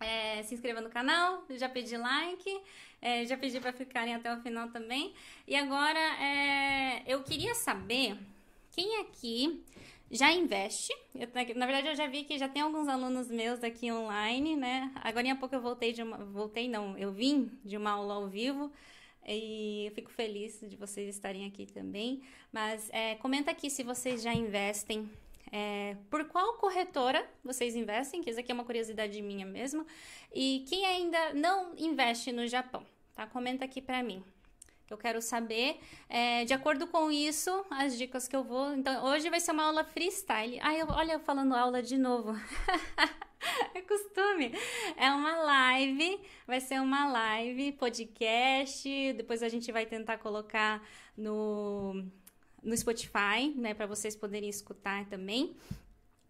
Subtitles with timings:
[0.00, 2.60] é, se inscreva no canal, já pedi like,
[3.00, 5.14] é, já pedi para ficarem até o final também.
[5.46, 8.16] E agora é, eu queria saber
[8.72, 9.64] quem aqui
[10.10, 10.92] já investe.
[11.14, 14.92] Eu, na verdade, eu já vi que já tem alguns alunos meus aqui online, né?
[14.96, 16.18] Agora em pouco eu voltei de uma.
[16.18, 18.70] Voltei, não, eu vim de uma aula ao vivo.
[19.28, 22.22] E eu fico feliz de vocês estarem aqui também.
[22.52, 25.10] Mas é, comenta aqui se vocês já investem
[25.52, 28.22] é, por qual corretora vocês investem?
[28.22, 29.86] Que isso aqui é uma curiosidade minha mesmo.
[30.34, 33.26] E quem ainda não investe no Japão, tá?
[33.26, 34.22] Comenta aqui para mim.
[34.88, 38.72] Eu quero saber, é, de acordo com isso, as dicas que eu vou.
[38.72, 40.60] Então, hoje vai ser uma aula freestyle.
[40.60, 42.32] Ai, eu, olha, eu falando aula de novo.
[43.74, 44.52] é costume.
[44.96, 49.12] É uma live, vai ser uma live, podcast.
[49.14, 50.80] Depois a gente vai tentar colocar
[51.16, 52.04] no
[52.66, 55.56] no Spotify, né, para vocês poderem escutar também.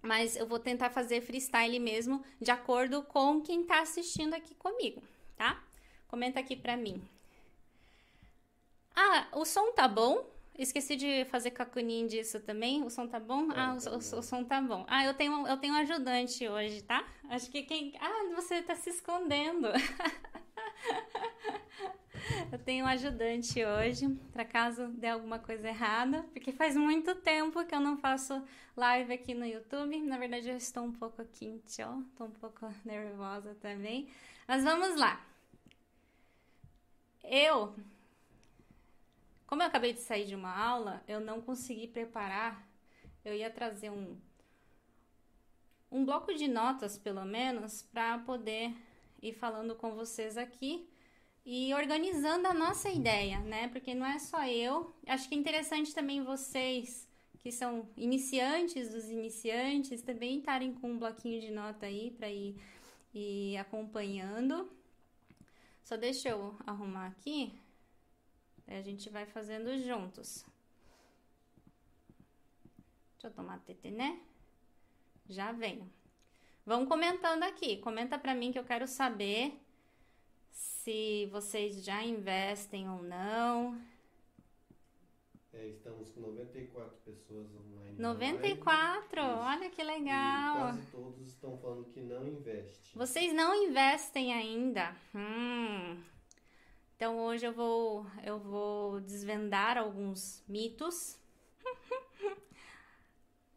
[0.03, 5.03] Mas eu vou tentar fazer freestyle mesmo, de acordo com quem tá assistindo aqui comigo,
[5.37, 5.61] tá?
[6.07, 7.03] Comenta aqui pra mim.
[8.95, 10.25] Ah, o som tá bom?
[10.59, 12.83] Esqueci de fazer cacuninho disso também.
[12.85, 13.49] O som tá bom?
[13.55, 14.85] Ah, o, o, o, som tá bom.
[14.89, 17.07] Ah, eu tenho, eu tenho um ajudante hoje, tá?
[17.29, 17.93] Acho que quem.
[18.01, 19.69] Ah, você tá se escondendo.
[22.53, 27.65] Eu tenho um ajudante hoje, para caso dê alguma coisa errada, porque faz muito tempo
[27.65, 28.43] que eu não faço
[28.77, 30.01] live aqui no YouTube.
[30.03, 34.09] Na verdade, eu estou um pouco quente, ó, estou um pouco nervosa também.
[34.47, 35.25] Mas vamos lá.
[37.23, 37.75] Eu,
[39.47, 42.65] como eu acabei de sair de uma aula, eu não consegui preparar.
[43.25, 44.17] Eu ia trazer um
[45.89, 48.75] um bloco de notas, pelo menos, para poder
[49.23, 50.87] ir falando com vocês aqui
[51.47, 53.69] e organizando a nossa ideia, né?
[53.69, 54.93] Porque não é só eu.
[55.07, 60.99] Acho que é interessante também vocês que são iniciantes dos iniciantes também estarem com um
[60.99, 62.61] bloquinho de nota aí para ir,
[63.15, 64.69] ir acompanhando.
[65.85, 67.57] Só deixa eu arrumar aqui.
[68.67, 70.45] Aí a gente vai fazendo juntos.
[73.13, 74.19] Deixa eu tomar TT, né?
[75.29, 75.89] Já venho.
[76.65, 77.77] Vão comentando aqui.
[77.77, 79.57] Comenta para mim que eu quero saber
[80.87, 83.77] se vocês já investem ou não.
[85.53, 87.99] É, estamos com 94 pessoas online.
[87.99, 89.21] 94?
[89.21, 90.55] Olha que legal.
[90.55, 92.93] E quase todos estão falando que não investem.
[92.95, 94.97] Vocês não investem ainda.
[95.13, 96.01] Hum.
[96.95, 101.19] Então hoje eu vou eu vou desvendar alguns mitos.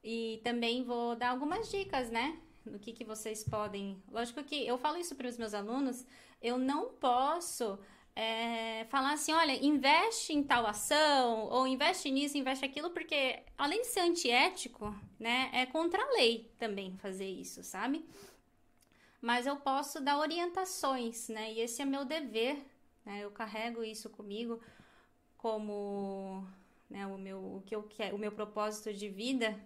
[0.03, 2.41] e também vou dar algumas dicas, né?
[2.65, 4.01] Do que, que vocês podem.
[4.11, 6.03] Lógico que eu falo isso para os meus alunos
[6.41, 7.77] eu não posso
[8.15, 13.81] é, falar assim, olha, investe em tal ação, ou investe nisso, investe aquilo, porque além
[13.81, 18.05] de ser antiético, né, é contra a lei também fazer isso, sabe?
[19.21, 22.57] Mas eu posso dar orientações, né, e esse é meu dever,
[23.05, 24.61] né, eu carrego isso comigo
[25.37, 26.45] como,
[26.89, 29.57] né, o meu, o que eu quero, o meu propósito de vida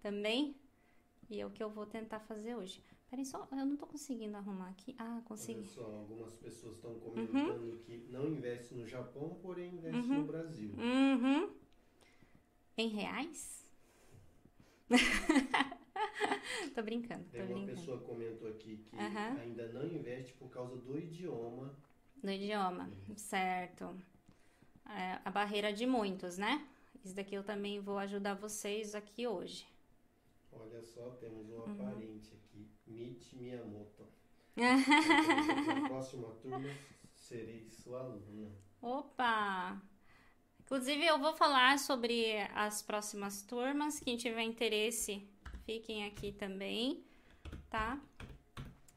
[0.00, 0.56] também,
[1.30, 2.82] e é o que eu vou tentar fazer hoje.
[3.12, 4.96] Peraí, só, eu não tô conseguindo arrumar aqui.
[4.98, 5.58] Ah, consegui.
[5.58, 7.78] Olha só, algumas pessoas estão comentando uhum.
[7.84, 10.20] que não investe no Japão, porém investe uhum.
[10.20, 10.70] no Brasil.
[10.78, 11.54] Uhum.
[12.74, 13.66] Em reais?
[16.74, 17.76] tô brincando, Tem uma brincando.
[17.78, 21.76] pessoa comentou aqui que ainda não investe por causa do idioma.
[22.16, 23.14] Do idioma, uhum.
[23.18, 23.94] certo.
[24.88, 26.66] É, a barreira de muitos, né?
[27.04, 29.66] Isso daqui eu também vou ajudar vocês aqui hoje.
[30.50, 31.76] Olha só, temos um uhum.
[32.86, 34.06] Michi Miyamoto.
[34.56, 36.68] Na próxima turma
[37.14, 38.50] serei sua aluna.
[38.80, 39.80] Opa!
[40.60, 44.00] Inclusive, eu vou falar sobre as próximas turmas.
[44.00, 45.26] Quem tiver interesse,
[45.64, 47.04] fiquem aqui também,
[47.70, 48.00] tá?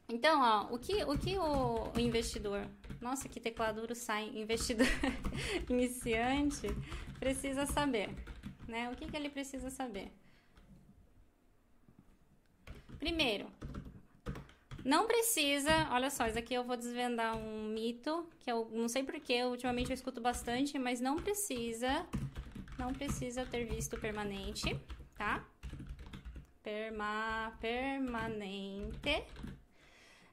[0.08, 2.68] Então, ó, o que o, que o, o investidor,
[3.00, 4.86] nossa, que teclado duro sai, investidor
[5.68, 6.68] iniciante,
[7.18, 8.10] precisa saber,
[8.68, 8.88] né?
[8.90, 10.12] O que, que ele precisa saber?
[12.98, 13.46] Primeiro,
[14.86, 19.02] não precisa, olha só, isso aqui eu vou desvendar um mito, que eu não sei
[19.02, 22.06] porquê, ultimamente eu escuto bastante, mas não precisa,
[22.78, 24.80] não precisa ter visto permanente,
[25.16, 25.44] tá?
[26.62, 29.24] Perma, permanente.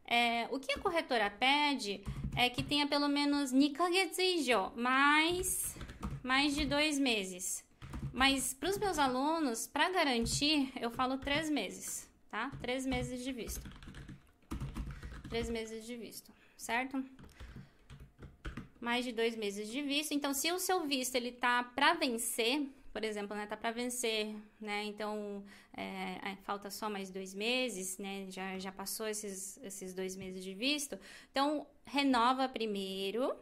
[0.06, 2.04] É, o que a corretora pede
[2.36, 5.76] é que tenha pelo menos nikagetsu mais,
[6.22, 7.66] mais de dois meses.
[8.14, 12.52] Mas para os meus alunos, para garantir, eu falo três meses tá?
[12.60, 13.70] Três meses de visto.
[15.30, 17.06] Três meses de visto, certo?
[18.82, 20.16] Mais de dois meses de visto.
[20.16, 24.36] Então, se o seu visto ele tá para vencer, por exemplo, né, tá para vencer,
[24.60, 25.44] né, então
[25.78, 30.56] é, falta só mais dois meses, né, já, já passou esses, esses dois meses de
[30.56, 30.98] visto,
[31.30, 33.36] então renova primeiro,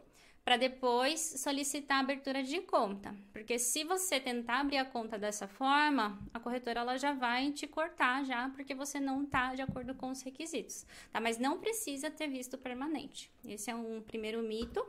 [0.44, 3.14] para depois solicitar a abertura de conta.
[3.32, 7.66] Porque se você tentar abrir a conta dessa forma, a corretora ela já vai te
[7.66, 11.20] cortar já, porque você não está de acordo com os requisitos, tá?
[11.20, 13.30] Mas não precisa ter visto permanente.
[13.44, 14.84] Esse é um primeiro mito,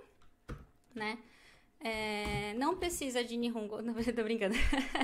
[0.94, 1.20] né?
[1.84, 3.82] É, não precisa de Nihongo.
[3.84, 4.56] Não, tô brincando.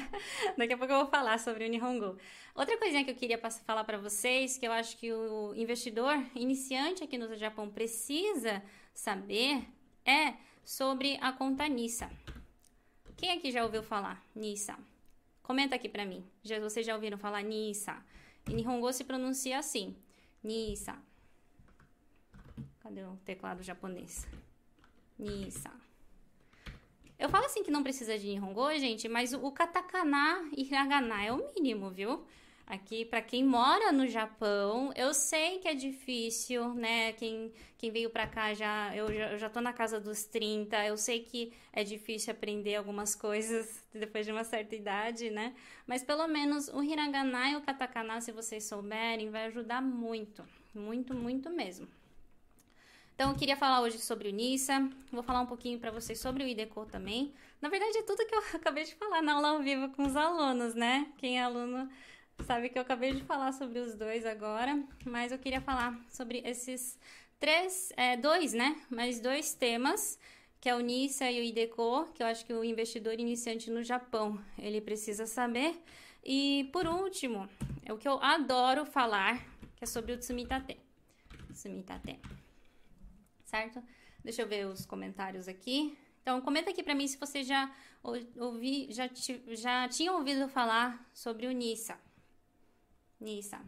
[0.58, 2.18] Daqui a pouco eu vou falar sobre o Nihongo.
[2.56, 7.04] Outra coisinha que eu queria falar para vocês, que eu acho que o investidor iniciante
[7.04, 8.64] aqui no Japão precisa
[8.94, 9.68] saber,
[10.10, 10.36] é
[10.66, 12.10] sobre a conta Nissa.
[13.16, 14.76] Quem aqui já ouviu falar Nissa?
[15.44, 16.26] Comenta aqui para mim.
[16.44, 17.96] Já, vocês já ouviram falar Nissa?
[18.50, 19.96] Em Nihongo se pronuncia assim.
[20.44, 20.98] Nissa.
[22.80, 24.28] Cadê o teclado japonês?
[25.18, 25.72] Nissa.
[27.20, 31.32] Eu falo assim que não precisa de Nihongo, gente, mas o katakana e hiragana é
[31.32, 32.26] o mínimo, viu?
[32.70, 37.14] Aqui, para quem mora no Japão, eu sei que é difícil, né?
[37.14, 40.86] Quem, quem veio para cá já eu, já, eu já tô na casa dos 30,
[40.86, 45.56] eu sei que é difícil aprender algumas coisas depois de uma certa idade, né?
[45.88, 51.16] Mas pelo menos o hiragana e o katakana, se vocês souberem, vai ajudar muito, muito,
[51.16, 51.88] muito mesmo.
[53.16, 56.44] Então, eu queria falar hoje sobre o NISA, vou falar um pouquinho para vocês sobre
[56.44, 57.34] o IDECO também.
[57.60, 60.16] Na verdade, é tudo que eu acabei de falar na aula ao vivo com os
[60.16, 61.12] alunos, né?
[61.18, 61.90] Quem é aluno
[62.46, 66.42] Sabe que eu acabei de falar sobre os dois agora, mas eu queria falar sobre
[66.46, 66.98] esses
[67.40, 68.76] três, é, dois, né?
[68.90, 70.18] Mas dois temas,
[70.60, 73.84] que é o NISA e o IDECO, que eu acho que o investidor iniciante no
[73.84, 75.80] Japão, ele precisa saber.
[76.24, 77.48] E por último,
[77.86, 79.46] é o que eu adoro falar,
[79.76, 80.78] que é sobre o Tsumitate.
[81.54, 82.20] Tsumitate.
[83.46, 83.82] Certo?
[84.24, 85.98] Deixa eu ver os comentários aqui.
[86.22, 87.72] Então, comenta aqui para mim se você já
[88.38, 89.10] ouvi, já,
[89.48, 91.98] já tinha ouvido falar sobre o NISA.
[93.20, 93.60] Nissa.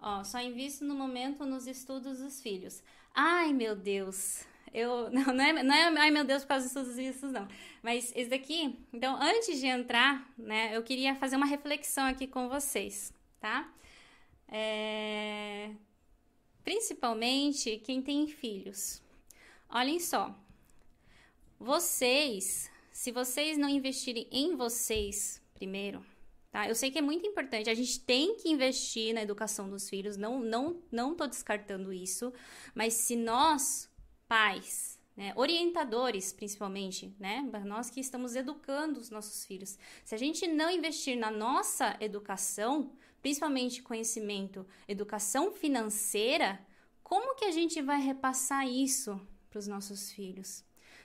[0.00, 2.82] Ó, só invisto no momento nos estudos dos filhos.
[3.14, 4.44] Ai, meu Deus.
[4.72, 7.48] Eu, não, não, é, não é, ai meu Deus, por causa dos estudos não.
[7.82, 12.48] Mas esse daqui, então, antes de entrar, né, eu queria fazer uma reflexão aqui com
[12.48, 13.72] vocês, tá?
[14.48, 15.70] É,
[16.62, 19.02] principalmente quem tem filhos.
[19.68, 20.36] Olhem só,
[21.58, 26.04] vocês, se vocês não investirem em vocês primeiro,
[26.56, 26.66] Tá?
[26.66, 30.16] Eu sei que é muito importante, a gente tem que investir na educação dos filhos,
[30.16, 32.32] não não não descartando isso,
[32.74, 33.90] mas se nós,
[34.26, 40.46] pais, né, orientadores principalmente, né, nós que estamos educando os nossos filhos, se a gente
[40.46, 46.58] não investir na nossa educação, principalmente conhecimento, educação financeira,
[47.02, 49.20] como que a gente vai repassar isso
[49.50, 50.64] para os nossos filhos?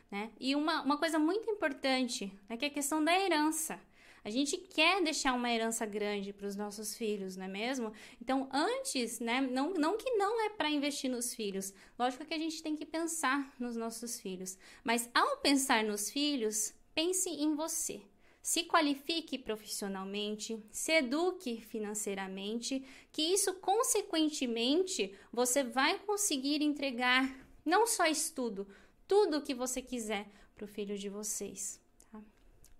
[0.09, 0.31] Né?
[0.39, 3.77] E uma, uma coisa muito importante, né, que é a questão da herança.
[4.23, 7.91] A gente quer deixar uma herança grande para os nossos filhos, não é mesmo?
[8.21, 12.38] Então, antes, né, não, não que não é para investir nos filhos, lógico que a
[12.38, 18.01] gente tem que pensar nos nossos filhos, mas ao pensar nos filhos, pense em você.
[18.44, 27.35] Se qualifique profissionalmente, se eduque financeiramente, que isso, consequentemente, você vai conseguir entregar
[27.65, 28.67] não só estudo,
[29.07, 31.81] tudo o que você quiser para o filho de vocês.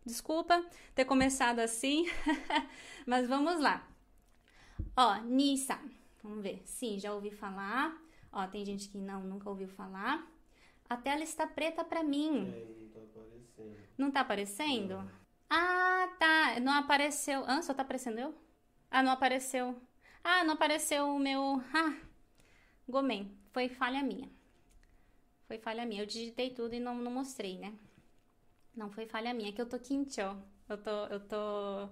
[0.06, 0.66] Desculpa
[0.96, 2.06] ter começado assim,
[3.06, 3.88] mas vamos lá.
[4.98, 5.80] Ó, Nissa.
[6.24, 6.62] Vamos ver.
[6.66, 7.96] Sim, já ouvi falar.
[8.32, 10.28] Ó, tem gente que não, nunca ouviu falar.
[10.90, 12.52] A tela está preta para mim.
[12.52, 13.78] É, não tá aparecendo.
[13.98, 14.96] Não tá aparecendo?
[14.96, 15.12] Não.
[15.50, 16.60] Ah, tá.
[16.60, 17.44] Não apareceu.
[17.48, 18.36] Ah, só tá aparecendo eu?
[18.90, 19.80] Ah, não apareceu.
[20.24, 21.62] Ah, não apareceu o meu.
[21.74, 21.96] Ah,
[22.88, 23.32] Gomen.
[23.52, 24.30] Foi falha minha.
[25.48, 26.02] Foi falha minha.
[26.02, 27.74] Eu digitei tudo e não, não mostrei, né?
[28.76, 30.36] Não foi falha minha, é que eu tô ó.
[30.70, 31.90] Eu tô, eu tô,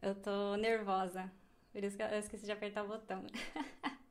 [0.00, 1.30] eu tô nervosa.
[1.72, 3.24] Por isso que eu esqueci de apertar o botão.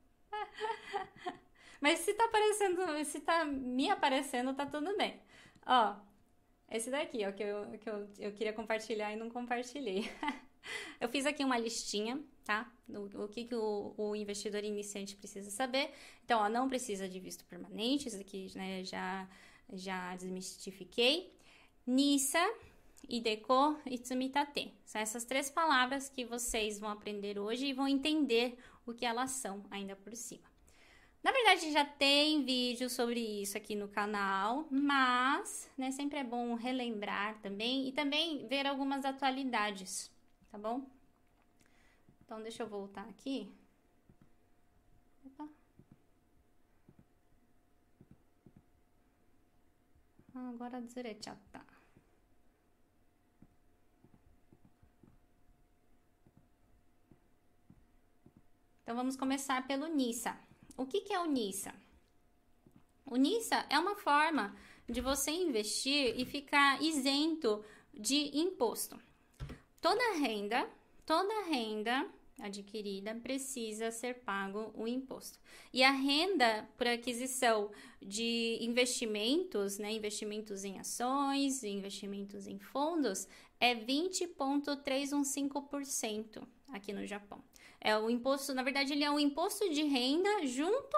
[1.80, 5.20] Mas se tá aparecendo, se tá me aparecendo, tá tudo bem.
[5.66, 5.96] Ó,
[6.70, 10.10] esse daqui, ó, que eu, que eu, eu queria compartilhar e não compartilhei.
[11.00, 12.72] eu fiz aqui uma listinha, tá?
[12.90, 15.92] O, o que, que o, o, investidor iniciante precisa saber.
[16.24, 19.28] Então, ó, não precisa de visto permanente, isso aqui, né, já,
[19.74, 21.34] já desmistifiquei.
[21.86, 22.40] Nissa,
[23.10, 24.74] Ideko e Tsumitate.
[24.86, 29.32] São essas três palavras que vocês vão aprender hoje e vão entender o que elas
[29.32, 30.50] são ainda por cima.
[31.24, 36.56] Na verdade, já tem vídeo sobre isso aqui no canal, mas né, sempre é bom
[36.56, 40.12] relembrar também e também ver algumas atualidades,
[40.52, 40.84] tá bom?
[42.26, 43.52] Então, deixa eu voltar aqui.
[45.26, 45.48] Opa.
[50.34, 51.16] Ah, agora ずれ
[58.92, 60.38] Então vamos começar pelo NISA.
[60.76, 61.74] O que, que é o NISA?
[63.06, 64.54] O NISA é uma forma
[64.86, 69.00] de você investir e ficar isento de imposto.
[69.80, 70.70] Toda renda,
[71.06, 72.06] toda renda
[72.38, 75.40] adquirida precisa ser pago o imposto.
[75.72, 77.72] E a renda por aquisição
[78.02, 83.26] de investimentos, né, investimentos em ações, investimentos em fundos,
[83.58, 87.42] é 20,315% aqui no Japão.
[87.82, 90.96] É o imposto, na verdade, ele é o imposto de renda junto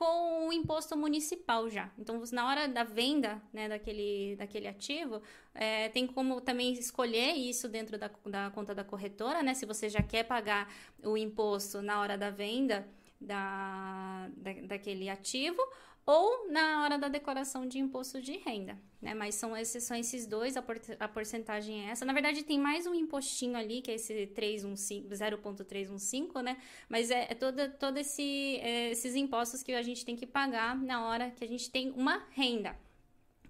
[0.00, 1.90] com o imposto municipal já.
[1.98, 5.20] Então, na hora da venda né, daquele, daquele ativo,
[5.54, 9.52] é, tem como também escolher isso dentro da, da conta da corretora, né?
[9.52, 10.72] Se você já quer pagar
[11.04, 12.88] o imposto na hora da venda
[13.20, 15.60] da, da, daquele ativo
[16.06, 19.14] ou na hora da declaração de imposto de renda, né?
[19.14, 22.04] Mas são esses, são esses dois, a, por, a porcentagem é essa.
[22.04, 26.56] Na verdade, tem mais um impostinho ali, que é esse 0,315, né?
[26.88, 30.76] Mas é, é todo, todo esse, é, esses impostos que a gente tem que pagar
[30.76, 32.76] na hora que a gente tem uma renda.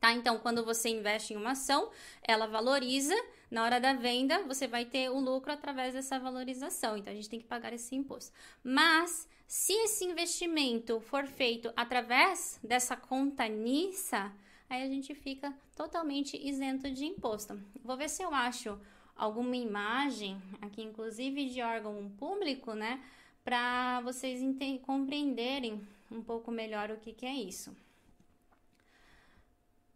[0.01, 0.13] Tá?
[0.13, 1.91] Então, quando você investe em uma ação,
[2.23, 3.15] ela valoriza,
[3.51, 6.97] na hora da venda, você vai ter o lucro através dessa valorização.
[6.97, 8.33] Então, a gente tem que pagar esse imposto.
[8.65, 14.33] Mas, se esse investimento for feito através dessa conta NISA,
[14.69, 17.61] aí a gente fica totalmente isento de imposto.
[17.83, 18.81] Vou ver se eu acho
[19.17, 23.03] alguma imagem aqui, inclusive de órgão público, né?
[23.43, 24.41] Para vocês
[24.83, 27.77] compreenderem um pouco melhor o que, que é isso.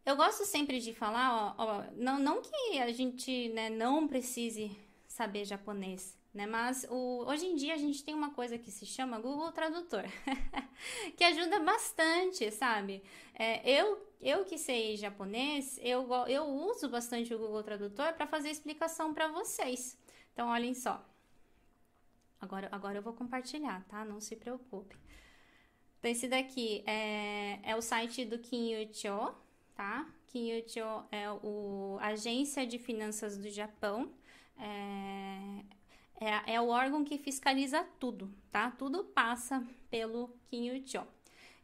[0.04, 4.76] Eu gosto sempre de falar, ó, ó, não, não que a gente né, não precise
[5.06, 6.46] saber japonês, né?
[6.46, 10.02] Mas o, hoje em dia a gente tem uma coisa que se chama Google Tradutor,
[11.16, 13.02] que ajuda bastante, sabe?
[13.32, 18.50] É, eu, eu que sei japonês, eu, eu uso bastante o Google Tradutor para fazer
[18.50, 19.96] explicação para vocês.
[20.32, 21.02] Então, olhem só.
[22.40, 24.04] Agora, agora eu vou compartilhar, tá?
[24.04, 24.96] Não se preocupe.
[25.98, 29.34] Então, esse daqui é, é o site do Kinyucho,
[29.74, 30.06] tá?
[30.26, 34.12] Kinyucho é o Agência de Finanças do Japão.
[34.58, 35.53] É,
[36.20, 38.70] é, é, o órgão que fiscaliza tudo, tá?
[38.70, 41.06] Tudo passa pelo Kinyucho.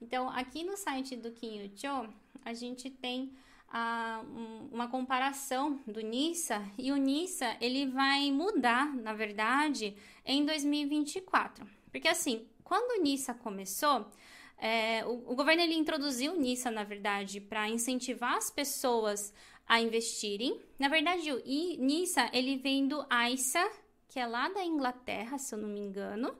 [0.00, 2.09] Então, aqui no site do Kinyucho,
[2.45, 3.33] a gente tem
[3.69, 10.45] a, um, uma comparação do NISA e o NISA ele vai mudar, na verdade, em
[10.45, 11.66] 2024.
[11.90, 14.11] Porque assim, quando o NISA começou,
[14.59, 19.33] é, o, o, governo ele introduziu NISA, na verdade, para incentivar as pessoas
[19.66, 20.61] a investirem.
[20.78, 23.71] Na verdade, o NISA ele vem do ISA,
[24.11, 26.37] que é lá da Inglaterra, se eu não me engano.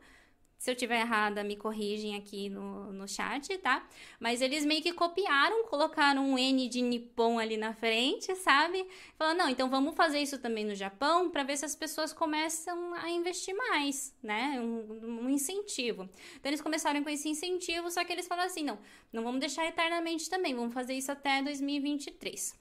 [0.59, 3.89] Se eu tiver errada, me corrigem aqui no, no chat, tá?
[4.19, 8.87] Mas eles meio que copiaram, colocaram um N de Nippon ali na frente, sabe?
[9.17, 12.93] Falaram, não, então vamos fazer isso também no Japão para ver se as pessoas começam
[12.93, 14.61] a investir mais, né?
[14.61, 16.03] Um, um, incentivo.
[16.37, 18.79] Então eles começaram com esse incentivo, só que eles falaram assim, não,
[19.11, 22.55] não vamos deixar eternamente também, vamos fazer isso até 2023.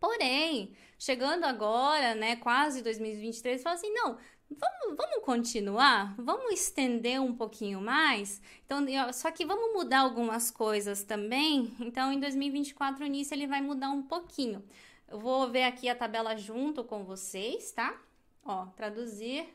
[0.00, 4.16] Porém, chegando agora, né, quase 2023, fala assim, não,
[4.54, 6.14] Vamos, vamos continuar?
[6.18, 8.42] Vamos estender um pouquinho mais?
[8.66, 11.74] Então, só que vamos mudar algumas coisas também.
[11.80, 14.62] Então, em 2024, nisso ele vai mudar um pouquinho.
[15.08, 17.98] Eu vou ver aqui a tabela junto com vocês, tá?
[18.44, 19.48] Ó, traduzir.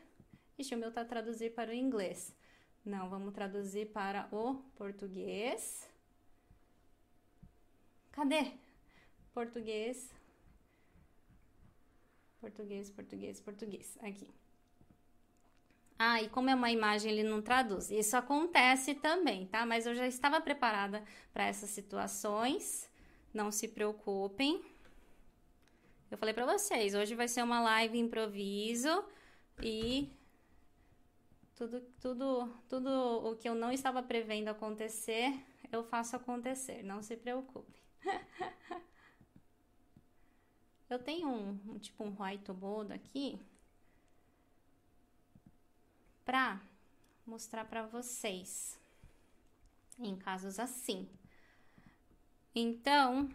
[0.58, 2.34] Ixi, o meu tá traduzir para o inglês.
[2.84, 5.88] Não, vamos traduzir para o português.
[8.10, 8.50] Cadê?
[9.32, 10.17] Português.
[12.40, 13.98] Português, português, português.
[14.00, 14.30] Aqui.
[15.98, 17.90] Ah, e como é uma imagem, ele não traduz.
[17.90, 19.66] Isso acontece também, tá?
[19.66, 21.02] Mas eu já estava preparada
[21.32, 22.88] para essas situações.
[23.34, 24.64] Não se preocupem.
[26.10, 29.04] Eu falei para vocês, hoje vai ser uma live improviso
[29.62, 30.10] e
[31.54, 32.88] tudo, tudo, tudo
[33.28, 35.34] o que eu não estava prevendo acontecer,
[35.70, 36.82] eu faço acontecer.
[36.82, 37.78] Não se preocupe.
[40.88, 43.38] eu tenho um, um tipo um whiteboard aqui
[46.24, 46.60] para
[47.26, 48.78] mostrar para vocês
[49.98, 51.08] em casos assim.
[52.54, 53.28] Então,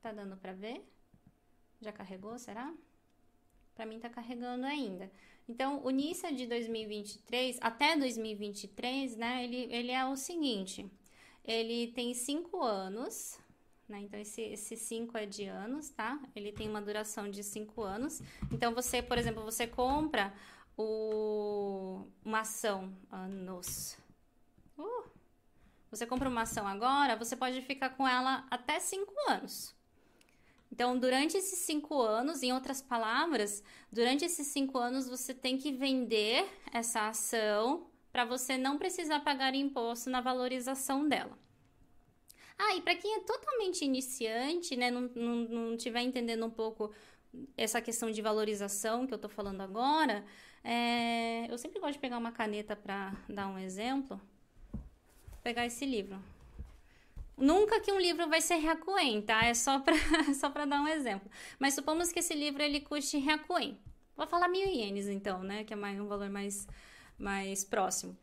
[0.00, 0.84] tá dando para ver?
[1.80, 2.72] Já carregou, será?
[3.74, 5.10] Para mim tá carregando ainda.
[5.48, 9.44] Então, o NISA de 2023 até 2023, né?
[9.44, 10.88] Ele, ele é o seguinte:
[11.44, 13.38] ele tem cinco anos,
[13.88, 14.00] né?
[14.00, 16.18] Então, esse 5 é de anos, tá?
[16.34, 18.22] Ele tem uma duração de 5 anos.
[18.50, 20.32] Então, você, por exemplo, você compra
[20.76, 23.98] o, uma ação anos.
[24.78, 25.04] Uh,
[25.90, 29.74] você compra uma ação agora, você pode ficar com ela até 5 anos.
[30.72, 35.70] Então, durante esses cinco anos, em outras palavras, durante esses cinco anos você tem que
[35.70, 41.38] vender essa ação para você não precisar pagar imposto na valorização dela.
[42.58, 46.92] Ah, e para quem é totalmente iniciante, né, não, não, não tiver entendendo um pouco
[47.56, 50.24] essa questão de valorização que eu estou falando agora,
[50.62, 54.20] é, eu sempre gosto de pegar uma caneta para dar um exemplo.
[54.72, 56.22] Vou pegar esse livro.
[57.36, 59.44] Nunca que um livro vai ser Reacuen, tá?
[59.44, 59.94] É só para
[60.34, 61.28] só dar um exemplo.
[61.58, 63.78] Mas supomos que esse livro ele custe Reacuen.
[64.16, 65.64] Vou falar mil ienes então, né?
[65.64, 66.68] Que é mais, um valor mais,
[67.22, 68.16] mais próximo.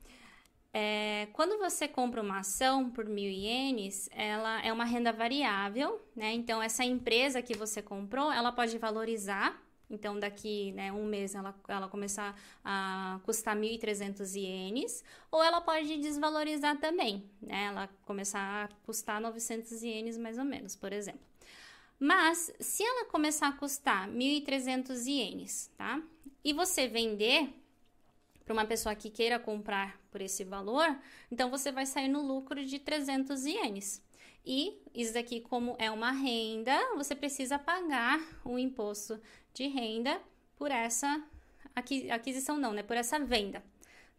[0.71, 6.33] É, quando você compra uma ação por mil ienes, ela é uma renda variável, né?
[6.33, 9.59] Então, essa empresa que você comprou, ela pode valorizar.
[9.89, 15.97] Então, daqui né, um mês ela, ela começar a custar 1.300 ienes, ou ela pode
[15.97, 17.65] desvalorizar também, né?
[17.65, 21.21] Ela começar a custar 900 ienes mais ou menos, por exemplo.
[21.97, 25.99] Mas, se ela começar a custar 1.300 ienes, tá?
[26.43, 27.51] E você vender
[28.49, 30.97] para uma pessoa que queira comprar por esse valor,
[31.29, 34.03] então você vai sair no lucro de 300 ienes.
[34.43, 39.21] E isso daqui, como é uma renda, você precisa pagar o imposto
[39.53, 40.19] de renda
[40.55, 41.23] por essa
[42.11, 42.81] aquisição, não, né?
[42.81, 43.63] Por essa venda,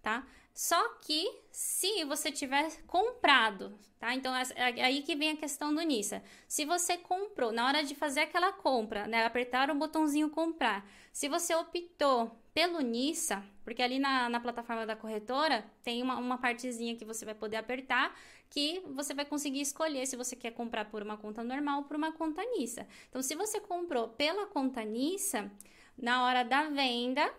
[0.00, 0.24] tá?
[0.54, 4.14] Só que se você tiver comprado, tá?
[4.14, 6.22] Então é, é aí que vem a questão do NISA.
[6.46, 9.24] Se você comprou, na hora de fazer aquela compra, né?
[9.24, 10.88] Apertar o botãozinho comprar.
[11.12, 16.38] Se você optou pelo NISA, porque ali na, na plataforma da corretora tem uma, uma
[16.38, 18.14] partezinha que você vai poder apertar
[18.50, 21.96] que você vai conseguir escolher se você quer comprar por uma conta normal ou por
[21.96, 22.86] uma conta NISA.
[23.08, 25.50] Então, se você comprou pela conta NISA,
[25.96, 27.32] na hora da venda,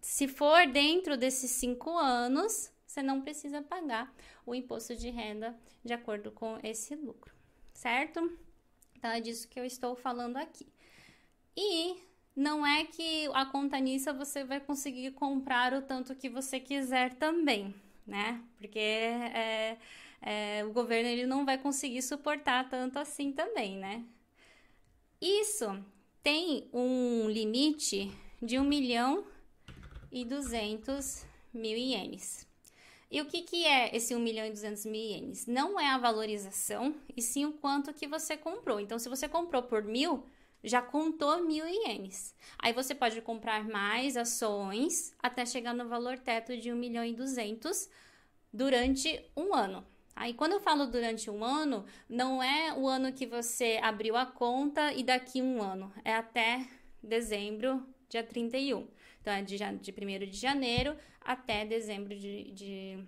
[0.00, 4.14] se for dentro desses cinco anos, você não precisa pagar
[4.46, 7.34] o imposto de renda de acordo com esse lucro,
[7.74, 8.20] certo?
[8.96, 10.72] Então, é disso que eu estou falando aqui.
[11.56, 11.96] E
[12.34, 17.14] não é que a conta nisso você vai conseguir comprar o tanto que você quiser
[17.14, 17.74] também,
[18.06, 18.42] né?
[18.58, 19.78] Porque é,
[20.20, 24.04] é, o governo ele não vai conseguir suportar tanto assim também, né?
[25.20, 25.78] Isso
[26.22, 29.26] tem um limite de 1 milhão
[30.10, 32.46] e 200 mil ienes.
[33.10, 35.46] E o que, que é esse 1 milhão e 200 mil ienes?
[35.46, 38.80] Não é a valorização, e sim o quanto que você comprou.
[38.80, 40.24] Então, se você comprou por mil,
[40.62, 42.34] já contou mil ienes.
[42.58, 47.14] Aí você pode comprar mais ações até chegar no valor teto de 1 milhão e
[47.14, 47.88] 200
[48.52, 49.84] durante um ano.
[50.14, 54.26] Aí quando eu falo durante um ano, não é o ano que você abriu a
[54.26, 56.66] conta e daqui um ano, é até
[57.02, 58.86] dezembro, dia 31.
[59.20, 63.04] Então é de, de 1 de janeiro até dezembro de, de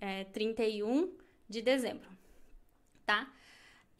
[0.00, 1.12] é, 31
[1.48, 2.08] de dezembro,
[3.04, 3.30] tá?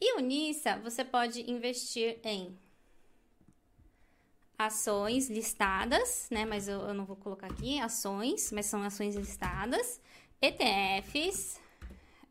[0.01, 2.57] E o NISA você pode investir em
[4.59, 6.45] ações listadas, né?
[6.45, 10.01] Mas eu, eu, não vou colocar aqui ações, mas são ações listadas,
[10.41, 11.59] ETFs,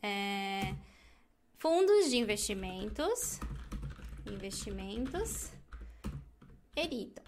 [0.03, 0.75] é,
[1.57, 3.41] fundos de investimentos,
[4.27, 5.51] investimentos
[6.87, 7.23] Dito.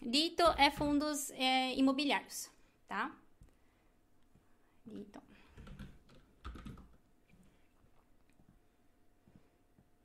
[0.00, 2.50] Dito é fundos é, imobiliários,
[2.86, 3.10] tá?
[4.86, 5.20] Dito.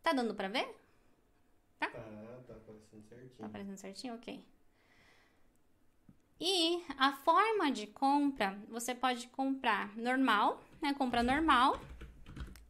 [0.02, 0.79] Tá dando para ver?
[3.02, 3.38] Certinho.
[3.38, 4.16] Tá aparecendo certinho?
[4.16, 4.46] Ok.
[6.40, 10.94] E a forma de compra, você pode comprar normal, né?
[10.94, 11.80] Compra normal.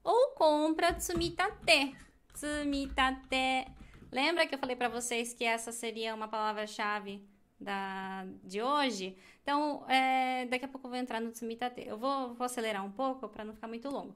[0.04, 1.96] Ou compra Tsumitate.
[2.34, 3.68] Tsumitate.
[4.12, 7.24] Lembra que eu falei para vocês que essa seria uma palavra-chave
[7.60, 9.16] da, de hoje?
[9.44, 11.84] Então, é, daqui a pouco eu vou entrar no Tsumitate.
[11.86, 14.16] Eu vou, vou acelerar um pouco para não ficar muito longo.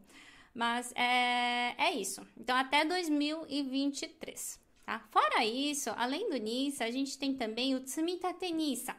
[0.52, 2.26] Mas é, é isso.
[2.36, 4.63] Então, até 2023.
[4.86, 5.00] Tá?
[5.12, 8.96] Fora isso, além do NISA, a gente tem também o Tsumitate NISA.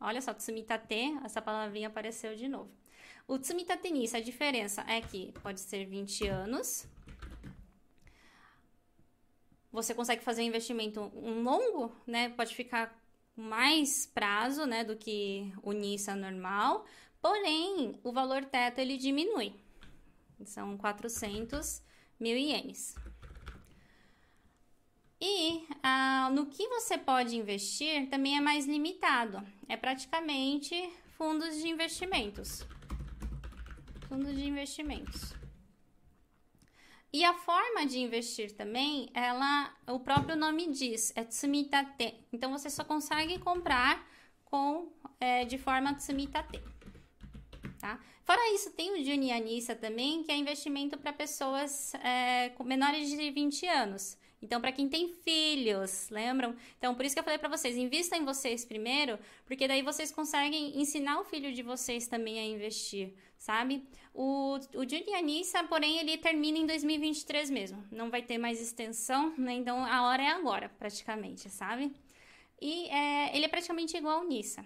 [0.00, 2.70] Olha só, Tsumitate, essa palavrinha apareceu de novo.
[3.26, 6.86] O Tsumitate NISA, a diferença é que pode ser 20 anos.
[9.70, 12.30] Você consegue fazer um investimento longo, né?
[12.30, 12.98] Pode ficar
[13.36, 16.84] mais prazo, né, do que o NISA normal.
[17.20, 19.54] Porém, o valor teto ele diminui.
[20.44, 21.82] São 400
[22.18, 22.94] mil ienes.
[25.20, 29.44] E ah, no que você pode investir também é mais limitado.
[29.68, 30.74] É praticamente
[31.16, 32.66] fundos de investimentos.
[34.08, 35.34] Fundos de investimentos.
[37.12, 42.14] E a forma de investir também, ela, o próprio nome diz, é Tsumitate.
[42.32, 44.06] Então você só consegue comprar
[44.44, 46.62] com é, de forma Tsumitate.
[47.80, 47.98] Tá?
[48.24, 53.66] Fora isso, tem o Junianissa também, que é investimento para pessoas é, menores de 20
[53.66, 54.18] anos.
[54.40, 56.54] Então, para quem tem filhos, lembram?
[56.78, 60.12] Então, por isso que eu falei para vocês, invista em vocês primeiro, porque daí vocês
[60.12, 63.84] conseguem ensinar o filho de vocês também a investir, sabe?
[64.14, 67.84] O, o de Anissa, porém, ele termina em 2023 mesmo.
[67.90, 69.54] Não vai ter mais extensão, né?
[69.54, 71.92] Então, a hora é agora, praticamente, sabe?
[72.60, 74.64] E é, ele é praticamente igual ao Nissa.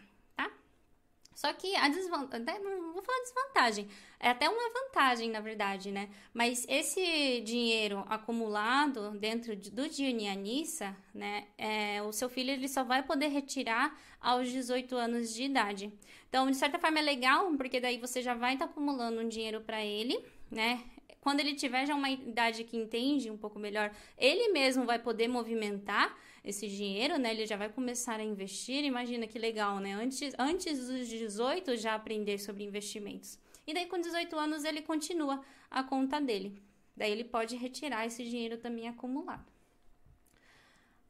[1.34, 3.88] Só que a desvantagem, não vou falar desvantagem,
[4.20, 6.08] é até uma vantagem, na verdade, né?
[6.32, 11.46] Mas esse dinheiro acumulado dentro do Dianianissa, né?
[11.56, 15.92] É, o seu filho ele só vai poder retirar aos 18 anos de idade.
[16.28, 19.28] Então, de certa forma é legal, porque daí você já vai estar tá acumulando um
[19.28, 20.82] dinheiro para ele, né?
[21.20, 25.28] Quando ele tiver já uma idade que entende um pouco melhor, ele mesmo vai poder
[25.28, 27.30] movimentar esse dinheiro, né?
[27.32, 28.84] Ele já vai começar a investir.
[28.84, 29.94] Imagina que legal, né?
[29.94, 33.38] Antes, antes dos 18 já aprender sobre investimentos.
[33.66, 36.60] E daí com 18 anos ele continua a conta dele.
[36.96, 39.50] Daí ele pode retirar esse dinheiro também acumulado.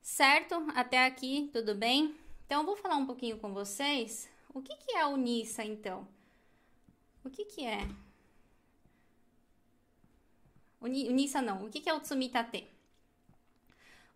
[0.00, 0.54] Certo?
[0.74, 2.14] Até aqui, tudo bem?
[2.46, 4.28] Então eu vou falar um pouquinho com vocês.
[4.52, 6.06] O que, que é o NISA, então?
[7.24, 7.88] O que, que é?
[10.80, 11.64] O NISA não.
[11.64, 12.66] O que, que é o Tsumitate?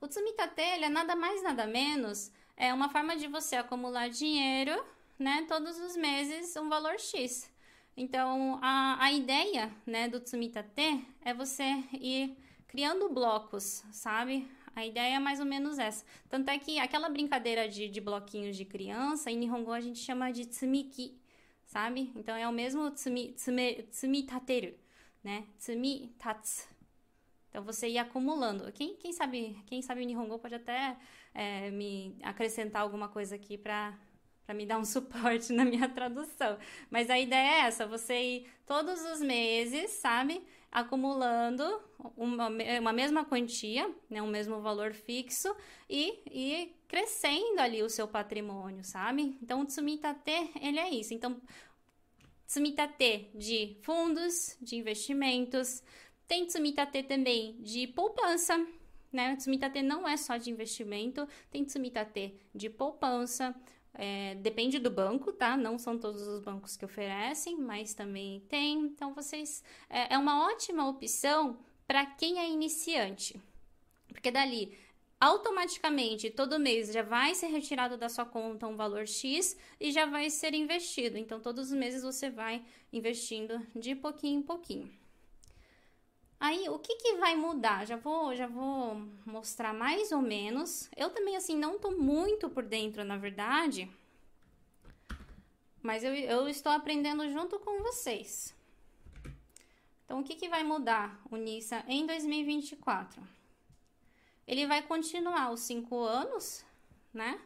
[0.01, 4.85] O Tsumitate é nada mais nada menos é uma forma de você acumular dinheiro,
[5.19, 7.51] né, todos os meses um valor X.
[7.97, 14.47] Então, a, a ideia, né, do Tsumitate é você ir criando blocos, sabe?
[14.75, 16.05] A ideia é mais ou menos essa.
[16.29, 20.31] Tanto é que aquela brincadeira de, de bloquinhos de criança, em Nihongo a gente chama
[20.31, 21.19] de tsumiki,
[21.65, 22.13] sabe?
[22.15, 24.75] Então, é o mesmo tsumi, tsume, tsumitateru,
[25.25, 25.47] né?
[25.59, 26.76] Tsumitatsu.
[27.57, 28.71] Então você ia acumulando.
[28.71, 30.95] Quem, quem sabe quem sabe o Nihongo pode até
[31.33, 33.99] é, me acrescentar alguma coisa aqui para
[34.45, 36.59] para me dar um suporte na minha tradução.
[36.91, 41.65] Mas a ideia é essa: você ir todos os meses, sabe, acumulando
[42.15, 45.57] uma, uma mesma quantia, né, um mesmo valor fixo
[45.89, 49.39] e, e crescendo ali o seu patrimônio, sabe?
[49.41, 51.15] Então, o Tsumitate, ele é isso.
[51.15, 51.41] Então,
[52.47, 55.83] Tsumitate de fundos, de investimentos,
[56.27, 58.67] tem Tsumitate também de poupança,
[59.13, 59.37] né?
[59.37, 63.55] Tsumitate não é só de investimento, tem Tsumitate de poupança,
[63.99, 65.57] é, depende do banco, tá?
[65.57, 68.81] Não são todos os bancos que oferecem, mas também tem.
[68.81, 69.65] Então, vocês.
[69.89, 73.41] É, é uma ótima opção para quem é iniciante.
[74.09, 74.77] Porque dali,
[75.19, 80.05] automaticamente, todo mês já vai ser retirado da sua conta um valor X e já
[80.05, 81.17] vai ser investido.
[81.17, 82.63] Então, todos os meses você vai
[82.93, 85.06] investindo de pouquinho em pouquinho.
[86.39, 87.87] Aí, o que, que vai mudar?
[87.87, 90.91] Já vou, já vou mostrar mais ou menos.
[90.97, 93.91] Eu também, assim, não tô muito por dentro, na verdade.
[95.83, 98.55] Mas eu, eu estou aprendendo junto com vocês.
[100.05, 103.23] Então, o que, que vai mudar o NISA em 2024?
[104.47, 106.65] Ele vai continuar os cinco anos,
[107.13, 107.41] né?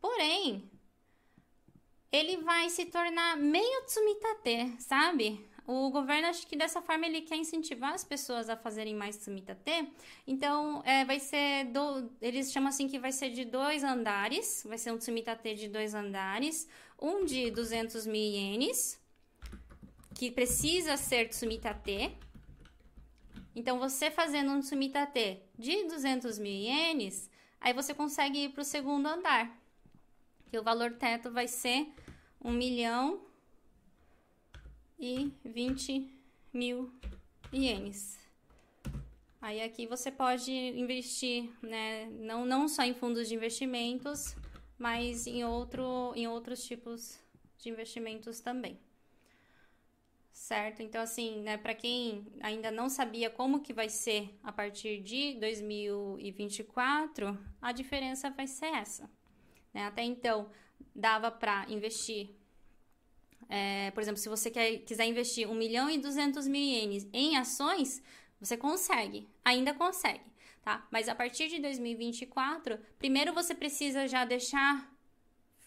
[0.00, 0.69] Porém,
[2.12, 5.48] ele vai se tornar meio tsumitate, sabe?
[5.66, 9.88] O governo, acho que dessa forma ele quer incentivar as pessoas a fazerem mais tsumitate.
[10.26, 11.66] Então, é, vai ser.
[11.66, 14.64] Do, eles chamam assim que vai ser de dois andares.
[14.66, 16.68] Vai ser um tsumitate de dois andares.
[17.00, 19.00] Um de 200 mil ienes,
[20.16, 22.16] que precisa ser tsumitate.
[23.54, 28.64] Então, você fazendo um tsumitate de 200 mil ienes, aí você consegue ir para o
[28.64, 29.59] segundo andar.
[30.50, 31.86] Que o valor teto vai ser
[32.42, 33.20] 1 milhão
[34.98, 36.12] e 20
[36.52, 36.92] mil
[37.52, 38.18] ienes.
[39.40, 44.36] Aí aqui você pode investir, né, não, não só em fundos de investimentos,
[44.76, 47.18] mas em, outro, em outros tipos
[47.58, 48.78] de investimentos também.
[50.30, 50.82] Certo?
[50.82, 55.34] Então, assim, né, para quem ainda não sabia como que vai ser a partir de
[55.40, 59.10] 2024, a diferença vai ser essa.
[59.72, 59.84] Né?
[59.86, 60.50] Até então,
[60.94, 62.30] dava para investir.
[63.48, 67.36] É, por exemplo, se você quer, quiser investir 1 milhão e 200 mil ienes em
[67.36, 68.02] ações,
[68.40, 70.24] você consegue, ainda consegue,
[70.62, 70.86] tá?
[70.90, 74.89] Mas a partir de 2024, primeiro você precisa já deixar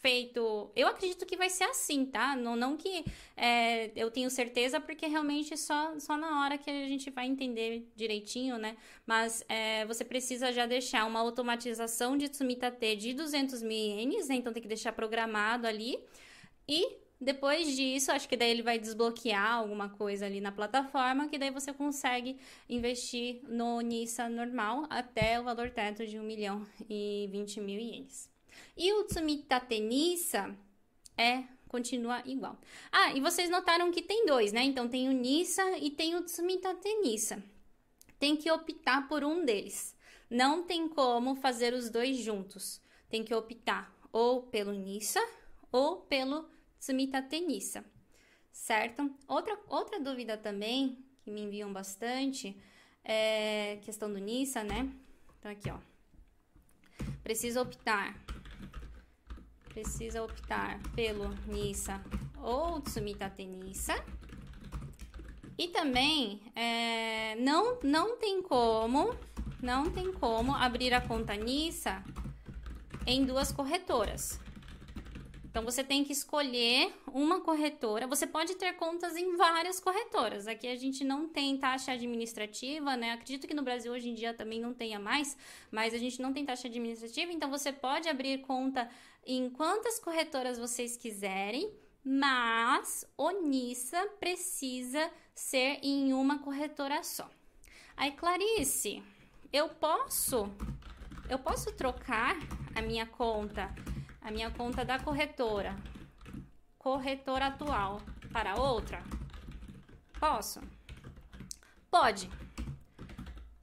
[0.03, 0.69] feito.
[0.75, 2.35] Eu acredito que vai ser assim, tá?
[2.35, 3.05] Não, não que
[3.37, 7.89] é, eu tenho certeza, porque realmente só, só na hora que a gente vai entender
[7.95, 8.75] direitinho, né?
[9.07, 14.35] Mas é, você precisa já deixar uma automatização de Tsumitate de 200 mil ienes, né?
[14.35, 15.97] Então tem que deixar programado ali.
[16.67, 21.37] E depois disso, acho que daí ele vai desbloquear alguma coisa ali na plataforma, que
[21.37, 22.37] daí você consegue
[22.67, 28.32] investir no NISA normal até o valor teto de 1 milhão e 20 mil ienes.
[28.75, 30.55] E o Tsumitate Nissa
[31.17, 32.59] é continua igual.
[32.91, 34.63] Ah, e vocês notaram que tem dois, né?
[34.63, 37.43] Então tem o Nissa e tem o Tsumitate Nissa.
[38.19, 39.95] tem que optar por um deles.
[40.29, 42.81] Não tem como fazer os dois juntos.
[43.09, 45.19] Tem que optar ou pelo Nissa
[45.71, 46.47] ou pelo
[46.79, 47.83] Tsumita Tenissa,
[48.51, 49.09] certo?
[49.27, 52.55] Outra, outra dúvida também que me enviam bastante
[53.03, 54.89] é questão do Nissa, né?
[55.39, 55.79] Então aqui, ó.
[57.23, 58.15] Precisa optar
[59.73, 62.01] precisa optar pelo Nissa
[62.41, 63.95] ou Tsumita Tenissa.
[65.57, 69.15] E também é, não, não tem como,
[69.61, 72.03] não tem como abrir a conta Nissa
[73.05, 74.39] em duas corretoras.
[75.53, 78.07] Então você tem que escolher uma corretora.
[78.07, 80.47] Você pode ter contas em várias corretoras.
[80.47, 83.11] Aqui a gente não tem taxa administrativa, né?
[83.11, 85.37] Acredito que no Brasil hoje em dia também não tenha mais,
[85.69, 88.89] mas a gente não tem taxa administrativa, então você pode abrir conta
[89.25, 91.71] em quantas corretoras vocês quiserem,
[92.03, 97.29] mas o NISA precisa ser em uma corretora só.
[97.95, 99.03] Aí, Clarice,
[99.51, 100.49] eu posso
[101.29, 102.35] eu posso trocar
[102.75, 103.73] a minha conta
[104.23, 105.75] a minha conta da corretora,
[106.79, 109.03] corretora atual, para outra?
[110.17, 110.61] Posso?
[111.91, 112.29] Pode.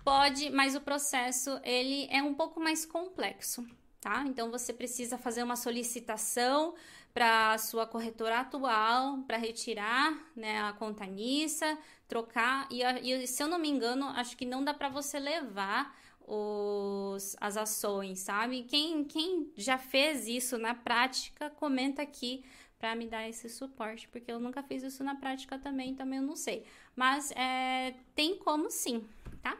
[0.04, 3.66] Pode, mas o processo ele é um pouco mais complexo,
[4.00, 4.24] tá?
[4.26, 6.74] Então você precisa fazer uma solicitação
[7.12, 11.76] para a sua corretora atual para retirar né, a conta Nissa,
[12.08, 15.94] trocar e, e se eu não me engano acho que não dá para você levar
[16.26, 18.62] os, as ações, sabe?
[18.62, 22.44] Quem, quem já fez isso na prática, comenta aqui
[22.78, 26.24] para me dar esse suporte, porque eu nunca fiz isso na prática também, também eu
[26.24, 26.64] não sei.
[26.94, 29.04] Mas é, tem como sim,
[29.42, 29.58] tá?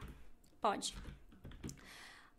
[0.61, 0.95] Pode.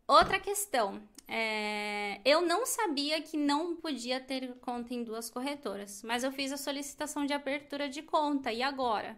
[0.07, 1.01] Outra questão.
[1.33, 6.51] É, eu não sabia que não podia ter conta em duas corretoras, mas eu fiz
[6.51, 8.51] a solicitação de abertura de conta.
[8.51, 9.17] E agora?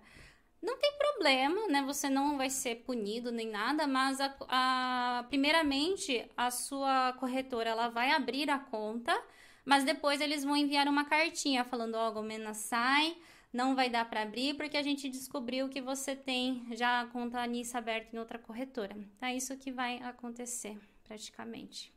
[0.62, 1.82] Não tem problema, né?
[1.82, 7.90] Você não vai ser punido nem nada, mas a, a, primeiramente a sua corretora ela
[7.90, 9.20] vai abrir a conta,
[9.66, 13.18] mas depois eles vão enviar uma cartinha falando, ó, oh, Gomena sai,
[13.52, 17.46] não vai dar para abrir porque a gente descobriu que você tem já a conta
[17.48, 18.96] NIS aberta em outra corretora.
[19.20, 21.92] É isso que vai acontecer praticamente.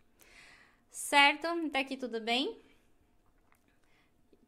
[0.96, 1.46] Certo?
[1.46, 2.58] Até aqui tudo bem?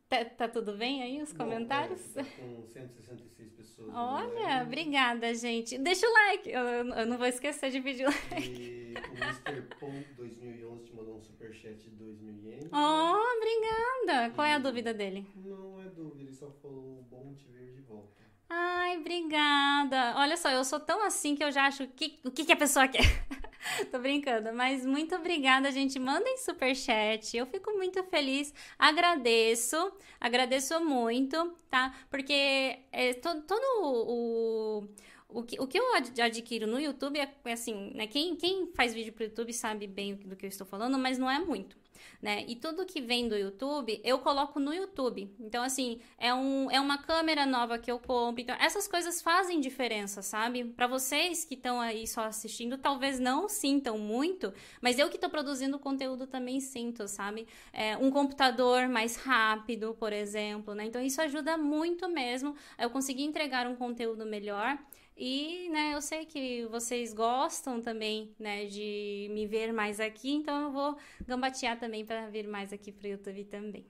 [0.08, 2.16] Tá, tá, tudo bem aí os Bom, comentários?
[2.16, 3.94] É, tá com 166 pessoas.
[3.94, 5.76] Olha, obrigada, gente.
[5.78, 6.48] Deixa o like.
[6.50, 8.62] Eu, eu, não vou esquecer de pedir o like.
[8.90, 9.62] E o Mr.
[9.78, 12.68] Pong 2011 te mandou um superchat de 2 mil ienes.
[12.72, 14.30] Oh, obrigada.
[14.34, 15.26] Qual é a dúvida dele?
[15.34, 18.24] Não é dúvida, ele só falou bom te ver de volta.
[18.48, 20.14] Ai, obrigada.
[20.16, 22.56] Olha só, eu sou tão assim que eu já acho que, o que, que a
[22.56, 23.02] pessoa quer.
[23.90, 25.98] Tô brincando, mas muito obrigada, gente.
[25.98, 27.36] Mandem super chat.
[27.36, 28.52] Eu fico muito feliz.
[28.78, 31.94] Agradeço, agradeço muito, tá?
[32.10, 34.88] Porque é, todo, todo o,
[35.28, 38.06] o, que, o que eu adquiro no YouTube é, é assim, né?
[38.06, 41.30] Quem, quem faz vídeo pro YouTube sabe bem do que eu estou falando, mas não
[41.30, 41.76] é muito
[42.20, 42.44] né?
[42.48, 45.34] E tudo que vem do YouTube, eu coloco no YouTube.
[45.38, 48.42] Então, assim, é, um, é uma câmera nova que eu compro.
[48.42, 50.64] Então, essas coisas fazem diferença, sabe?
[50.64, 55.30] Para vocês que estão aí só assistindo, talvez não sintam muito, mas eu que estou
[55.30, 57.46] produzindo conteúdo também sinto, sabe?
[57.72, 60.84] É, um computador mais rápido, por exemplo, né?
[60.84, 62.54] Então, isso ajuda muito mesmo.
[62.78, 64.78] Eu conseguir entregar um conteúdo melhor.
[65.18, 70.62] E, né, eu sei que vocês gostam também, né, de me ver mais aqui, então
[70.62, 73.84] eu vou gambatear também para vir mais aqui pro YouTube também.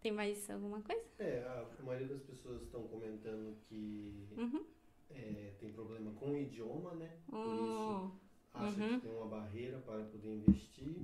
[0.00, 1.00] Tem mais alguma coisa?
[1.20, 1.44] É,
[1.78, 4.64] a maioria das pessoas estão comentando que uhum.
[5.10, 7.10] é, tem problema com o idioma, né?
[7.30, 9.00] Por isso acha uhum.
[9.00, 10.96] que tem uma barreira para poder investir.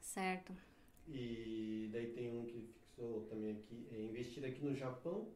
[0.00, 0.52] Certo.
[1.06, 5.28] E daí tem um que fixou também aqui, é investir aqui no Japão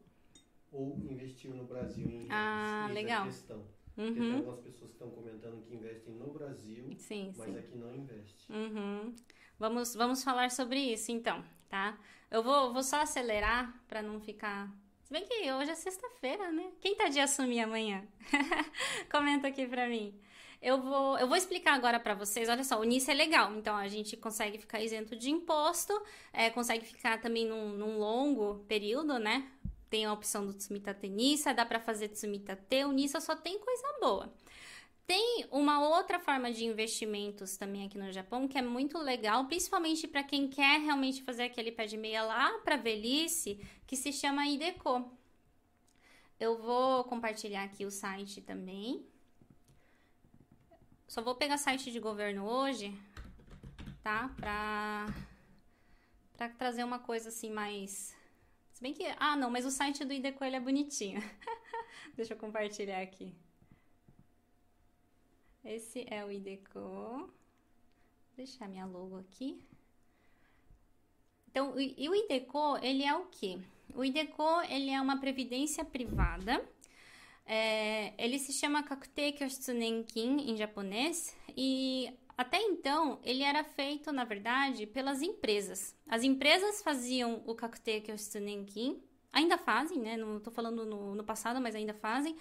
[0.77, 3.25] ou investir no Brasil em ah, legal.
[3.25, 3.57] questão.
[3.97, 4.13] Uhum.
[4.13, 7.57] Porque tem algumas pessoas que estão comentando que investem no Brasil, sim, mas sim.
[7.57, 8.51] aqui não investe.
[8.51, 9.15] Uhum.
[9.57, 11.97] Vamos, vamos falar sobre isso então, tá?
[12.29, 14.71] Eu vou, vou só acelerar para não ficar.
[15.03, 16.71] Se bem que hoje é sexta-feira, né?
[16.79, 18.05] Quem tá de assumir amanhã?
[19.09, 20.13] Comenta aqui pra mim.
[20.61, 22.49] Eu vou, eu vou explicar agora para vocês.
[22.49, 23.55] Olha só, o NIS é legal.
[23.55, 25.93] Então, a gente consegue ficar isento de imposto,
[26.33, 29.49] é, consegue ficar também num, num longo período, né?
[29.89, 33.59] Tem a opção do Tsumita Tenissa, dá para fazer Tsumita T, o Nissa só tem
[33.59, 34.33] coisa boa.
[35.05, 40.05] Tem uma outra forma de investimentos também aqui no Japão que é muito legal, principalmente
[40.05, 44.45] para quem quer realmente fazer aquele pé de meia lá para velhice, que se chama
[44.45, 45.09] IDECO.
[46.37, 49.05] Eu vou compartilhar aqui o site também.
[51.07, 52.93] Só vou pegar site de governo hoje,
[54.03, 54.29] tá?
[54.35, 55.05] Para
[56.35, 58.16] para trazer uma coisa assim mais
[58.77, 59.03] se bem que.
[59.17, 61.19] Ah, não, mas o site do Idecoelho é bonitinho.
[62.15, 63.33] Deixa eu compartilhar aqui.
[65.65, 66.79] Esse é o IDECO.
[66.79, 67.29] Vou
[68.37, 69.59] deixar minha logo aqui.
[71.49, 73.57] Então, e o IDECO, ele é o quê?
[73.95, 76.63] O IDECO, ele é uma previdência privada.
[77.47, 84.11] É, ele se chama Kakute Kyosutsu Nenkin em japonês e até então ele era feito,
[84.11, 85.95] na verdade, pelas empresas.
[86.07, 89.01] As empresas faziam o Kakute Kyosutsu Nenkin,
[89.33, 90.15] ainda fazem, né?
[90.17, 92.35] Não estou falando no, no passado, mas ainda fazem,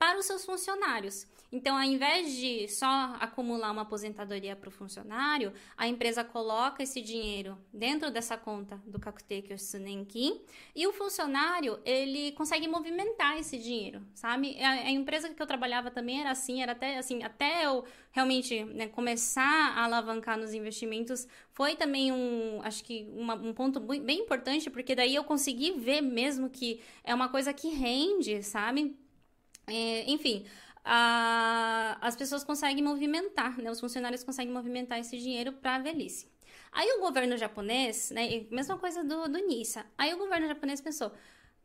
[0.00, 1.26] para os seus funcionários.
[1.52, 7.02] Então, ao invés de só acumular uma aposentadoria para o funcionário, a empresa coloca esse
[7.02, 10.40] dinheiro dentro dessa conta do Kakuteki Sunenkin
[10.74, 14.56] e o funcionário ele consegue movimentar esse dinheiro, sabe?
[14.62, 18.64] A, a, empresa que eu trabalhava também era assim, era até assim, até eu realmente
[18.64, 24.20] né, começar a alavancar nos investimentos foi também um, acho que uma, um ponto bem
[24.20, 28.96] importante, porque daí eu consegui ver mesmo que é uma coisa que rende, sabe?
[29.70, 30.46] É, enfim,
[30.84, 33.70] a, as pessoas conseguem movimentar, né?
[33.70, 36.28] Os funcionários conseguem movimentar esse dinheiro para a velhice.
[36.72, 38.46] Aí o governo japonês, né?
[38.50, 39.84] Mesma coisa do, do NISA.
[39.98, 41.12] Aí o governo japonês pensou,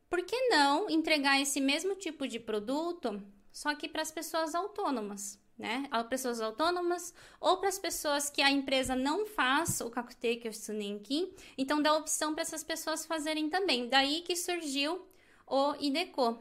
[0.10, 5.40] por que não entregar esse mesmo tipo de produto, só que para as pessoas autônomas?
[5.58, 5.88] Né?
[6.10, 11.34] Pessoas autônomas ou para as pessoas que a empresa não faz o Kakuteki ou Sunenki,
[11.58, 13.88] então dá opção para essas pessoas fazerem também.
[13.88, 15.08] Daí que surgiu
[15.48, 16.38] o IDECO,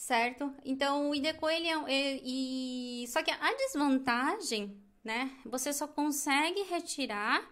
[0.00, 0.52] certo?
[0.64, 5.30] Então o IDECO ele é, é, e só que a desvantagem, né?
[5.44, 7.46] Você só consegue retirar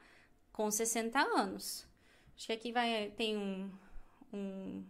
[0.50, 1.86] com 60 anos.
[2.34, 3.70] Acho que aqui vai tem um
[4.32, 4.82] um,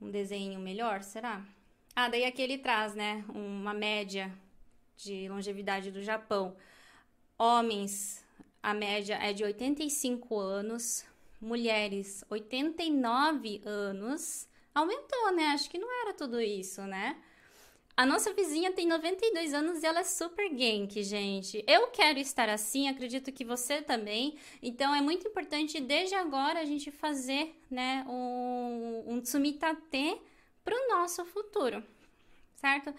[0.00, 1.44] um desenho melhor, será?
[1.94, 4.32] Ah, daí aqui ele traz, né, uma média
[4.96, 6.56] de longevidade do Japão.
[7.36, 8.24] Homens,
[8.62, 11.04] a média é de 85 anos,
[11.40, 15.46] mulheres 89 anos aumentou, né?
[15.48, 17.16] Acho que não era tudo isso, né?
[17.96, 21.64] A nossa vizinha tem 92 anos e ela é super genk, gente.
[21.66, 24.38] Eu quero estar assim, acredito que você também.
[24.62, 30.16] Então é muito importante desde agora a gente fazer, né, um, um tsumitate
[30.62, 31.82] para o nosso futuro,
[32.54, 32.94] certo?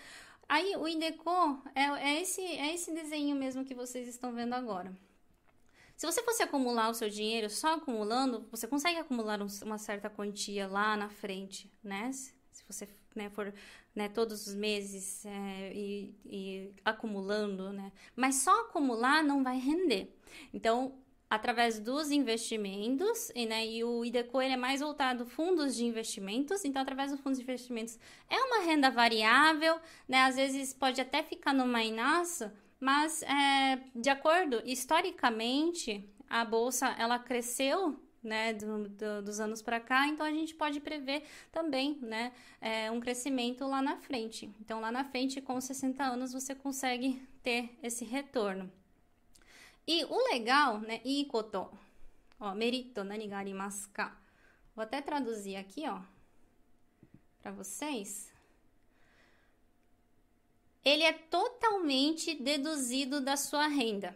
[0.49, 4.91] Aí o IDECO é, é, esse, é esse desenho mesmo que vocês estão vendo agora.
[5.99, 10.65] Se você fosse acumular o seu dinheiro só acumulando, você consegue acumular uma certa quantia
[10.65, 12.09] lá na frente, né?
[12.13, 13.53] Se você né, for
[13.93, 17.91] né, todos os meses é, e, e acumulando, né?
[18.15, 20.17] Mas só acumular não vai render.
[20.53, 20.97] Então,
[21.29, 26.63] através dos investimentos, e, né, e o IDECO ele é mais voltado fundos de investimentos,
[26.63, 31.21] então através dos fundos de investimentos é uma renda variável, né, às vezes pode até
[31.21, 39.21] ficar numa inaça, mas, é, de acordo, historicamente, a bolsa ela cresceu né, do, do,
[39.21, 43.81] dos anos para cá, então a gente pode prever também né, é, um crescimento lá
[43.81, 44.53] na frente.
[44.61, 48.71] Então, lá na frente, com 60 anos, você consegue ter esse retorno.
[49.87, 51.69] E o legal, né, ikoto,
[52.39, 54.15] ó, merito nani ga arimasu ka?
[54.75, 55.99] Vou até traduzir aqui, ó,
[57.41, 58.31] para vocês
[60.83, 64.15] ele é totalmente deduzido da sua renda.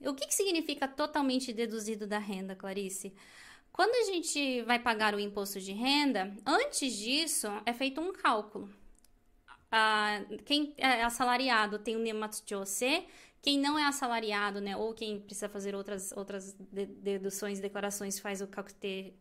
[0.00, 3.14] O que, que significa totalmente deduzido da renda, Clarice?
[3.72, 8.70] Quando a gente vai pagar o imposto de renda, antes disso é feito um cálculo.
[9.70, 13.04] Ah, quem é assalariado tem o Nematsu-Jose,
[13.42, 18.46] quem não é assalariado, né, ou quem precisa fazer outras, outras deduções, declarações, faz o
[18.46, 19.12] Kakute,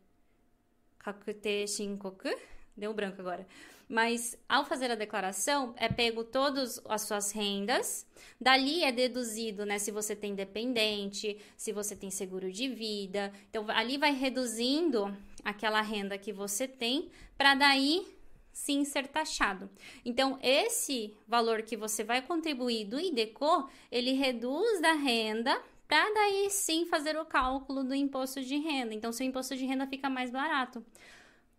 [1.00, 2.30] kakute Shinkoku,
[2.78, 3.48] deu branco agora.
[3.88, 8.08] Mas ao fazer a declaração, é pego todas as suas rendas,
[8.40, 13.32] dali é deduzido, né, se você tem dependente, se você tem seguro de vida.
[13.50, 18.06] Então ali vai reduzindo aquela renda que você tem para daí
[18.54, 19.70] sim ser taxado.
[20.06, 26.50] Então, esse valor que você vai contribuir do IDECO, ele reduz da renda para daí
[26.50, 28.94] sim fazer o cálculo do imposto de renda.
[28.94, 30.86] Então, seu imposto de renda fica mais barato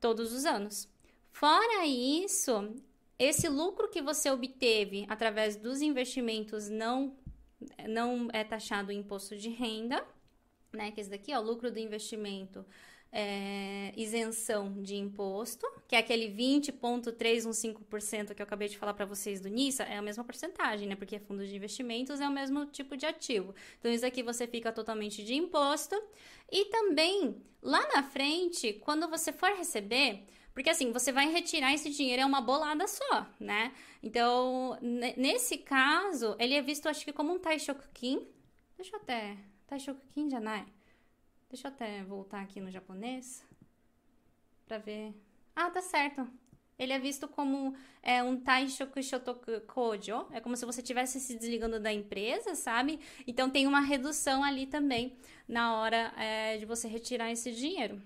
[0.01, 0.89] todos os anos.
[1.35, 2.75] Fora isso,
[3.19, 7.17] esse lucro que você obteve através dos investimentos não,
[7.89, 10.07] não é taxado o imposto de renda,
[10.73, 10.93] né?
[10.93, 12.65] Que esse daqui é o lucro do investimento.
[13.11, 19.41] É, isenção de imposto, que é aquele 20,315% que eu acabei de falar para vocês
[19.41, 20.95] do NISA, é a mesma porcentagem, né?
[20.95, 23.53] Porque fundos de investimentos é o mesmo tipo de ativo.
[23.81, 26.01] Então, isso aqui você fica totalmente de imposto.
[26.51, 30.25] E também, lá na frente, quando você for receber,
[30.55, 33.73] porque assim, você vai retirar esse dinheiro, é uma bolada só, né?
[34.01, 38.27] Então, nesse caso, ele é visto, acho que como um Taishokukin.
[38.77, 39.37] Deixa eu até.
[39.67, 40.65] Taishokukin Janai.
[41.51, 43.45] Deixa eu até voltar aqui no japonês.
[44.67, 45.13] Pra ver.
[45.57, 46.29] Ah, tá certo.
[46.79, 51.37] ele é visto como é, um taishoku shotoku kojo, é como se você estivesse se
[51.37, 52.99] desligando da empresa, sabe?
[53.27, 55.17] Então tem uma redução ali também
[55.49, 58.03] na hora é, de você retirar esse dinheiro.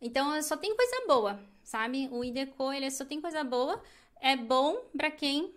[0.00, 2.08] Então só tem coisa boa, sabe?
[2.10, 3.82] O IDECO ele só tem coisa boa,
[4.20, 5.54] é bom para quem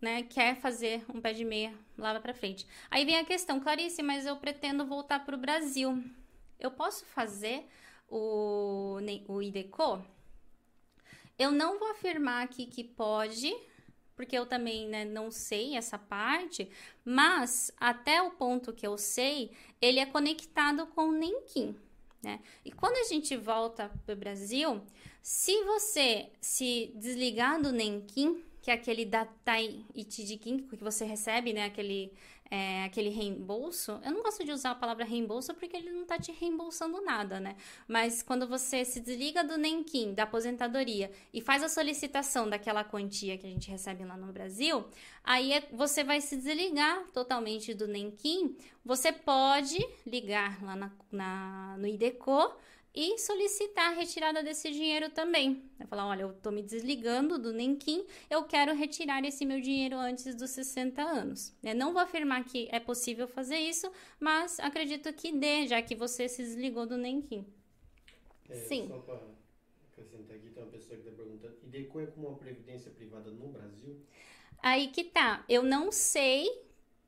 [0.00, 2.66] né, quer fazer um pé de meia lá para frente.
[2.90, 6.02] Aí vem a questão, Clarice, mas eu pretendo voltar para o Brasil.
[6.58, 7.66] Eu posso fazer
[8.08, 10.02] o, o IDECO?
[11.38, 13.54] Eu não vou afirmar aqui que pode,
[14.14, 16.70] porque eu também né, não sei essa parte,
[17.04, 21.76] mas até o ponto que eu sei, ele é conectado com o Nenquim.
[22.26, 22.40] Né?
[22.64, 24.82] E quando a gente volta para o Brasil,
[25.22, 31.66] se você se desligar do Nenquim, que é aquele Datai Ichijikin que você recebe, né?
[31.66, 32.12] Aquele,
[32.50, 34.00] é, aquele reembolso.
[34.04, 37.40] Eu não gosto de usar a palavra reembolso porque ele não tá te reembolsando nada,
[37.40, 37.56] né?
[37.86, 43.36] Mas quando você se desliga do Nenkin, da aposentadoria, e faz a solicitação daquela quantia
[43.36, 44.84] que a gente recebe lá no Brasil,
[45.24, 48.56] aí é, você vai se desligar totalmente do Nenkin.
[48.84, 52.54] Você pode ligar lá na, na no IDECO
[52.96, 55.70] e solicitar a retirada desse dinheiro também.
[55.78, 59.96] Vai falar, olha, eu estou me desligando do Nenquim, eu quero retirar esse meu dinheiro
[59.96, 61.54] antes dos 60 anos.
[61.76, 66.26] Não vou afirmar que é possível fazer isso, mas acredito que dê, já que você
[66.26, 67.46] se desligou do Nenquim.
[68.48, 68.88] É, Sim.
[68.88, 69.20] Só para
[69.92, 73.48] acrescentar aqui, tem uma pessoa que está perguntando, e é como uma previdência privada no
[73.48, 74.00] Brasil?
[74.62, 76.48] Aí que tá, eu não sei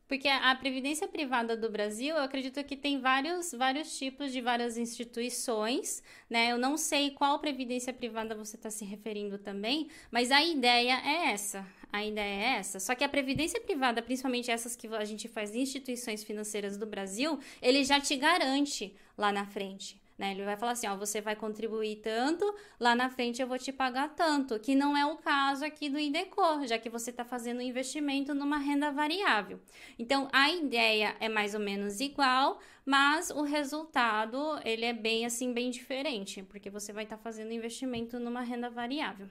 [0.09, 4.79] porque a previdência privada do Brasil, eu acredito que tem vários, vários tipos de várias
[4.79, 6.51] instituições, né?
[6.51, 11.31] Eu não sei qual previdência privada você está se referindo também, mas a ideia é
[11.31, 11.65] essa.
[11.93, 12.81] A ideia é essa.
[12.81, 17.39] Só que a previdência privada, principalmente essas que a gente faz instituições financeiras do Brasil,
[17.61, 20.01] ele já te garante lá na frente.
[20.19, 20.33] Né?
[20.33, 23.73] Ele vai falar assim, ó, você vai contribuir tanto, lá na frente eu vou te
[23.73, 27.59] pagar tanto, que não é o caso aqui do IDECO, já que você está fazendo
[27.59, 29.61] um investimento numa renda variável.
[29.97, 35.53] Então, a ideia é mais ou menos igual, mas o resultado, ele é bem assim,
[35.53, 39.29] bem diferente, porque você vai estar tá fazendo investimento numa renda variável.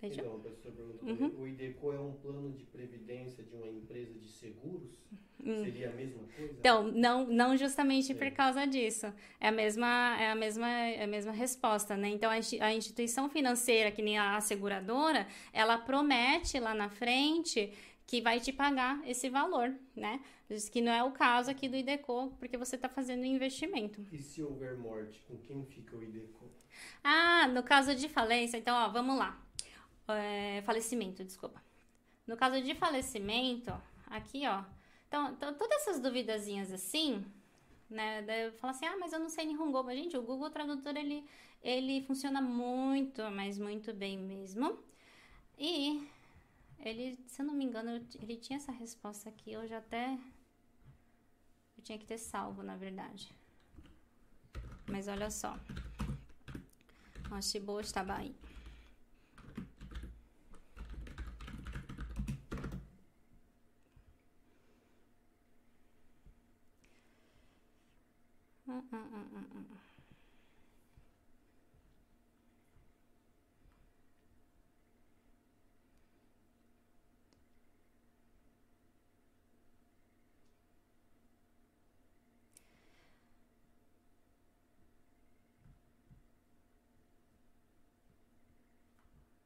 [0.00, 0.20] Veja?
[0.20, 1.42] Então, a pessoa perguntou, uhum.
[1.42, 4.98] o IDECO é um plano de previdência de uma empresa de seguros?
[5.42, 5.64] Hum.
[5.64, 6.52] Seria a mesma coisa?
[6.58, 9.06] Então, não, não justamente por causa disso.
[9.40, 12.08] É a mesma, é a mesma, é a mesma resposta, né?
[12.08, 17.72] Então, a instituição financeira, que nem a seguradora, ela promete lá na frente
[18.06, 20.20] que vai te pagar esse valor, né?
[20.48, 24.06] Diz que não é o caso aqui do IDECO, porque você está fazendo um investimento.
[24.12, 26.48] E se houver morte, com quem fica o IDECO?
[27.02, 29.45] Ah, no caso de falência, então, ó, vamos lá.
[30.08, 31.62] É, falecimento, desculpa.
[32.26, 33.72] No caso de falecimento,
[34.06, 34.64] aqui, ó,
[35.08, 37.24] então, então, todas essas duvidazinhas assim,
[37.88, 38.22] né?
[38.22, 39.82] Daí eu falo assim, ah, mas eu não sei Nihongo.
[39.82, 41.24] Mas, gente, o Google Tradutor, ele,
[41.62, 44.78] ele funciona muito, mas muito bem mesmo.
[45.58, 46.06] E
[46.80, 49.52] ele, se eu não me engano, ele tinha essa resposta aqui.
[49.52, 50.18] Eu já até...
[51.76, 53.30] Eu tinha que ter salvo, na verdade.
[54.88, 55.58] Mas olha só.
[57.30, 58.34] O Shibo estava aí.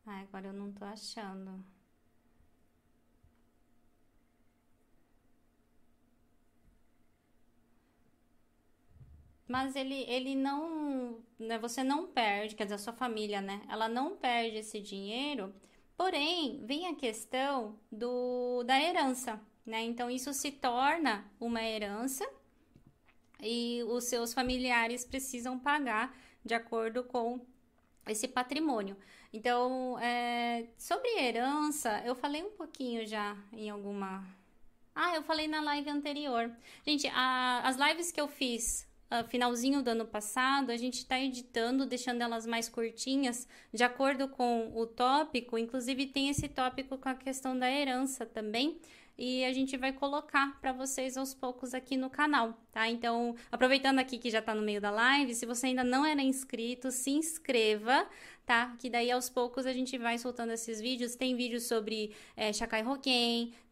[0.07, 1.65] Ai, agora eu não tô achando.
[9.51, 13.61] Mas ele, ele não, né, você não perde, quer dizer, a sua família, né?
[13.69, 15.53] Ela não perde esse dinheiro.
[15.97, 19.83] Porém, vem a questão do da herança, né?
[19.83, 22.25] Então isso se torna uma herança
[23.41, 27.45] e os seus familiares precisam pagar de acordo com
[28.07, 28.97] esse patrimônio.
[29.33, 34.25] Então, é, sobre herança, eu falei um pouquinho já em alguma.
[34.95, 36.53] Ah, eu falei na live anterior.
[36.87, 41.19] Gente, a, as lives que eu fiz uh, finalzinho do ano passado, a gente está
[41.21, 45.59] editando, deixando elas mais curtinhas, de acordo com o tópico.
[45.59, 48.79] Inclusive, tem esse tópico com a questão da herança também.
[49.21, 52.89] E a gente vai colocar para vocês aos poucos aqui no canal, tá?
[52.89, 56.23] Então, aproveitando aqui que já tá no meio da live, se você ainda não era
[56.23, 58.09] inscrito, se inscreva,
[58.47, 58.75] tá?
[58.79, 61.17] Que daí aos poucos a gente vai soltando esses vídeos.
[61.17, 62.83] Tem vídeo sobre é, Shakai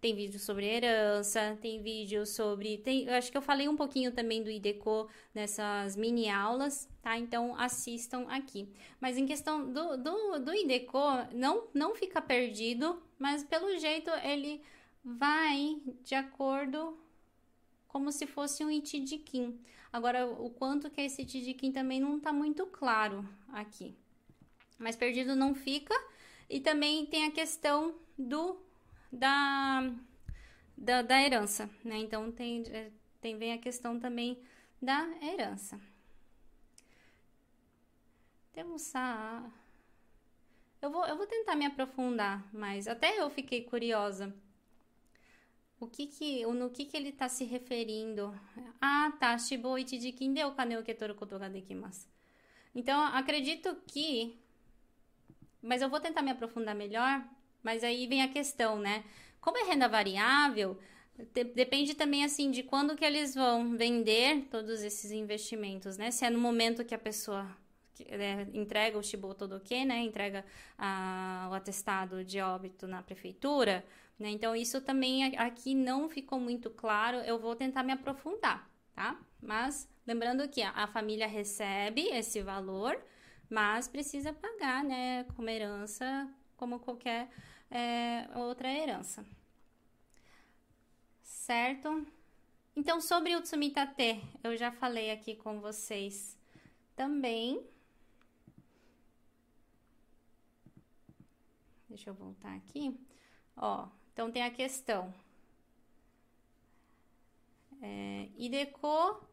[0.03, 2.77] tem vídeo sobre herança, tem vídeo sobre.
[2.77, 7.19] Tem, eu acho que eu falei um pouquinho também do IDECO nessas mini aulas, tá?
[7.19, 8.69] Então assistam aqui.
[9.01, 11.01] Mas em questão do, do, do IDECO,
[11.33, 14.61] não, não fica perdido, mas pelo jeito ele
[15.17, 16.99] vai de acordo
[17.87, 19.59] como se fosse um Itidikim.
[19.93, 23.97] Agora, o quanto que é esse Itidikim também não tá muito claro aqui
[24.79, 25.95] mas perdido não fica.
[26.49, 28.59] E também tem a questão do
[29.13, 29.91] da,
[30.77, 31.99] da, da herança, né?
[31.99, 32.91] Então tem, é,
[33.21, 34.41] tem vem a questão também
[34.81, 35.79] da herança.
[38.53, 39.51] Temos a
[40.81, 42.87] eu vou, eu vou tentar me aprofundar mais.
[42.87, 44.33] Até eu fiquei curiosa.
[45.81, 48.35] O que que, no que que ele está se referindo?
[48.81, 49.39] Ah, tá.
[49.39, 52.09] Shiboi de kindeu kaneu ketoru koto ga dekimasu.
[52.75, 54.39] Então, acredito que
[55.63, 57.25] mas eu vou tentar me aprofundar melhor.
[57.63, 59.05] Mas aí vem a questão, né?
[59.41, 60.79] Como é renda variável,
[61.35, 66.11] de, depende também assim de quando que eles vão vender todos esses investimentos, né?
[66.11, 67.47] Se é no momento que a pessoa
[68.07, 69.99] é, entrega o Shiboto do que, né?
[69.99, 70.45] Entrega
[70.79, 73.85] a, o atestado de óbito na prefeitura,
[74.19, 74.31] né?
[74.31, 77.19] Então isso também aqui não ficou muito claro.
[77.19, 79.19] Eu vou tentar me aprofundar, tá?
[79.41, 83.01] Mas lembrando que a, família recebe esse valor
[83.49, 87.31] mas precisa pagar, né, como herança, como qualquer
[87.71, 89.25] é, outra herança.
[91.23, 92.07] Certo?
[92.77, 96.37] Então, sobre o Tsumitate, eu já falei aqui com vocês
[96.95, 97.67] também.
[101.89, 102.95] Deixa eu voltar aqui.
[103.57, 103.89] Ó,
[104.19, 105.15] então tem a questão.
[107.81, 109.25] É, Ideco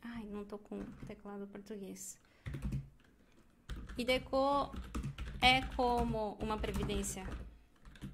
[0.00, 2.18] Ai, não tô com teclado português.
[3.98, 4.72] IDECO
[5.42, 7.26] é como uma previdência.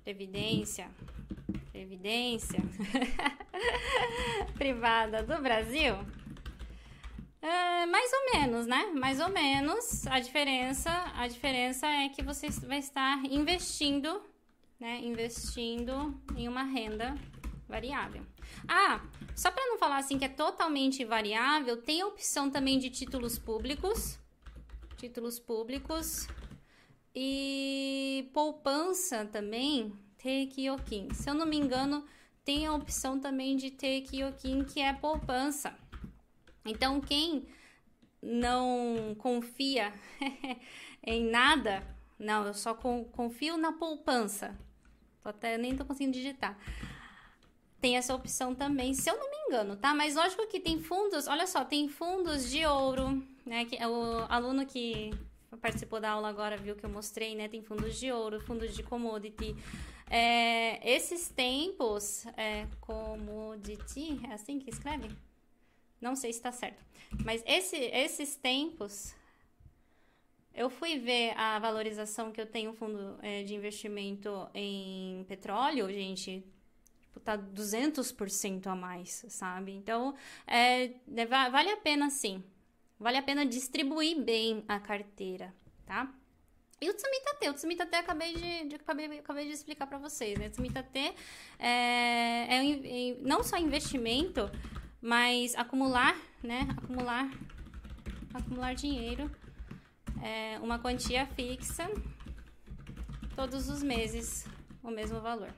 [0.02, 0.90] Previdência.
[1.70, 2.58] Previdência.
[4.58, 5.94] privada do Brasil?
[7.46, 8.86] É, mais ou menos, né?
[8.92, 10.04] Mais ou menos.
[10.08, 14.20] A diferença, a diferença é que você vai estar investindo,
[14.80, 14.98] né?
[15.04, 17.14] Investindo em uma renda
[17.68, 18.26] variável.
[18.66, 19.00] Ah,
[19.36, 23.38] só para não falar assim que é totalmente variável, tem a opção também de títulos
[23.38, 24.18] públicos.
[24.96, 26.26] Títulos públicos.
[27.14, 31.10] E poupança também, Teikyokin.
[31.14, 32.04] Se eu não me engano,
[32.44, 35.72] tem a opção também de Teikyokin, que é poupança.
[36.70, 37.46] Então, quem
[38.22, 39.92] não confia
[41.02, 41.86] em nada,
[42.18, 44.58] não, eu só confio na poupança.
[45.22, 46.58] Tô até nem tô conseguindo digitar
[47.80, 49.94] tem essa opção também, se eu não me engano, tá?
[49.94, 53.64] Mas lógico que tem fundos, olha só, tem fundos de ouro, né?
[53.64, 55.12] Que é o aluno que
[55.60, 57.48] participou da aula agora viu que eu mostrei, né?
[57.48, 59.54] Tem fundos de ouro, fundos de commodity.
[60.10, 65.08] É, esses tempos, é, commodity, é assim que escreve?
[66.00, 66.84] Não sei se está certo.
[67.24, 69.14] Mas esse, esses tempos,
[70.54, 76.44] eu fui ver a valorização que eu tenho fundo é, de investimento em petróleo, gente,
[77.02, 79.72] tipo, tá 200% a mais, sabe?
[79.72, 80.14] Então,
[80.46, 80.90] é,
[81.28, 82.42] vale a pena sim.
[82.98, 86.10] Vale a pena distribuir bem a carteira, tá?
[86.80, 90.48] E o Tsumitate, o Tsumitate acabei de, de, acabei, acabei de explicar para vocês, né?
[90.48, 91.14] O Tsumitate
[91.58, 94.50] é, é, é, não só investimento,
[95.06, 96.66] mas acumular, né?
[96.76, 97.30] Acumular,
[98.34, 99.30] acumular dinheiro,
[100.20, 101.88] é, uma quantia fixa,
[103.36, 104.48] todos os meses,
[104.82, 105.52] o mesmo valor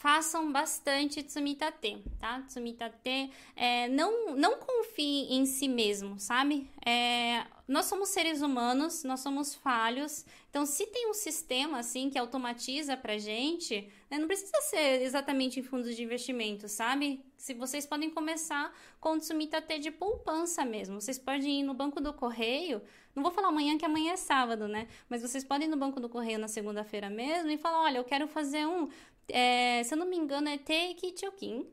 [0.00, 2.40] façam bastante Tsumitate, tá?
[2.46, 6.70] Tsumitate, é, não, não confie em si mesmo, sabe?
[6.86, 12.18] É, nós somos seres humanos, nós somos falhos, então se tem um sistema assim que
[12.18, 17.22] automatiza pra gente, né, não precisa ser exatamente em fundos de investimento, sabe?
[17.36, 22.12] Se vocês podem começar com Tsumitate de poupança mesmo, vocês podem ir no banco do
[22.14, 22.82] correio,
[23.14, 24.88] não vou falar amanhã que amanhã é sábado, né?
[25.08, 28.04] Mas vocês podem ir no banco do correio na segunda-feira mesmo e falar, olha, eu
[28.04, 28.88] quero fazer um
[29.28, 31.66] é, se eu não me engano, é Teiki Chokin,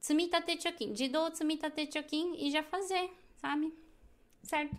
[0.00, 3.72] Tsumitate Chokin, Jido Tsumitate Chokin e já fazer, sabe?
[4.42, 4.76] Certo?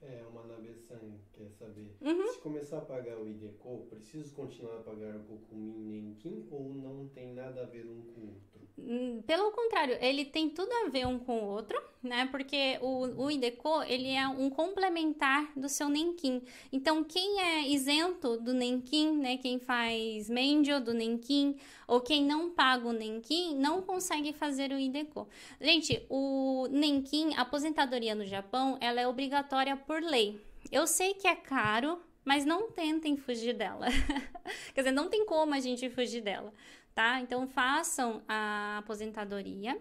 [0.00, 1.96] É, uma Nabe-san quer saber.
[2.00, 2.28] Uhum.
[2.28, 7.08] Se começar a pagar o IDECO, preciso continuar a pagar o Kokumin Nenkin ou não
[7.08, 8.52] tem nada a ver um com o outro?
[8.78, 12.26] hum, pelo contrário, ele tem tudo a ver um com o outro, né?
[12.30, 16.42] Porque o, o IDECO, ele é um complementar do seu Nenquim.
[16.72, 19.36] Então, quem é isento do Nenquim, né?
[19.36, 24.78] Quem faz Mendio do Nenquim, ou quem não paga o Nenquim, não consegue fazer o
[24.78, 25.28] IDECO.
[25.60, 30.40] Gente, o Nenquim, a aposentadoria no Japão, ela é obrigatória por lei.
[30.70, 33.86] Eu sei que é caro, mas não tentem fugir dela.
[34.74, 36.52] Quer dizer, não tem como a gente fugir dela
[36.94, 37.20] tá?
[37.20, 39.80] Então façam a aposentadoria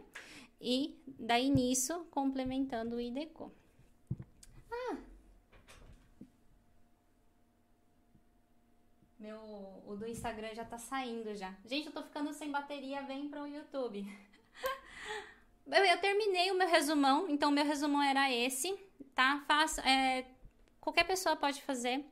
[0.60, 3.52] e daí nisso complementando o IDECO.
[4.72, 4.98] Ah.
[9.20, 9.40] Meu,
[9.86, 11.56] o do Instagram já tá saindo já.
[11.66, 14.06] Gente, eu tô ficando sem bateria, vem pro YouTube.
[15.68, 18.74] eu, eu terminei o meu resumão, então meu resumão era esse,
[19.14, 19.44] tá?
[19.48, 20.26] Faça, é,
[20.82, 22.04] qualquer pessoa pode fazer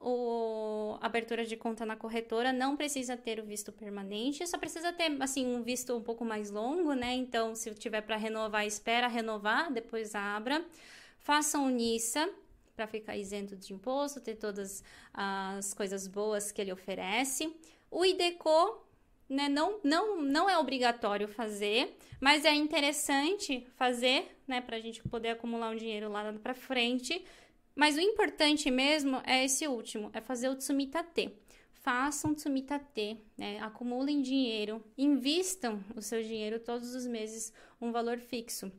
[0.00, 5.10] o abertura de conta na corretora não precisa ter o visto permanente, só precisa ter
[5.20, 7.14] assim um visto um pouco mais longo, né?
[7.14, 10.64] Então, se tiver para renovar, espera renovar, depois abra.
[11.18, 12.30] Façam o NISA
[12.76, 17.52] para ficar isento de imposto, ter todas as coisas boas que ele oferece.
[17.90, 18.86] O IDECO
[19.28, 25.02] né, não, não, não é obrigatório fazer, mas é interessante fazer, né, para a gente
[25.08, 27.24] poder acumular um dinheiro lá para frente
[27.78, 31.32] mas o importante mesmo é esse último, é fazer o Tsumitate.
[31.70, 33.60] Façam Tsumitate, né?
[33.60, 38.72] acumulem dinheiro, invistam o seu dinheiro todos os meses, um valor fixo.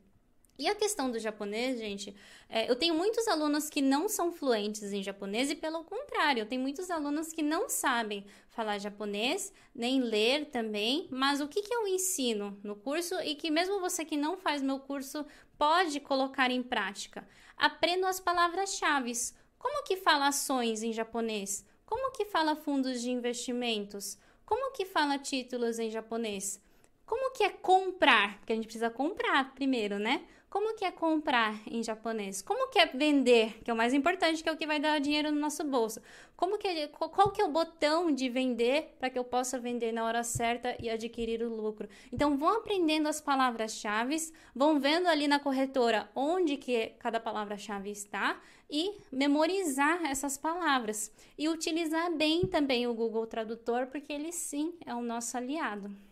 [0.58, 2.14] E a questão do japonês, gente,
[2.46, 6.46] é, eu tenho muitos alunos que não são fluentes em japonês e, pelo contrário, eu
[6.46, 11.74] tenho muitos alunos que não sabem falar japonês, nem ler também, mas o que, que
[11.74, 15.24] eu ensino no curso e que, mesmo você que não faz meu curso,
[15.56, 17.26] pode colocar em prática.
[17.60, 19.12] Aprendo as palavras-chave.
[19.58, 21.62] Como que fala ações em japonês?
[21.84, 24.16] Como que fala fundos de investimentos?
[24.46, 26.58] Como que fala títulos em japonês?
[27.04, 28.38] Como que é comprar?
[28.38, 30.26] Porque a gente precisa comprar primeiro, né?
[30.50, 32.42] Como que é comprar em japonês?
[32.42, 34.98] Como que é vender, que é o mais importante, que é o que vai dar
[34.98, 36.02] dinheiro no nosso bolso?
[36.36, 39.92] Como que é, qual que é o botão de vender para que eu possa vender
[39.92, 41.88] na hora certa e adquirir o lucro?
[42.12, 44.16] Então vão aprendendo as palavras-chave,
[44.52, 51.48] vão vendo ali na corretora onde que cada palavra-chave está e memorizar essas palavras e
[51.48, 56.09] utilizar bem também o Google Tradutor, porque ele sim é o nosso aliado.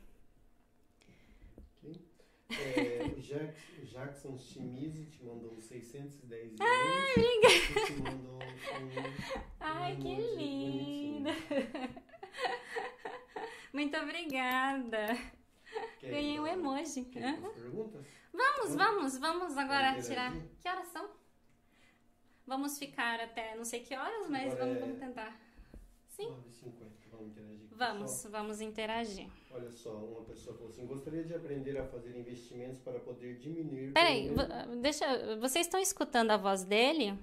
[2.51, 2.99] É,
[3.84, 6.61] Jackson Chimizi te mandou 610 euros.
[6.61, 7.86] Ai, obrigada.
[7.86, 8.40] te mandou um,
[9.61, 11.30] Ai, um que linda.
[13.72, 15.07] Muito obrigada.
[16.01, 17.05] Quer Ganhei um emoji.
[17.05, 18.07] perguntas?
[18.32, 20.32] Vamos, vamos, vamos agora tirar.
[20.61, 21.11] Que horas são?
[22.46, 24.80] Vamos ficar até não sei que horas, mas vamos, é...
[24.80, 25.38] vamos tentar.
[26.09, 26.28] Sim?
[26.28, 27.68] 9h50, vamos interagir.
[27.72, 29.28] Vamos, vamos interagir.
[29.51, 33.92] Olha só, uma pessoa falou assim: gostaria de aprender a fazer investimentos para poder diminuir.
[33.92, 34.30] Peraí,
[34.80, 35.36] deixa.
[35.36, 37.18] Vocês estão escutando a voz dele?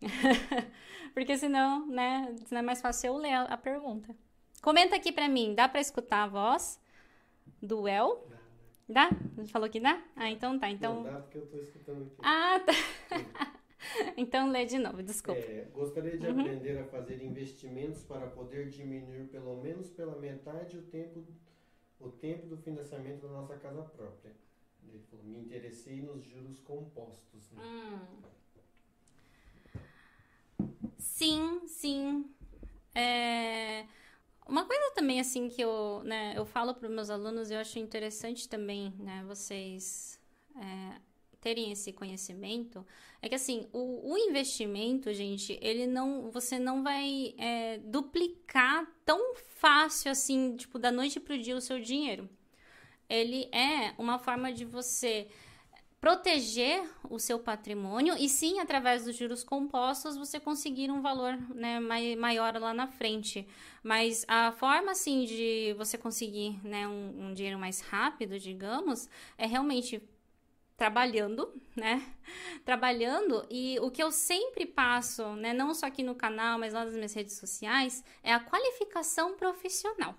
[1.14, 4.14] Porque senão, né, não é mais fácil eu ler a, pergunta.
[4.62, 6.80] Comenta aqui pra mim, dá pra escutar a voz
[7.60, 8.24] do El?
[8.88, 9.10] Dá?
[9.10, 9.46] Dá?
[9.48, 10.02] Falou que dá?
[10.14, 10.70] Ah, então tá.
[10.70, 11.02] Então...
[11.02, 12.16] Não dá porque eu tô escutando aqui.
[12.22, 13.58] Ah, tá.
[14.16, 15.40] então lê de novo, desculpa.
[15.40, 16.40] É, gostaria de uhum.
[16.40, 21.24] aprender a fazer investimentos para poder diminuir pelo menos pela metade o tempo,
[22.00, 24.34] o tempo do financiamento da nossa casa própria.
[24.86, 27.50] Ele falou, me interessei nos juros compostos.
[27.52, 27.62] Né?
[27.62, 27.98] Hum.
[30.98, 32.24] Sim, sim.
[32.94, 33.86] É...
[34.46, 37.78] Uma coisa também assim que eu, né, eu falo para os meus alunos, eu acho
[37.78, 40.18] interessante também, né, vocês
[40.56, 41.00] é,
[41.40, 42.84] terem esse conhecimento
[43.22, 49.34] é que assim o, o, investimento gente ele não você não vai é, duplicar tão
[49.36, 52.28] fácil assim tipo da noite para o dia o seu dinheiro.
[53.08, 55.28] Ele é uma forma de você
[56.00, 61.80] proteger o seu patrimônio e sim através dos juros compostos você conseguir um valor né,
[62.16, 63.46] maior lá na frente.
[63.82, 69.46] Mas a forma assim de você conseguir né, um, um dinheiro mais rápido digamos é
[69.46, 70.00] realmente
[70.78, 72.00] trabalhando, né?
[72.64, 76.84] Trabalhando e o que eu sempre passo, né, não só aqui no canal, mas lá
[76.84, 80.14] nas minhas redes sociais, é a qualificação profissional,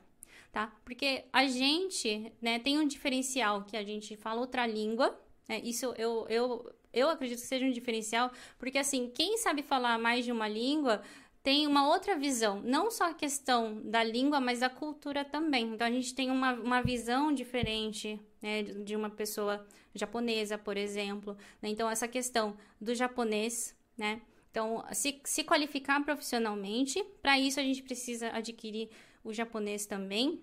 [0.51, 0.72] tá?
[0.84, 5.62] Porque a gente, né, tem um diferencial que a gente fala outra língua, né?
[5.64, 10.26] Isso eu, eu, eu acredito que seja um diferencial, porque assim, quem sabe falar mais
[10.26, 11.01] de uma língua
[11.41, 15.74] tem uma outra visão, não só a questão da língua, mas da cultura também.
[15.74, 21.38] Então a gente tem uma, uma visão diferente né, de uma pessoa japonesa, por exemplo.
[21.62, 21.70] Né?
[21.70, 24.22] Então, essa questão do japonês, né?
[24.52, 28.90] Então, se, se qualificar profissionalmente, para isso a gente precisa adquirir
[29.24, 30.42] o japonês também.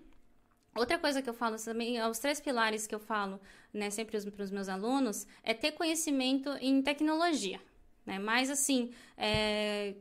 [0.75, 3.39] Outra coisa que eu falo também, os três pilares que eu falo,
[3.73, 7.59] né, sempre para os meus alunos, é ter conhecimento em tecnologia,
[8.05, 8.19] né?
[8.19, 9.95] Mais assim, é,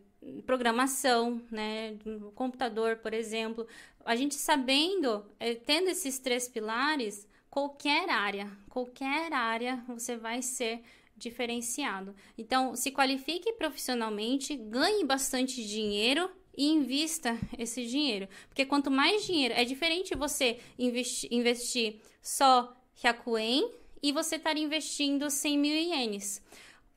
[0.44, 1.96] programação, né,
[2.34, 3.66] computador, por exemplo.
[4.04, 7.26] A gente sabendo, é, tendo esses três pilares,
[7.56, 10.82] qualquer área, qualquer área você vai ser
[11.16, 12.14] diferenciado.
[12.36, 18.28] Então, se qualifique profissionalmente, ganhe bastante dinheiro e invista esse dinheiro.
[18.50, 23.70] Porque quanto mais dinheiro, é diferente você investi investir só Hyakuen
[24.02, 26.42] e você estar investindo 100 mil ienes.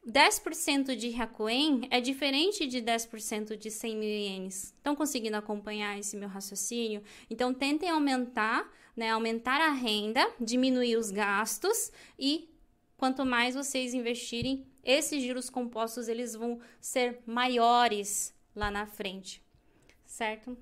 [0.05, 4.74] 10% de Hyakuen é diferente de 10% de 100 mil ienes.
[4.76, 7.01] Estão conseguindo acompanhar esse meu raciocínio?
[7.30, 8.70] Então, tentem aumentar,
[9.00, 12.54] né, aumentar a renda, diminuir os gastos e
[12.97, 19.41] quanto mais vocês investirem, esses juros compostos eles vão ser maiores lá na frente
[20.10, 20.58] certo?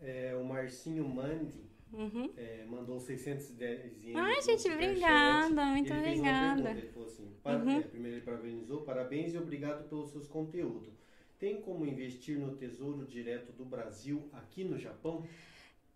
[0.00, 1.60] É, o Marcinho Mandi
[1.92, 2.32] uhum.
[2.36, 4.16] é, mandou 610 ienes.
[4.16, 6.70] Ai, gente, obrigada, muito ele obrigada.
[6.70, 7.78] Ele falou assim, para, uhum.
[7.78, 10.98] é, primeiro ele parabenizou, parabéns e obrigado pelos seus conteúdos.
[11.38, 15.26] Tem como investir no Tesouro Direto do Brasil aqui no Japão?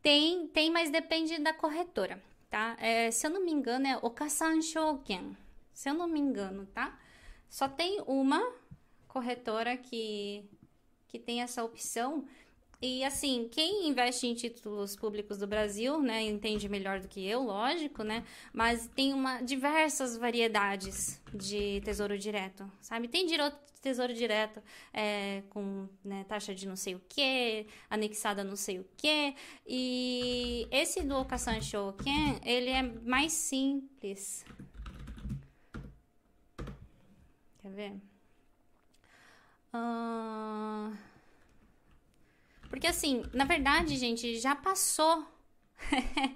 [0.04, 2.76] Tem, tem, mas depende da corretora, tá?
[2.78, 5.34] É, se eu não me engano, é Okasan Shoken.
[5.72, 7.00] Se eu não me engano, tá?
[7.48, 8.52] Só tem uma
[9.08, 10.44] corretora que,
[11.08, 12.26] que tem essa opção.
[12.86, 17.42] E assim, quem investe em títulos públicos do Brasil, né, entende melhor do que eu,
[17.42, 18.22] lógico, né?
[18.52, 23.08] Mas tem uma diversas variedades de tesouro direto, sabe?
[23.08, 23.26] Tem
[23.80, 24.62] tesouro direto
[24.92, 29.34] é, com né, taxa de não sei o que, anexada não sei o que.
[29.66, 34.44] E esse do Okasan Shoken, ele é mais simples.
[37.62, 37.92] Quer ver?
[39.72, 41.13] Uh...
[42.68, 45.26] Porque assim, na verdade, gente, já passou.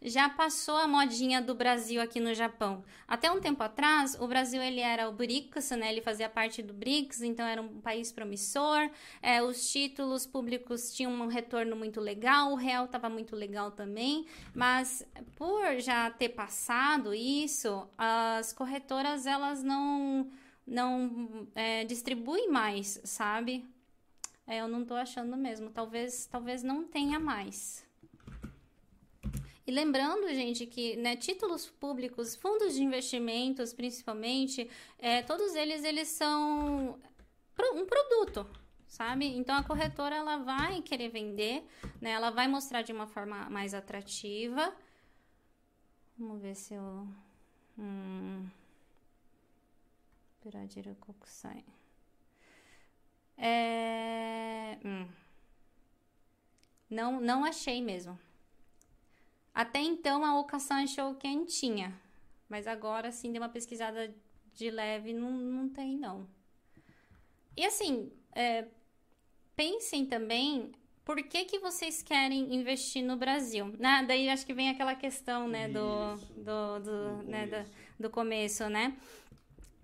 [0.00, 2.84] já passou a modinha do Brasil aqui no Japão.
[3.06, 5.90] Até um tempo atrás, o Brasil ele era o BRICS, né?
[5.90, 8.90] Ele fazia parte do BRICS, então era um país promissor.
[9.20, 14.26] É, os títulos públicos tinham um retorno muito legal, o real estava muito legal também.
[14.54, 15.04] Mas
[15.36, 20.30] por já ter passado isso, as corretoras elas não
[20.66, 23.64] não é, distribuem mais, sabe?
[24.48, 25.68] É, eu não tô achando mesmo.
[25.68, 27.86] Talvez, talvez não tenha mais.
[29.66, 36.08] E lembrando, gente, que né, títulos públicos, fundos de investimentos, principalmente, é, todos eles eles
[36.08, 36.98] são
[37.74, 38.48] um produto,
[38.86, 39.26] sabe?
[39.26, 41.62] Então a corretora ela vai querer vender,
[42.00, 42.12] né?
[42.12, 44.74] Ela vai mostrar de uma forma mais atrativa.
[46.16, 47.06] Vamos ver se eu.
[47.78, 48.48] Hum.
[53.38, 54.78] É...
[54.84, 55.06] Hum.
[56.90, 58.18] Não, não achei mesmo.
[59.54, 61.98] Até então a Okasan achou quentinha.
[62.48, 64.14] Mas agora, assim, deu uma pesquisada
[64.54, 66.26] de leve, não, não tem, não.
[67.56, 68.66] E assim, é,
[69.54, 70.72] pensem também
[71.04, 73.74] por que, que vocês querem investir no Brasil.
[73.78, 74.04] Né?
[74.06, 78.96] Daí acho que vem aquela questão, né, do, do, do, né, do, do começo, né?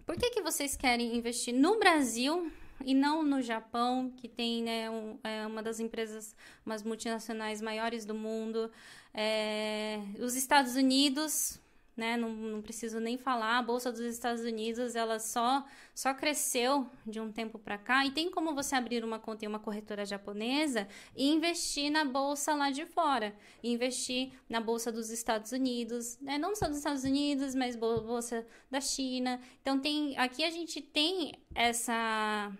[0.07, 2.52] Por que, que vocês querem investir no Brasil
[2.84, 8.04] e não no Japão, que tem né, um, é uma das empresas, umas multinacionais maiores
[8.04, 8.70] do mundo.
[9.12, 11.60] É, os Estados Unidos,
[11.97, 15.64] né, não, não preciso nem falar, a Bolsa dos Estados Unidos, ela só,
[15.95, 18.05] só cresceu de um tempo para cá.
[18.05, 22.55] E tem como você abrir uma conta em uma corretora japonesa e investir na Bolsa
[22.55, 23.34] lá de fora.
[23.62, 28.80] Investir na Bolsa dos Estados Unidos, né, não só dos Estados Unidos, mas Bolsa da
[28.80, 29.40] China.
[29.61, 32.53] Então, tem aqui a gente tem essa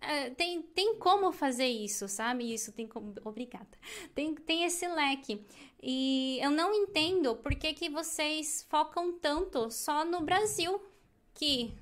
[0.00, 2.52] é, tem, tem como fazer isso, sabe?
[2.52, 3.12] Isso tem como.
[3.24, 3.66] Obrigada.
[4.14, 5.44] Tem, tem esse leque.
[5.82, 10.80] E eu não entendo por que, que vocês focam tanto só no Brasil,
[11.34, 11.74] que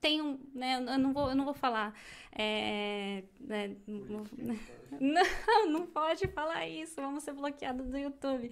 [0.00, 0.38] tem um.
[0.54, 1.94] Né, eu, não vou, eu não vou falar.
[2.32, 3.74] É, né,
[5.00, 8.50] não, não pode falar isso, vamos ser bloqueados do YouTube.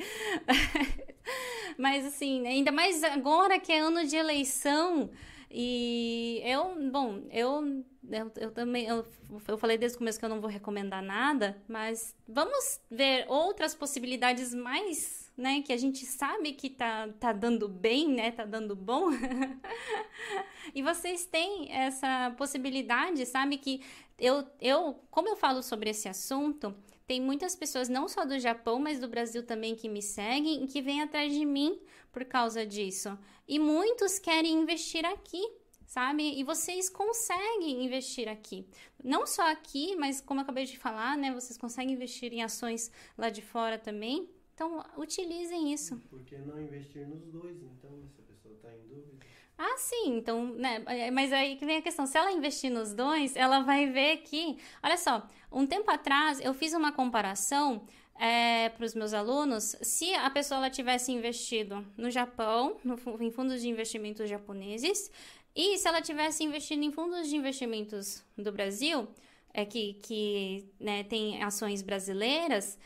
[1.76, 5.10] Mas assim, ainda mais agora que é ano de eleição.
[5.54, 9.04] E eu, bom, eu, eu, eu também, eu,
[9.46, 13.74] eu falei desde o começo que eu não vou recomendar nada, mas vamos ver outras
[13.74, 18.74] possibilidades mais, né, que a gente sabe que tá, tá dando bem, né, tá dando
[18.74, 19.10] bom.
[20.74, 23.82] e vocês têm essa possibilidade, sabe, que
[24.18, 26.74] eu, eu, como eu falo sobre esse assunto,
[27.12, 30.66] tem muitas pessoas, não só do Japão, mas do Brasil também, que me seguem e
[30.66, 31.78] que vêm atrás de mim
[32.10, 33.18] por causa disso.
[33.46, 35.42] E muitos querem investir aqui,
[35.84, 36.22] sabe?
[36.40, 38.66] E vocês conseguem investir aqui.
[39.04, 41.30] Não só aqui, mas como eu acabei de falar, né?
[41.34, 44.26] Vocês conseguem investir em ações lá de fora também.
[44.54, 45.98] Então, utilizem isso.
[46.08, 49.18] Por que não investir nos dois, então, se a pessoa está em dúvida?
[49.58, 50.82] Ah, sim, então, né?
[50.86, 54.18] é, Mas aí que vem a questão: se ela investir nos dois, ela vai ver
[54.18, 54.58] que.
[54.82, 57.86] Olha só, um tempo atrás eu fiz uma comparação
[58.18, 63.62] é, para os meus alunos se a pessoa tivesse investido no Japão, no, em fundos
[63.62, 65.10] de investimentos japoneses,
[65.54, 69.06] e se ela tivesse investido em fundos de investimentos do Brasil,
[69.52, 72.78] é, que, que né, tem ações brasileiras,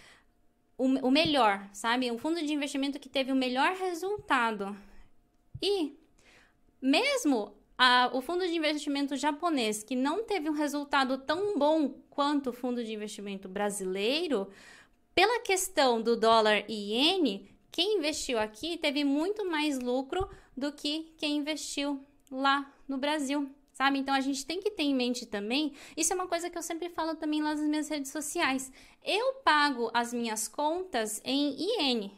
[0.76, 2.10] o, o melhor, sabe?
[2.10, 4.76] Um fundo de investimento que teve o melhor resultado.
[5.62, 5.96] E
[6.86, 12.50] mesmo a- o fundo de investimento japonês, que não teve um resultado tão bom quanto
[12.50, 14.48] o fundo de investimento brasileiro,
[15.14, 21.12] pela questão do dólar e iene, quem investiu aqui teve muito mais lucro do que
[21.18, 23.50] quem investiu lá no Brasil.
[23.72, 23.98] Sabe?
[23.98, 25.74] Então a gente tem que ter em mente também.
[25.94, 28.72] Isso é uma coisa que eu sempre falo também lá nas minhas redes sociais.
[29.04, 32.10] Eu pago as minhas contas em iene.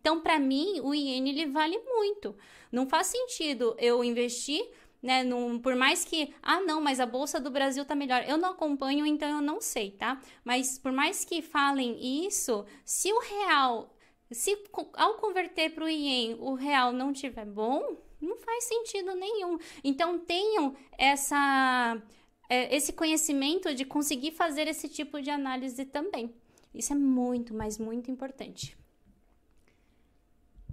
[0.00, 2.36] Então, para mim, o iene ele vale muito.
[2.70, 4.64] Não faz sentido eu investir,
[5.02, 5.24] né?
[5.24, 8.24] Num, por mais que, ah, não, mas a bolsa do Brasil tá melhor.
[8.28, 10.20] Eu não acompanho, então eu não sei, tá?
[10.44, 13.92] Mas por mais que falem isso, se o real,
[14.30, 14.56] se
[14.94, 19.58] ao converter para o ien o real não tiver bom, não faz sentido nenhum.
[19.82, 22.00] Então tenham essa
[22.48, 26.32] é, esse conhecimento de conseguir fazer esse tipo de análise também.
[26.74, 28.76] Isso é muito, mas muito importante.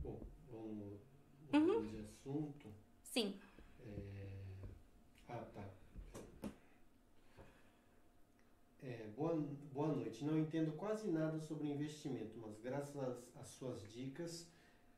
[0.04, 0.22] Bom,
[0.52, 1.00] vamos
[1.58, 1.86] Uhum.
[1.88, 2.68] de assunto.
[3.04, 3.36] Sim.
[5.30, 5.64] Ah, tá.
[8.84, 9.36] É, boa,
[9.74, 10.24] boa noite.
[10.24, 14.48] Não entendo quase nada sobre investimento, mas graças às, às suas dicas,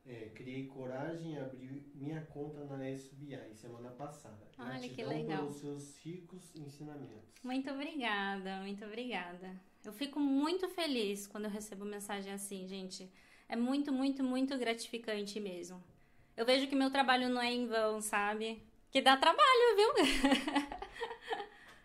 [0.06, 4.46] é, criei coragem e abri minha conta na SBI semana passada.
[4.58, 5.42] Olha que Gratidão legal.
[5.44, 7.32] pelos seus ricos ensinamentos.
[7.42, 9.58] Muito obrigada, muito obrigada.
[9.84, 13.10] Eu fico muito feliz quando eu recebo mensagem assim, gente.
[13.48, 15.82] É muito, muito, muito gratificante mesmo.
[16.38, 18.62] Eu vejo que meu trabalho não é em vão, sabe?
[18.92, 19.92] Que dá trabalho, viu?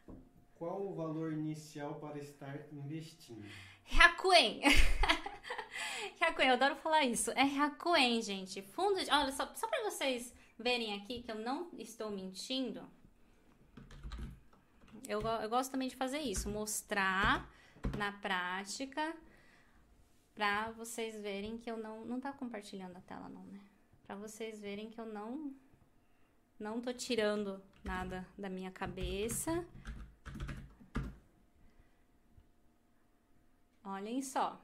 [0.53, 3.43] Qual o valor inicial para estar investindo?
[3.83, 4.61] Hyakuen.
[6.21, 7.31] Hyakuen, eu adoro falar isso.
[7.31, 8.61] É Hyakuen, gente.
[8.61, 9.09] Fundo de...
[9.09, 12.87] Olha, só, só pra vocês verem aqui que eu não estou mentindo.
[15.07, 16.47] Eu, eu gosto também de fazer isso.
[16.47, 17.51] Mostrar
[17.97, 19.15] na prática
[20.35, 22.05] pra vocês verem que eu não...
[22.05, 23.72] Não tá compartilhando a tela não, né?
[24.03, 25.53] Pra vocês verem que eu não...
[26.59, 29.65] Não tô tirando nada da minha cabeça.
[33.83, 34.61] Olhem só.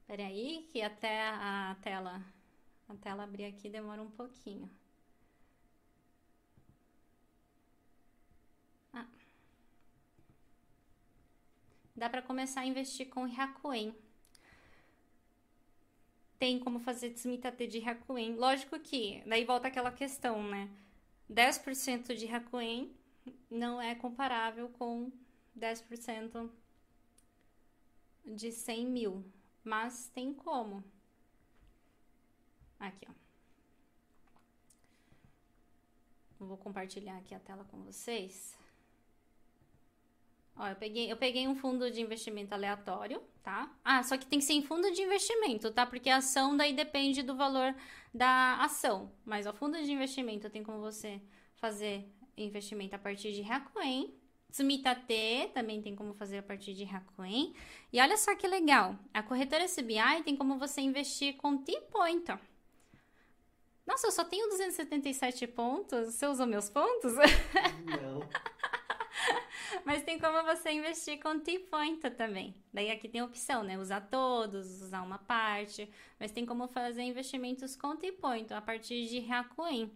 [0.00, 2.22] Espera aí que até a tela
[2.88, 4.70] a tela abrir aqui demora um pouquinho.
[8.92, 9.06] Ah.
[11.96, 13.94] Dá para começar a investir com Hyakuen.
[16.44, 18.36] Tem como fazer desmitate de Hyakuen.
[18.36, 20.68] Lógico que daí volta aquela questão, né?
[21.32, 22.94] 10% de Hyakuen
[23.50, 25.10] não é comparável com
[25.58, 26.50] 10%
[28.26, 29.24] de 100 mil.
[29.64, 30.84] Mas tem como.
[32.78, 33.12] Aqui, ó.
[36.44, 38.54] Vou compartilhar aqui a tela com vocês.
[40.56, 43.68] Ó, eu peguei, eu peguei um fundo de investimento aleatório, tá?
[43.84, 45.84] Ah, só que tem que ser em fundo de investimento, tá?
[45.84, 47.74] Porque a ação daí depende do valor
[48.12, 49.10] da ação.
[49.24, 51.20] Mas o fundo de investimento tem como você
[51.56, 54.14] fazer investimento a partir de Hakuen.
[54.50, 57.52] Tsumitate também tem como fazer a partir de Hakuen.
[57.92, 62.30] E olha só que legal, a corretora SBI tem como você investir com T-Point.
[62.30, 62.38] ó.
[63.84, 66.14] Nossa, eu só tenho 277 pontos.
[66.14, 67.12] Você usou meus pontos?
[67.14, 68.20] Não.
[69.84, 72.54] Mas tem como você investir com T-Point também.
[72.72, 73.78] Daí aqui tem opção, né?
[73.78, 75.88] Usar todos, usar uma parte.
[76.18, 79.90] Mas tem como fazer investimentos com T-Point a partir de Hakuen.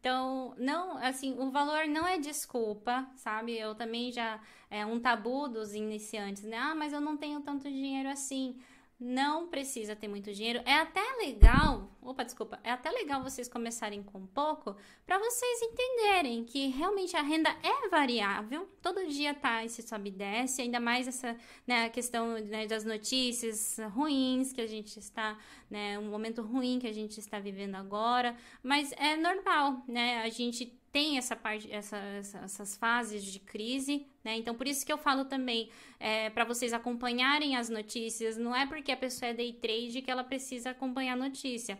[0.00, 3.58] Então, não, assim, o valor não é desculpa, sabe?
[3.58, 4.40] Eu também já,
[4.70, 6.56] é um tabu dos iniciantes, né?
[6.56, 8.56] Ah, mas eu não tenho tanto dinheiro assim.
[9.00, 10.62] Não precisa ter muito dinheiro.
[10.64, 14.74] É até legal, opa, desculpa, é até legal vocês começarem com pouco
[15.06, 18.66] para vocês entenderem que realmente a renda é variável.
[18.80, 21.36] Todo dia tá esse sobe e desce, ainda mais essa
[21.66, 25.38] né, questão né, das notícias ruins que a gente está,
[25.70, 30.22] né, um momento ruim que a gente está vivendo agora, mas é normal, né?
[30.22, 34.36] A gente tem essa parte, essa, essa- essas fases de crise, né?
[34.36, 35.68] Então, por isso que eu falo também
[36.00, 38.36] é, para vocês acompanharem as notícias.
[38.36, 41.78] Não é porque a pessoa é day trade que ela precisa acompanhar a notícia.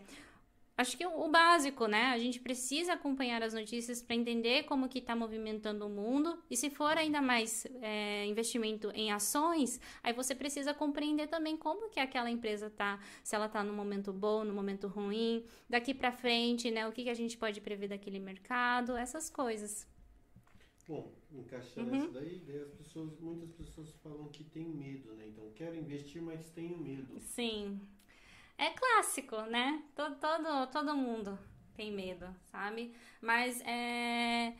[0.79, 2.05] Acho que o, o básico, né?
[2.05, 6.41] A gente precisa acompanhar as notícias para entender como que está movimentando o mundo.
[6.49, 11.89] E se for ainda mais é, investimento em ações, aí você precisa compreender também como
[11.89, 16.13] que aquela empresa tá, se ela está no momento bom, no momento ruim, daqui para
[16.13, 16.87] frente, né?
[16.87, 19.85] O que, que a gente pode prever daquele mercado, essas coisas.
[20.87, 21.97] Bom, encaixando uhum.
[21.97, 25.27] isso daí, daí as pessoas, muitas pessoas falam que tem medo, né?
[25.27, 27.19] Então, quero investir, mas tenho medo.
[27.19, 27.79] Sim
[28.59, 29.81] é clássico, né?
[29.95, 31.39] Todo, todo, todo mundo
[31.75, 32.93] tem medo, sabe?
[33.21, 34.53] Mas é,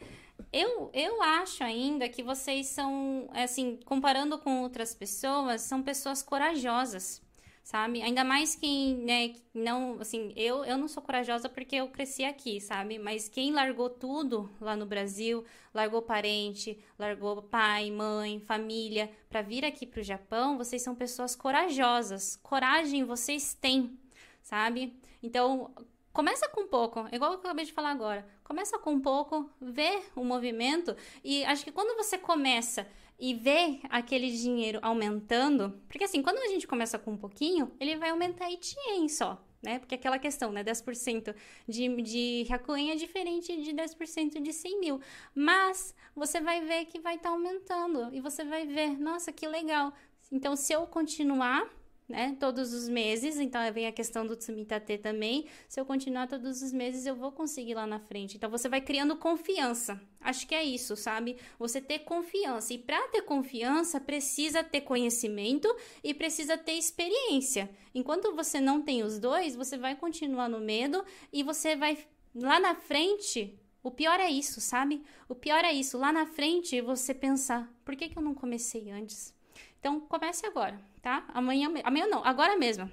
[0.53, 7.21] eu, eu acho ainda que vocês são, assim, comparando com outras pessoas, são pessoas corajosas
[7.69, 8.01] sabe?
[8.01, 12.59] Ainda mais quem, né, não, assim, eu, eu não sou corajosa porque eu cresci aqui,
[12.59, 12.97] sabe?
[12.97, 19.63] Mas quem largou tudo lá no Brasil, largou parente, largou pai, mãe, família, para vir
[19.63, 22.35] aqui pro Japão, vocês são pessoas corajosas.
[22.37, 23.95] Coragem vocês têm,
[24.41, 24.99] sabe?
[25.21, 25.71] Então,
[26.11, 28.27] começa com pouco, igual eu acabei de falar agora.
[28.43, 32.87] Começa com um pouco, vê o movimento e acho que quando você começa
[33.19, 37.97] e ver aquele dinheiro aumentando, porque assim, quando a gente começa com um pouquinho, ele
[37.97, 39.77] vai aumentar Itien só, né?
[39.79, 40.63] Porque aquela questão, né?
[40.63, 41.35] 10%
[41.67, 45.01] de, de Hakuen é diferente de 10% de 100 mil.
[45.35, 49.47] Mas você vai ver que vai estar tá aumentando e você vai ver, nossa, que
[49.47, 49.93] legal.
[50.31, 51.67] Então, se eu continuar
[52.09, 52.35] né?
[52.39, 55.45] Todos os meses, então vem a questão do Tsumitate também.
[55.67, 58.35] Se eu continuar todos os meses, eu vou conseguir lá na frente.
[58.35, 60.01] Então você vai criando confiança.
[60.19, 61.37] Acho que é isso, sabe?
[61.59, 62.73] Você ter confiança.
[62.73, 67.69] E para ter confiança, precisa ter conhecimento e precisa ter experiência.
[67.93, 71.97] Enquanto você não tem os dois, você vai continuar no medo e você vai
[72.33, 75.01] lá na frente o pior é isso, sabe?
[75.27, 75.97] O pior é isso.
[75.97, 79.33] Lá na frente você pensar: por que, que eu não comecei antes?
[79.79, 81.25] Então comece agora tá?
[81.33, 82.89] Amanhã, amanhã não, agora mesmo.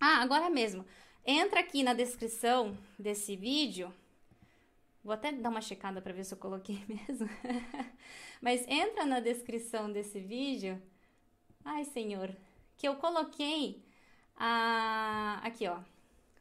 [0.00, 0.84] Ah, agora mesmo.
[1.24, 3.92] Entra aqui na descrição desse vídeo.
[5.02, 7.28] Vou até dar uma checada para ver se eu coloquei mesmo.
[8.40, 10.80] Mas entra na descrição desse vídeo.
[11.64, 12.34] Ai, senhor,
[12.76, 13.82] que eu coloquei
[14.36, 15.78] a aqui, ó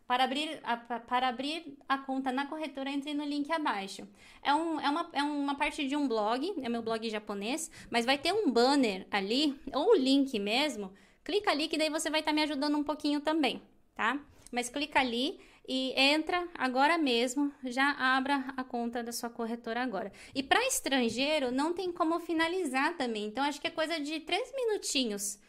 [0.07, 4.07] para abrir, a, para abrir a conta na corretora, entre no link abaixo.
[4.43, 8.05] É, um, é, uma, é uma parte de um blog, é meu blog japonês, mas
[8.05, 10.93] vai ter um banner ali, ou o link mesmo.
[11.23, 13.61] Clica ali que daí você vai estar tá me ajudando um pouquinho também,
[13.95, 14.19] tá?
[14.51, 20.11] Mas clica ali e entra agora mesmo, já abra a conta da sua corretora agora.
[20.35, 24.53] E para estrangeiro não tem como finalizar também, então acho que é coisa de três
[24.55, 25.39] minutinhos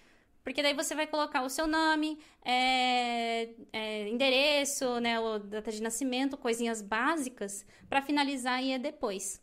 [0.46, 5.82] porque daí você vai colocar o seu nome, é, é, endereço, né, o data de
[5.82, 9.42] nascimento, coisinhas básicas, para finalizar e é depois.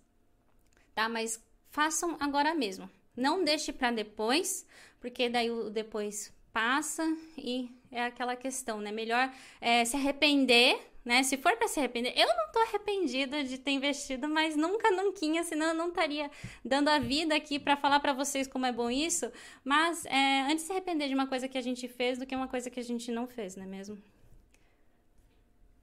[0.95, 1.09] Tá?
[1.09, 2.89] Mas façam agora mesmo.
[3.17, 4.65] Não deixe para depois,
[5.01, 7.03] porque daí o depois passa
[7.37, 8.91] e é aquela questão, né?
[8.91, 11.21] Melhor é, se arrepender né?
[11.21, 15.43] Se for para se arrepender, eu não tô arrependida de ter investido, mas nunca, nunca,
[15.43, 16.31] senão eu não estaria
[16.63, 19.29] dando a vida aqui para falar para vocês como é bom isso.
[19.65, 22.35] Mas é, antes de se arrepender de uma coisa que a gente fez do que
[22.35, 24.01] uma coisa que a gente não fez, não é mesmo?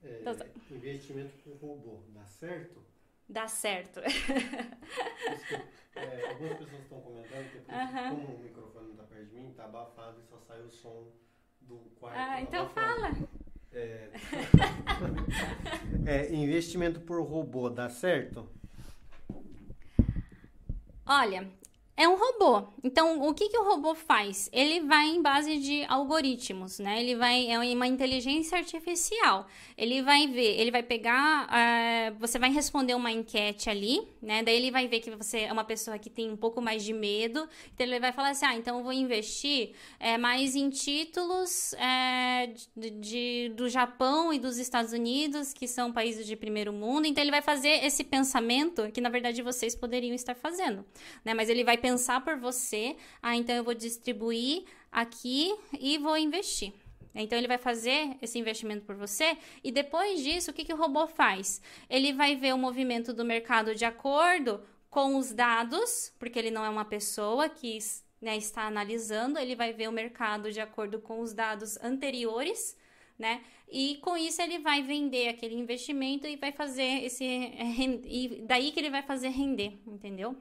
[0.03, 0.45] É, então, tá.
[0.71, 2.83] investimento com robô, dá certo?
[3.31, 4.01] Dá certo.
[5.95, 8.09] é, algumas pessoas estão comentando que uh -huh.
[8.09, 11.07] como o microfone está perto de mim, está abafado e só sai o som
[11.61, 12.17] do quarto.
[12.19, 13.15] Ah, então abafado.
[13.15, 13.29] fala.
[13.71, 14.09] É...
[16.05, 18.49] é, investimento por robô dá certo?
[21.05, 21.49] Olha,
[22.01, 22.67] é um robô.
[22.83, 24.49] Então, o que, que o robô faz?
[24.51, 26.99] Ele vai em base de algoritmos, né?
[26.99, 29.45] Ele vai é uma inteligência artificial.
[29.77, 34.41] Ele vai ver, ele vai pegar, uh, você vai responder uma enquete ali, né?
[34.41, 36.91] Daí ele vai ver que você é uma pessoa que tem um pouco mais de
[36.91, 37.47] medo.
[37.71, 42.51] Então ele vai falar assim, ah, então eu vou investir é, mais em títulos é,
[42.75, 47.05] de, de, do Japão e dos Estados Unidos, que são países de primeiro mundo.
[47.05, 50.83] Então ele vai fazer esse pensamento que na verdade vocês poderiam estar fazendo,
[51.23, 51.35] né?
[51.35, 52.95] Mas ele vai pensar pensar por você.
[53.21, 56.73] Ah, então eu vou distribuir aqui e vou investir.
[57.13, 60.77] Então ele vai fazer esse investimento por você e depois disso, o que, que o
[60.77, 61.61] robô faz?
[61.89, 66.63] Ele vai ver o movimento do mercado de acordo com os dados, porque ele não
[66.63, 67.77] é uma pessoa que
[68.21, 72.77] né, está analisando, ele vai ver o mercado de acordo com os dados anteriores,
[73.19, 73.41] né?
[73.69, 78.79] E com isso ele vai vender aquele investimento e vai fazer esse e daí que
[78.79, 80.37] ele vai fazer render, entendeu?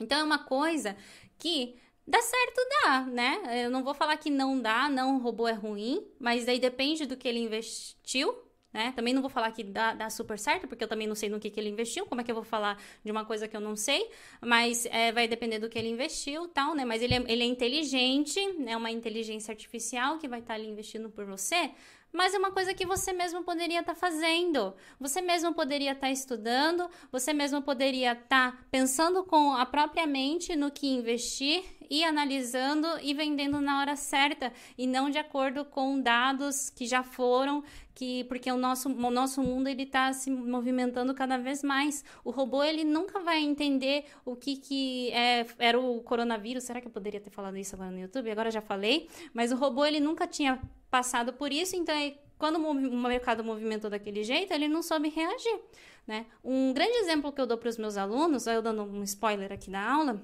[0.00, 0.96] Então é uma coisa
[1.38, 1.76] que
[2.06, 3.64] dá certo, dá, né?
[3.64, 7.06] Eu não vou falar que não dá, não, o robô é ruim, mas daí depende
[7.06, 8.34] do que ele investiu,
[8.72, 8.92] né?
[8.94, 11.40] Também não vou falar que dá, dá super certo, porque eu também não sei no
[11.40, 13.60] que, que ele investiu, como é que eu vou falar de uma coisa que eu
[13.60, 14.10] não sei,
[14.40, 16.84] mas é, vai depender do que ele investiu tal, né?
[16.84, 18.76] Mas ele é, ele é inteligente, é né?
[18.76, 21.70] uma inteligência artificial que vai estar ali investindo por você,
[22.12, 24.74] mas é uma coisa que você mesmo poderia estar tá fazendo.
[24.98, 30.06] Você mesmo poderia estar tá estudando, você mesmo poderia estar tá pensando com a própria
[30.06, 35.64] mente no que investir e analisando e vendendo na hora certa e não de acordo
[35.64, 37.62] com dados que já foram
[37.98, 42.04] que porque o nosso, o nosso mundo ele está se movimentando cada vez mais.
[42.24, 46.62] O robô ele nunca vai entender o que, que é, era o coronavírus.
[46.62, 48.30] Será que eu poderia ter falado isso agora no YouTube?
[48.30, 51.92] Agora já falei, mas o robô ele nunca tinha passado por isso, então
[52.38, 52.72] quando o
[53.08, 55.60] mercado movimentou daquele jeito, ele não soube reagir.
[56.06, 56.24] Né?
[56.42, 59.70] Um grande exemplo que eu dou para os meus alunos, eu dando um spoiler aqui
[59.70, 60.22] da aula,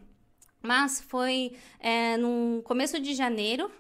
[0.65, 3.71] mas foi é, no começo de janeiro,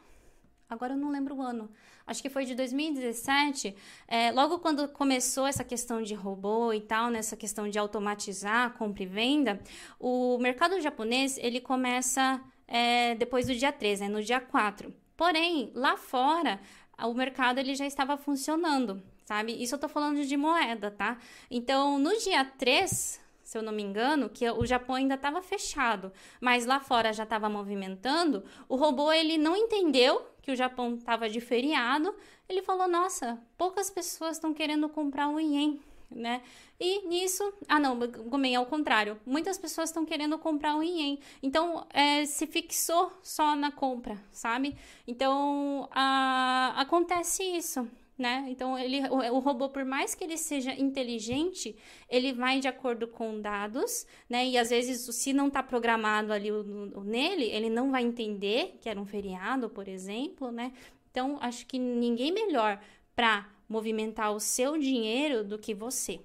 [0.68, 1.70] agora eu não lembro o ano,
[2.06, 3.74] acho que foi de 2017,
[4.06, 9.02] é, logo quando começou essa questão de robô e tal, nessa questão de automatizar compra
[9.02, 9.58] e venda,
[9.98, 14.92] o mercado japonês ele começa é, depois do dia 13, né, no dia 4.
[15.16, 16.60] Porém, lá fora,
[16.98, 19.52] o mercado ele já estava funcionando, sabe?
[19.62, 21.18] Isso eu tô falando de moeda, tá?
[21.50, 23.20] Então, no dia 3,
[23.54, 27.22] se eu não me engano, que o Japão ainda estava fechado, mas lá fora já
[27.22, 32.12] estava movimentando, o robô ele não entendeu que o Japão estava de feriado,
[32.48, 35.78] ele falou: "Nossa, poucas pessoas estão querendo comprar o ien"
[36.10, 36.42] né?
[36.78, 41.86] E nisso, ah não, Gomen, ao contrário, muitas pessoas estão querendo comprar o ien, então
[41.90, 44.76] é, se fixou só na compra, sabe?
[45.06, 48.46] Então a, acontece isso, né?
[48.48, 51.76] Então ele, o, o, robô, por mais que ele seja inteligente,
[52.08, 54.46] ele vai de acordo com dados, né?
[54.46, 56.60] E às vezes, se não está programado ali o,
[56.96, 60.72] o, nele, ele não vai entender que era um feriado, por exemplo, né?
[61.10, 62.80] Então acho que ninguém melhor
[63.14, 66.20] para movimentar o seu dinheiro do que você.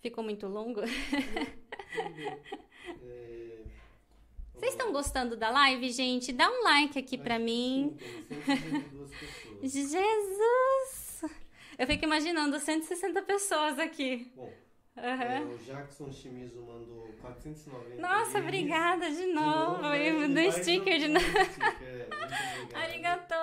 [0.00, 0.80] Ficou muito longo?
[3.02, 3.64] É...
[4.54, 6.32] Vocês estão gostando da live, gente?
[6.32, 7.96] Dá um like aqui para mim.
[9.62, 11.24] Jesus!
[11.78, 14.32] Eu fico imaginando 160 pessoas aqui.
[14.34, 14.52] Bom,
[14.96, 15.54] uhum.
[15.54, 18.00] o Jackson Chimizo mandou 490.
[18.00, 19.76] Nossa, obrigada de novo.
[19.76, 20.44] De novo né?
[20.44, 21.26] do sticker de novo.
[22.74, 23.34] Arigato!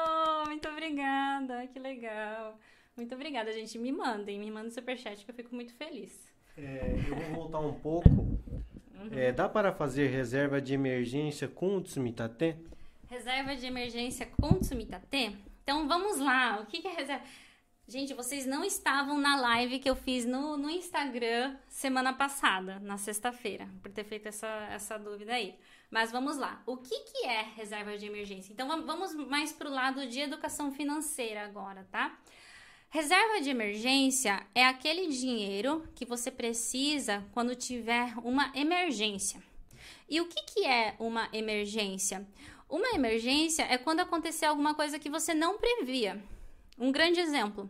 [0.47, 1.67] Muito obrigada.
[1.67, 2.57] Que legal.
[2.95, 3.77] Muito obrigada, gente.
[3.77, 6.33] Me mandem, me mandem superchat que eu fico muito feliz.
[6.57, 8.09] É, eu vou voltar um pouco.
[8.09, 9.09] Uhum.
[9.11, 12.55] É, dá para fazer reserva de emergência com o Tsumitate?
[13.07, 15.37] Reserva de emergência com o Tsumitate?
[15.65, 16.59] Então vamos lá.
[16.61, 17.25] O que, que é reserva?
[17.87, 22.99] Gente, vocês não estavam na live que eu fiz no, no Instagram semana passada, na
[22.99, 25.55] sexta-feira, por ter feito essa, essa dúvida aí.
[25.89, 26.61] Mas vamos lá.
[26.67, 28.53] O que, que é reserva de emergência?
[28.53, 32.15] Então vamos mais para o lado de educação financeira agora, tá?
[32.91, 39.41] Reserva de emergência é aquele dinheiro que você precisa quando tiver uma emergência.
[40.07, 42.27] E o que, que é uma emergência?
[42.75, 46.21] Uma emergência é quando acontecer alguma coisa que você não previa.
[46.77, 47.69] Um grande exemplo: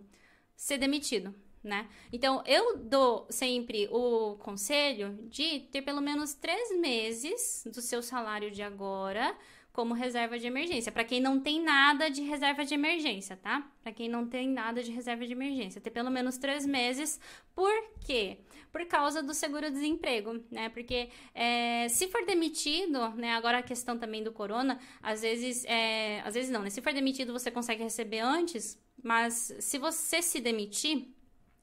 [0.55, 1.31] ser demitido
[1.65, 1.87] né?
[2.13, 8.51] Então, eu dou sempre o conselho de ter pelo menos três meses do seu salário
[8.51, 9.35] de agora
[9.73, 10.91] como reserva de emergência.
[10.91, 13.67] Para quem não tem nada de reserva de emergência, tá?
[13.81, 17.19] Para quem não tem nada de reserva de emergência, ter pelo menos três meses.
[17.53, 17.73] Por
[18.05, 18.37] quê?
[18.75, 20.67] Por causa do seguro-desemprego, né?
[20.67, 23.31] Porque é, se for demitido, né?
[23.31, 26.69] Agora a questão também do corona, às vezes, é, às vezes não, né?
[26.69, 31.07] Se for demitido, você consegue receber antes, mas se você se demitir,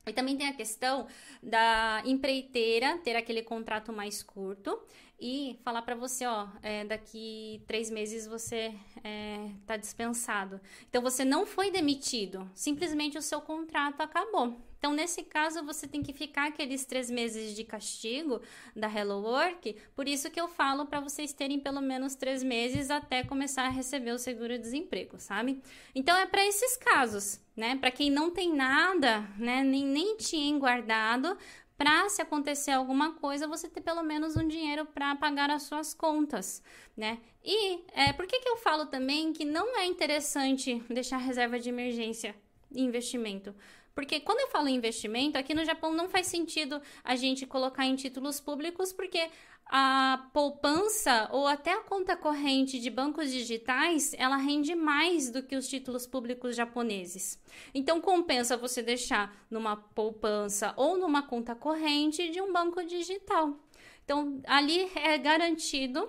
[0.07, 1.07] e também tem a questão
[1.43, 4.81] da empreiteira ter aquele contrato mais curto
[5.23, 10.61] e falar para você, ó, é, daqui três meses você é, dispensado.
[10.91, 14.61] Então você não foi demitido, simplesmente o seu contrato acabou.
[14.83, 18.43] Então nesse caso você tem que ficar aqueles três meses de castigo
[18.75, 19.77] da Hello Work.
[19.95, 23.69] Por isso que eu falo para vocês terem pelo menos três meses até começar a
[23.69, 25.63] receber o seguro-desemprego, sabe?
[25.95, 27.77] Então é para esses casos, né?
[27.77, 29.63] Para quem não tem nada, né?
[29.63, 31.39] Nem, nem tinha guardado,
[31.83, 35.93] para se acontecer alguma coisa, você ter pelo menos um dinheiro para pagar as suas
[35.93, 36.63] contas,
[36.97, 37.19] né?
[37.45, 41.69] E é, por que, que eu falo também que não é interessante deixar reserva de
[41.69, 42.37] emergência
[42.71, 43.53] e investimento?
[43.97, 47.85] Porque quando eu falo em investimento, aqui no Japão não faz sentido a gente colocar
[47.85, 49.29] em títulos públicos, porque
[49.75, 55.57] a poupança ou até a conta corrente de bancos digitais, ela rende mais do que
[55.57, 57.41] os títulos públicos japoneses.
[57.75, 63.57] Então compensa você deixar numa poupança ou numa conta corrente de um banco digital.
[64.05, 66.07] Então ali é garantido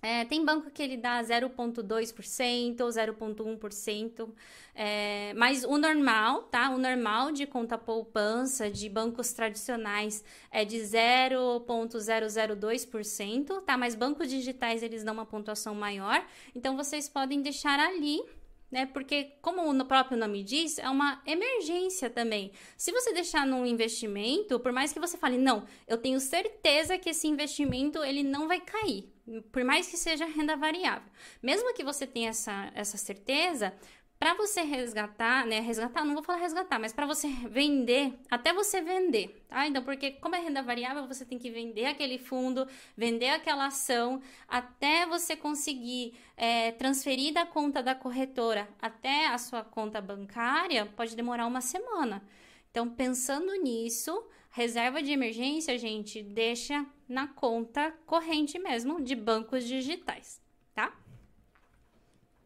[0.00, 4.28] é, tem banco que ele dá 0,2% ou 0,1%,
[4.74, 6.70] é, mas o normal, tá?
[6.70, 10.22] O normal de conta poupança de bancos tradicionais
[10.52, 13.76] é de 0,002%, tá?
[13.76, 18.22] Mas bancos digitais eles dão uma pontuação maior, então vocês podem deixar ali
[18.70, 18.86] né?
[18.86, 22.52] Porque, como o próprio nome diz, é uma emergência também.
[22.76, 27.10] Se você deixar num investimento, por mais que você fale, não, eu tenho certeza que
[27.10, 29.10] esse investimento ele não vai cair,
[29.52, 31.10] por mais que seja renda variável.
[31.42, 33.74] Mesmo que você tenha essa, essa certeza,
[34.18, 35.60] para você resgatar, né?
[35.60, 39.66] Resgatar, não vou falar resgatar, mas para você vender, até você vender, tá?
[39.66, 44.20] Então, porque como é renda variável, você tem que vender aquele fundo, vender aquela ação,
[44.48, 51.14] até você conseguir é, transferir da conta da corretora até a sua conta bancária, pode
[51.14, 52.22] demorar uma semana.
[52.70, 54.26] Então, pensando nisso,
[54.58, 60.42] reserva de emergência, gente, deixa na conta corrente mesmo de bancos digitais,
[60.74, 60.98] tá?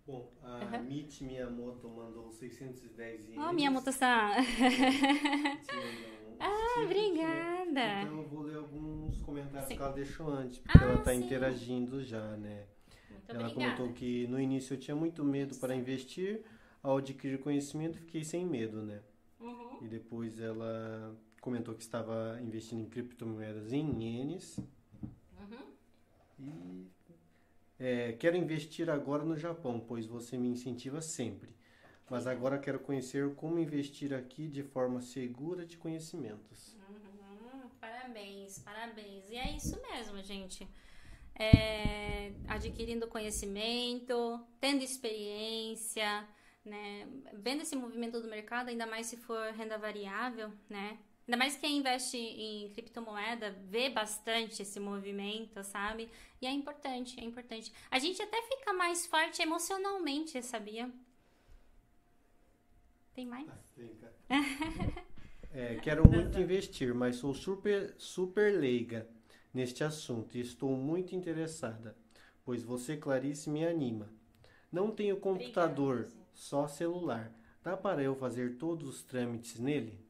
[0.07, 0.83] Bom, a uhum.
[0.83, 3.39] Michi Miyamoto mandou 610 ienes.
[3.39, 4.33] Oh, Miyamoto-san!
[6.39, 8.03] ah, obrigada!
[8.03, 9.77] Então eu vou ler alguns comentários sim.
[9.77, 12.67] que ela deixou antes, porque ah, ela está interagindo já, né?
[13.09, 13.77] Muito ela obrigada.
[13.77, 16.43] comentou que no início eu tinha muito medo para investir,
[16.83, 19.01] ao adquirir conhecimento fiquei sem medo, né?
[19.41, 19.79] Uhum.
[19.81, 24.59] E depois ela comentou que estava investindo em criptomoedas em ienes.
[24.59, 25.66] Uhum.
[26.39, 26.86] E
[27.78, 31.51] é, quero investir agora no Japão, pois você me incentiva sempre.
[32.09, 36.77] Mas agora quero conhecer como investir aqui de forma segura de conhecimentos.
[36.89, 39.28] Uhum, parabéns, parabéns.
[39.28, 40.69] E é isso mesmo, gente.
[41.35, 46.28] É, adquirindo conhecimento, tendo experiência,
[46.64, 47.09] né?
[47.32, 50.98] Vendo esse movimento do mercado, ainda mais se for renda variável, né?
[51.27, 56.11] Ainda mais quem investe em criptomoeda vê bastante esse movimento, sabe?
[56.40, 57.73] E é importante, é importante.
[57.90, 60.90] A gente até fica mais forte emocionalmente, sabia?
[63.15, 63.49] Tem mais?
[63.49, 63.62] Ah,
[65.53, 69.09] é, quero muito investir, mas sou super, super leiga
[69.55, 71.97] neste assunto e estou muito interessada,
[72.44, 74.09] pois você, Clarice, me anima.
[74.73, 77.31] Não tenho computador, Obrigada, só celular.
[77.62, 80.02] Dá para eu fazer todos os trâmites nele?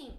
[0.00, 0.16] Sim.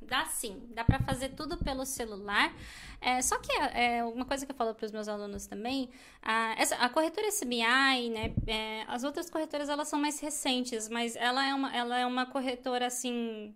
[0.00, 2.54] Dá sim, dá para fazer tudo pelo celular.
[2.98, 5.90] É, só que é, uma coisa que eu falo para os meus alunos também,
[6.22, 11.14] a, essa, a corretora SBI, né, é, as outras corretoras elas são mais recentes, mas
[11.14, 13.54] ela é uma, ela é uma corretora assim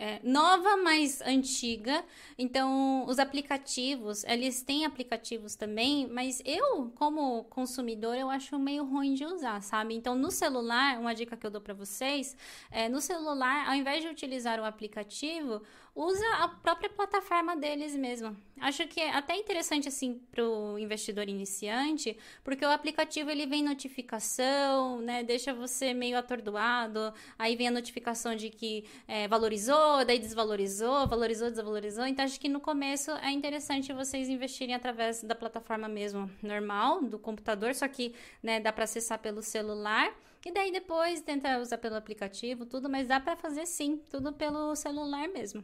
[0.00, 2.02] é, nova, mas antiga.
[2.38, 9.12] Então, os aplicativos, eles têm aplicativos também, mas eu, como consumidor, eu acho meio ruim
[9.12, 9.94] de usar, sabe?
[9.94, 12.34] Então, no celular, uma dica que eu dou para vocês,
[12.70, 15.60] é, no celular, ao invés de utilizar o aplicativo,
[15.94, 18.36] usa a própria plataforma deles mesmo.
[18.60, 23.62] Acho que é até interessante assim para o investidor iniciante, porque o aplicativo ele vem
[23.62, 25.22] notificação, né?
[25.22, 27.12] Deixa você meio atordoado.
[27.38, 32.06] Aí vem a notificação de que é, valorizou, daí desvalorizou, valorizou, desvalorizou.
[32.06, 37.18] Então acho que no começo é interessante vocês investirem através da plataforma mesmo normal do
[37.18, 40.14] computador, só que né, dá para acessar pelo celular.
[40.44, 44.74] E daí depois tenta usar pelo aplicativo, tudo, mas dá para fazer sim, tudo pelo
[44.74, 45.62] celular mesmo.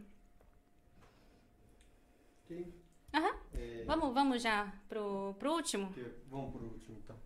[3.12, 3.35] Aham.
[3.55, 3.85] É...
[3.86, 5.93] Vamos, vamos já pro, pro último?
[6.28, 7.16] Vamos pro último, então.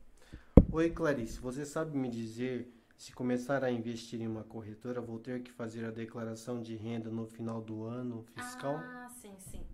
[0.73, 5.43] Oi, Clarice, você sabe me dizer se começar a investir em uma corretora, vou ter
[5.43, 8.77] que fazer a declaração de renda no final do ano fiscal?
[8.77, 9.67] Ah, sim, sim.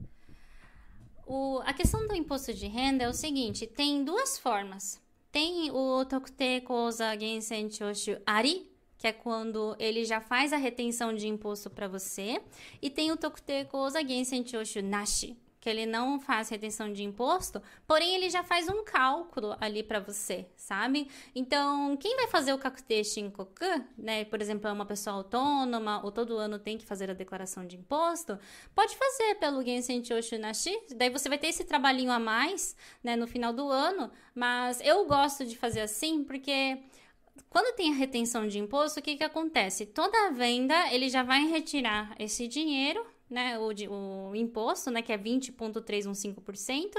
[1.26, 5.02] O, a questão do imposto de renda é o seguinte: tem duas formas.
[5.32, 11.14] Tem o Tokute Koza Gensen Choshu Ari, que é quando ele já faz a retenção
[11.14, 12.40] de imposto para você,
[12.80, 15.36] e tem o Tokute Koza Gensen Choshu Nashi,
[15.66, 19.98] que ele não faz retenção de imposto, porém ele já faz um cálculo ali para
[19.98, 21.10] você, sabe?
[21.34, 23.64] Então, quem vai fazer o Kakute Shinkoku,
[23.98, 27.66] né, por exemplo, é uma pessoa autônoma ou todo ano tem que fazer a declaração
[27.66, 28.38] de imposto,
[28.76, 29.60] pode fazer pelo
[30.04, 34.08] Choshu Nashi, daí você vai ter esse trabalhinho a mais, né, no final do ano,
[34.36, 36.78] mas eu gosto de fazer assim porque
[37.48, 39.86] quando tem a retenção de imposto, o que, que acontece?
[39.86, 45.18] Toda venda ele já vai retirar esse dinheiro né, o, o imposto, né, que é
[45.18, 46.92] 20,315%,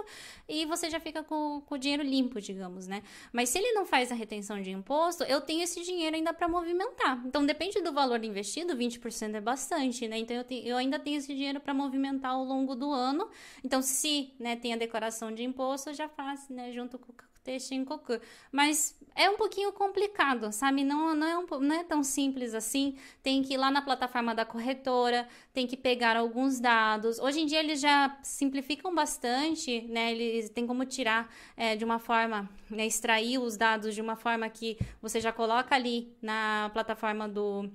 [0.48, 3.02] e você já fica com, com, o dinheiro limpo, digamos, né?
[3.32, 6.48] Mas se ele não faz a retenção de imposto, eu tenho esse dinheiro ainda para
[6.48, 7.24] movimentar.
[7.26, 10.18] Então, depende do valor investido, 20% é bastante, né?
[10.18, 13.30] Então, eu, te, eu ainda tenho esse dinheiro para movimentar ao longo do ano.
[13.64, 17.14] Então, se né, tem a declaração de imposto, eu já faço, né, junto com
[18.52, 20.84] Mas é um pouquinho complicado, sabe?
[20.84, 22.96] Não, não, é um, não é tão simples assim.
[23.24, 27.20] Tem que ir lá na plataforma da corretora, tem que pegar alguns dados.
[27.20, 30.12] Hoje em dia eles já simplificam bastante, né?
[30.12, 32.86] Eles têm como tirar é, de uma forma, né?
[32.86, 37.70] extrair os dados de uma forma que você já coloca ali na plataforma do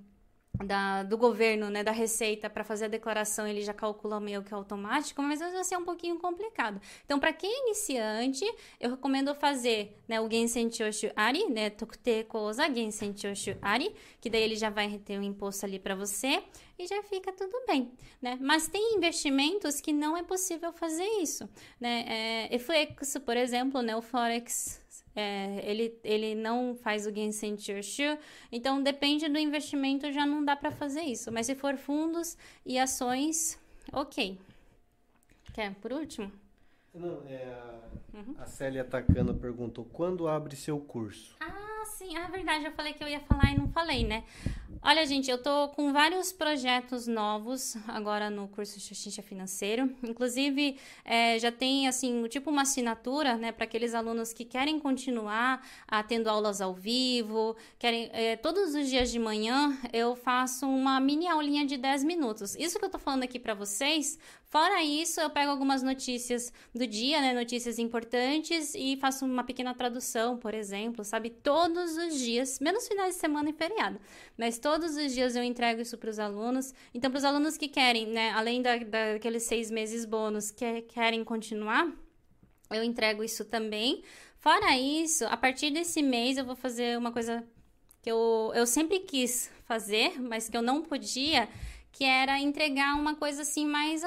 [0.65, 4.53] da, do governo, né, da Receita, para fazer a declaração, ele já calcula meio que
[4.53, 6.81] automático, mas às vezes é um pouquinho complicado.
[7.05, 8.45] Então, para quem é iniciante,
[8.81, 14.29] eu recomendo fazer né, o Gensen Choshu Ari, né, Tokute Koza Gensen Choshu Ari, que
[14.29, 16.43] daí ele já vai ter um imposto ali para você
[16.79, 18.39] e já fica tudo bem, né?
[18.41, 21.49] Mas tem investimentos que não é possível fazer isso,
[21.81, 22.49] né?
[22.51, 24.82] É, FX, por exemplo, né, o Forex
[25.15, 28.19] é, ele, ele não faz o Gensen Churchill,
[28.51, 31.31] então depende do investimento, já não dá para fazer isso.
[31.31, 33.61] Mas se for fundos e ações,
[33.93, 34.39] ok.
[35.53, 36.33] Quer por último?
[36.95, 37.81] Não, é a,
[38.15, 38.35] uhum.
[38.39, 41.37] a Célia Tacano perguntou: quando abre seu curso?
[41.41, 42.65] Ah, sim, é verdade.
[42.65, 44.25] Eu falei que eu ia falar e não falei, né?
[44.85, 49.89] Olha, gente, eu tô com vários projetos novos agora no curso Xuxincha Financeiro.
[50.03, 55.65] Inclusive, é, já tem, assim, tipo uma assinatura, né, para aqueles alunos que querem continuar
[56.09, 58.11] tendo aulas ao vivo, querem...
[58.13, 62.57] É, todos os dias de manhã eu faço uma mini aulinha de 10 minutos.
[62.57, 64.19] Isso que eu tô falando aqui para vocês
[64.53, 69.73] Fora isso, eu pego algumas notícias do dia, né, notícias importantes e faço uma pequena
[69.75, 71.31] tradução, por exemplo, sabe?
[71.31, 73.99] Todos os dias, menos finais de semana e feriado,
[74.37, 76.75] mas todos os dias eu entrego isso para os alunos.
[76.93, 81.25] Então, para os alunos que querem, né, além da, daqueles seis meses bônus, que querem
[81.25, 81.91] continuar,
[82.71, 84.03] eu entrego isso também.
[84.37, 87.43] Fora isso, a partir desse mês eu vou fazer uma coisa
[88.03, 91.49] que eu, eu sempre quis fazer, mas que eu não podia,
[91.91, 94.05] que era entregar uma coisa assim mais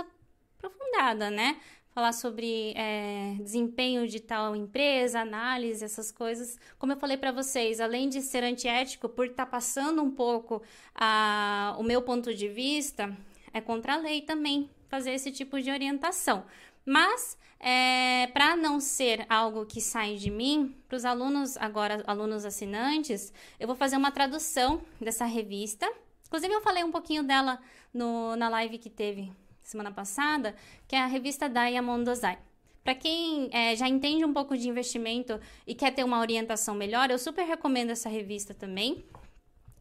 [0.65, 1.59] aprofundada, né?
[1.91, 6.59] Falar sobre é, desempenho de tal empresa, análise, essas coisas.
[6.77, 10.61] Como eu falei para vocês, além de ser antiético, por estar tá passando um pouco
[10.93, 13.15] a, o meu ponto de vista,
[13.53, 16.45] é contra a lei também fazer esse tipo de orientação.
[16.85, 22.43] Mas, é, para não ser algo que sai de mim, para os alunos, agora alunos
[22.43, 25.89] assinantes, eu vou fazer uma tradução dessa revista.
[26.27, 27.59] Inclusive, eu falei um pouquinho dela
[27.93, 29.31] no, na live que teve
[29.69, 30.55] semana passada,
[30.87, 32.37] que é a revista Diamond Dozai.
[32.83, 37.09] Para quem é, já entende um pouco de investimento e quer ter uma orientação melhor,
[37.09, 39.03] eu super recomendo essa revista também.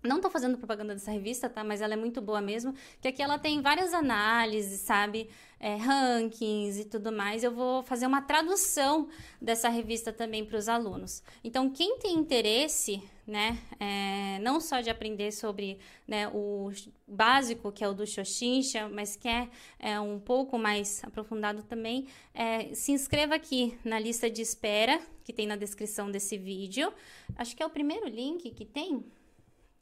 [0.05, 1.65] Não estou fazendo propaganda dessa revista, tá?
[1.65, 2.75] Mas ela é muito boa mesmo.
[3.01, 5.31] Que aqui ela tem várias análises, sabe?
[5.59, 7.43] É, rankings e tudo mais.
[7.43, 9.09] Eu vou fazer uma tradução
[9.41, 11.23] dessa revista também para os alunos.
[11.43, 13.59] Então, quem tem interesse, né?
[13.81, 16.71] É, não só de aprender sobre né, o
[17.09, 19.49] básico, que é o do Xoxincha, mas quer
[19.79, 25.33] é, um pouco mais aprofundado também, é, se inscreva aqui na lista de espera, que
[25.33, 26.93] tem na descrição desse vídeo.
[27.37, 29.03] Acho que é o primeiro link que tem.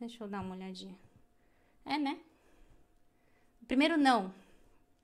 [0.02, 0.98] Deixa eu dar uma olhadinha.
[1.84, 2.18] É, né?
[3.68, 4.34] Primeiro não.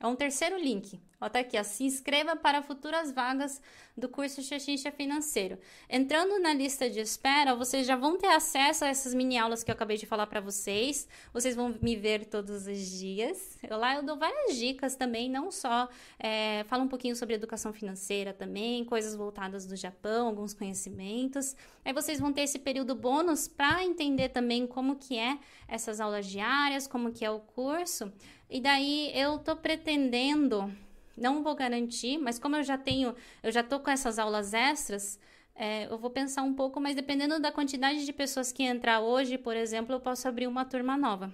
[0.01, 1.01] É um terceiro link.
[1.21, 3.61] Ó, tá aqui, ó, se inscreva para futuras vagas
[3.97, 5.59] do curso Xaxixa Financeiro.
[5.91, 9.71] Entrando na lista de espera, vocês já vão ter acesso a essas mini aulas que
[9.71, 11.09] eu acabei de falar para vocês.
[11.33, 13.59] Vocês vão me ver todos os dias.
[13.69, 15.89] Eu, lá eu dou várias dicas também, não só
[16.21, 21.57] é, falo um pouquinho sobre educação financeira também, coisas voltadas do Japão, alguns conhecimentos.
[21.85, 25.37] Aí vocês vão ter esse período bônus para entender também como que é
[25.67, 28.13] essas aulas diárias, como que é o curso.
[28.49, 30.73] E daí eu tô pretendendo
[31.19, 35.19] não vou garantir, mas como eu já tenho, eu já tô com essas aulas extras,
[35.55, 39.37] é, eu vou pensar um pouco, mas dependendo da quantidade de pessoas que entrar hoje,
[39.37, 41.33] por exemplo, eu posso abrir uma turma nova.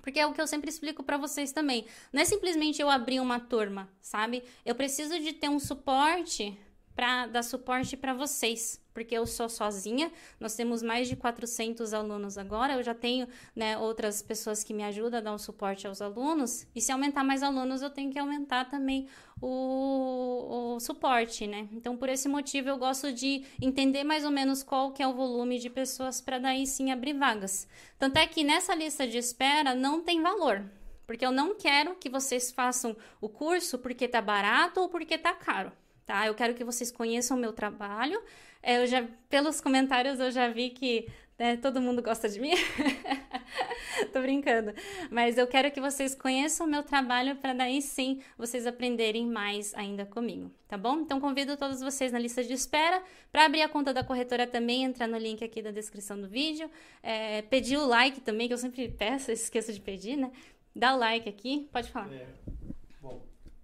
[0.00, 1.84] Porque é o que eu sempre explico para vocês também.
[2.12, 4.42] Não é simplesmente eu abrir uma turma, sabe?
[4.64, 6.56] Eu preciso de ter um suporte
[6.94, 10.10] para dar suporte para vocês porque eu sou sozinha.
[10.40, 12.72] Nós temos mais de 400 alunos agora.
[12.72, 16.66] Eu já tenho né, outras pessoas que me ajudam a dar um suporte aos alunos.
[16.74, 19.06] E se aumentar mais alunos, eu tenho que aumentar também
[19.40, 21.68] o, o suporte, né?
[21.70, 25.14] Então, por esse motivo, eu gosto de entender mais ou menos qual que é o
[25.14, 27.68] volume de pessoas para daí sim abrir vagas.
[28.00, 30.68] Tanto é que nessa lista de espera não tem valor.
[31.06, 35.32] Porque eu não quero que vocês façam o curso porque tá barato ou porque tá
[35.34, 35.70] caro
[36.08, 36.26] tá?
[36.26, 38.20] Eu quero que vocês conheçam o meu trabalho.
[38.62, 41.08] É, eu já, pelos comentários, eu já vi que
[41.38, 42.52] né, todo mundo gosta de mim.
[44.12, 44.72] Tô brincando.
[45.10, 49.74] Mas eu quero que vocês conheçam o meu trabalho para daí sim vocês aprenderem mais
[49.74, 51.00] ainda comigo, tá bom?
[51.00, 53.02] Então convido todos vocês na lista de espera.
[53.30, 56.68] Para abrir a conta da corretora também, entrar no link aqui da descrição do vídeo.
[57.02, 60.32] É, pedir o like também, que eu sempre peço, esqueço de pedir, né?
[60.74, 62.12] Dá o like aqui, pode falar.
[62.12, 62.26] É.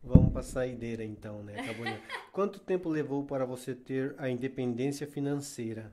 [0.04, 1.54] Vamos para a saideira então, né?
[1.54, 1.72] Tá
[2.30, 5.92] Quanto tempo levou para você ter a independência financeira?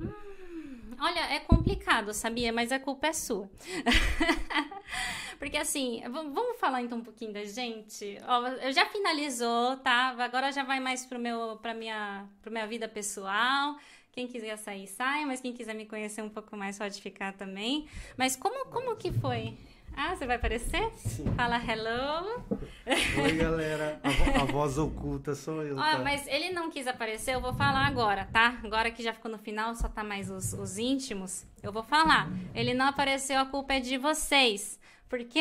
[0.00, 2.52] Hum, olha, é complicado, sabia?
[2.52, 3.48] Mas a culpa é sua.
[5.38, 8.18] Porque assim, vamos falar então um pouquinho da gente.
[8.26, 10.16] Ó, eu já finalizou, tá?
[10.18, 13.76] Agora já vai mais pro meu, para minha, para minha vida pessoal.
[14.10, 17.86] Quem quiser sair, saia, mas quem quiser me conhecer um pouco mais pode ficar também.
[18.16, 19.56] Mas como, como que foi?
[20.00, 20.92] Ah, você vai aparecer?
[20.94, 21.24] Sim.
[21.34, 22.44] Fala hello.
[22.86, 24.00] Oi, galera.
[24.04, 25.74] A, vo a voz oculta sou eu.
[25.74, 25.98] Tá?
[25.98, 28.60] mas ele não quis aparecer, eu vou falar agora, tá?
[28.62, 31.44] Agora que já ficou no final, só tá mais os, os íntimos.
[31.60, 32.30] Eu vou falar.
[32.54, 34.78] Ele não apareceu, a culpa é de vocês.
[35.08, 35.40] Porque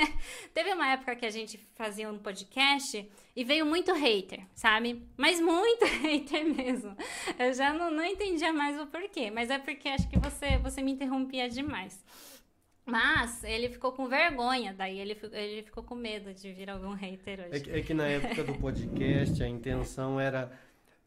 [0.54, 3.06] teve uma época que a gente fazia um podcast
[3.36, 5.04] e veio muito hater, sabe?
[5.14, 6.96] Mas muito hater mesmo.
[7.38, 9.30] Eu já não, não entendia mais o porquê.
[9.30, 12.02] Mas é porque acho que você, você me interrompia demais.
[12.90, 17.40] Mas ele ficou com vergonha, daí ele, ele ficou com medo de vir algum hater
[17.40, 17.56] hoje.
[17.56, 20.50] É que, é que na época do podcast a intenção era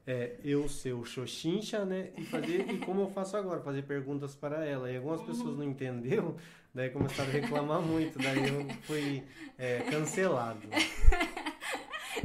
[0.05, 2.11] é, eu ser o Xoxincha, né?
[2.17, 4.91] E fazer, e como eu faço agora, fazer perguntas para ela.
[4.91, 6.35] E algumas pessoas não entenderam,
[6.73, 9.23] daí começaram a reclamar muito, daí eu fui
[9.57, 10.67] é, cancelado.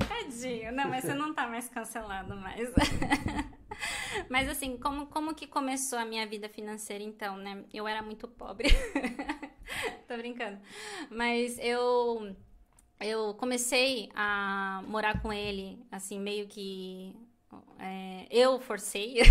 [0.09, 2.69] Tadinho, não, mas você não tá mais cancelado mais.
[4.29, 7.65] Mas assim, como, como que começou a minha vida financeira então, né?
[7.73, 8.69] Eu era muito pobre.
[10.09, 10.59] Tô brincando.
[11.11, 12.35] Mas eu
[13.01, 17.15] eu comecei a morar com ele, assim, meio que
[17.79, 19.19] é, eu forcei.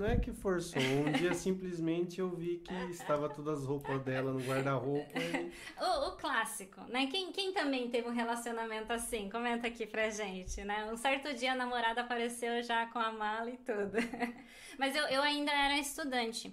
[0.00, 0.80] não é que forçou.
[0.80, 5.18] Um dia simplesmente eu vi que estava todas as roupas dela no guarda-roupa.
[5.18, 5.52] E...
[5.78, 7.06] O, o, clássico, né?
[7.06, 9.28] Quem, quem também teve um relacionamento assim?
[9.28, 10.90] Comenta aqui pra gente, né?
[10.90, 13.98] Um certo dia a namorada apareceu já com a mala e tudo.
[14.78, 16.50] Mas eu, eu ainda era estudante.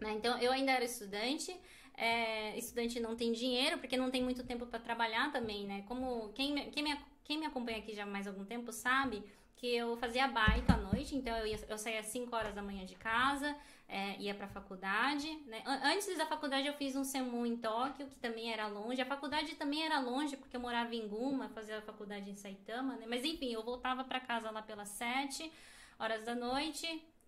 [0.00, 0.12] Né?
[0.12, 1.54] Então eu ainda era estudante.
[1.96, 5.82] É, estudante não tem dinheiro, porque não tem muito tempo para trabalhar também, né?
[5.88, 9.24] Como quem, quem, me, quem me acompanha aqui já há mais algum tempo sabe
[9.56, 12.60] que eu fazia baita à noite, então eu, ia, eu saía às 5 horas da
[12.60, 13.56] manhã de casa,
[13.88, 15.26] é, ia pra faculdade.
[15.46, 15.62] Né?
[15.82, 19.00] Antes da faculdade eu fiz um SEMU em Tóquio, que também era longe.
[19.00, 22.96] A faculdade também era longe, porque eu morava em Guma, fazia a faculdade em Saitama,
[22.96, 23.06] né?
[23.08, 25.50] Mas enfim, eu voltava para casa lá pelas 7
[25.98, 26.86] horas da noite,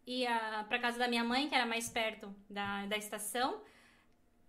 [0.08, 3.60] ia pra casa da minha mãe, que era mais perto da, da estação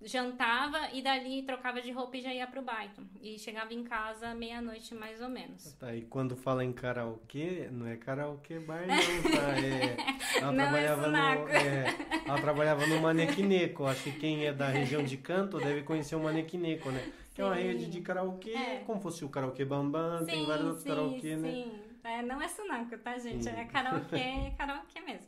[0.02, 3.06] jantava e dali trocava de roupa e já ia pro baito.
[3.22, 5.74] E chegava em casa meia-noite mais ou menos.
[5.74, 8.96] Tá, e quando fala em karaokê, não é karaokê bar não,
[9.32, 9.60] tá?
[9.60, 13.86] É, ela, não é trabalhava é no, é, ela trabalhava no Manequineco.
[13.86, 17.12] Acho que quem é da região de Canto deve conhecer o Manequineco, né?
[17.36, 18.84] Que é uma rede de karaokê, é.
[18.86, 21.52] como fosse o karaokê Bambam, sim, tem vários outros karaokê, né?
[21.52, 21.72] Sim,
[22.04, 23.44] é, não é sunaco, tá, gente?
[23.44, 23.50] Sim.
[23.50, 25.28] É karaokê, é karaokê mesmo.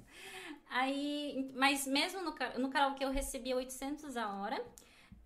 [0.72, 4.65] Aí, mas mesmo no, no karaokê eu recebia 800 a hora.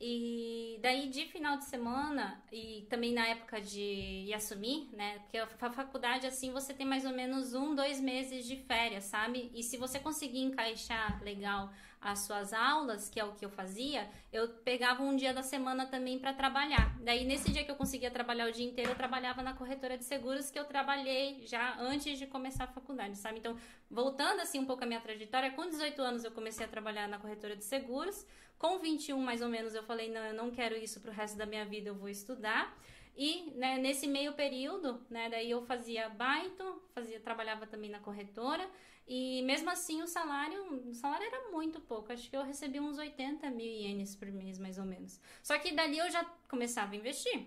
[0.02, 5.20] E daí de final de semana e também na época de Yasumi, né?
[5.20, 9.50] Porque a faculdade assim você tem mais ou menos um, dois meses de férias, sabe?
[9.54, 11.72] E se você conseguir encaixar legal
[12.06, 15.88] as suas aulas, que é o que eu fazia, eu pegava um dia da semana
[15.88, 16.96] também para trabalhar.
[17.02, 20.06] Daí, nesse dia que eu conseguia trabalhar o dia inteiro, eu trabalhava na corretora de
[20.06, 23.40] seguros que eu trabalhei já antes de começar a faculdade, sabe?
[23.40, 23.58] Então,
[23.90, 27.18] voltando assim um pouco a minha trajetória, com 18 anos eu comecei a trabalhar na
[27.18, 28.24] corretora de seguros.
[28.60, 31.48] Com 21, mais ou menos, eu falei: não, eu não quero isso pro resto da
[31.48, 32.72] minha vida, eu vou estudar.
[33.18, 38.70] E né, nesse meio período, né, daí eu fazia baito, fazia, trabalhava também na corretora.
[39.08, 42.12] E mesmo assim o salário, o salário era muito pouco.
[42.12, 45.20] Acho que eu recebi uns 80 mil ienes por mês, mais ou menos.
[45.44, 47.46] Só que dali eu já começava a investir.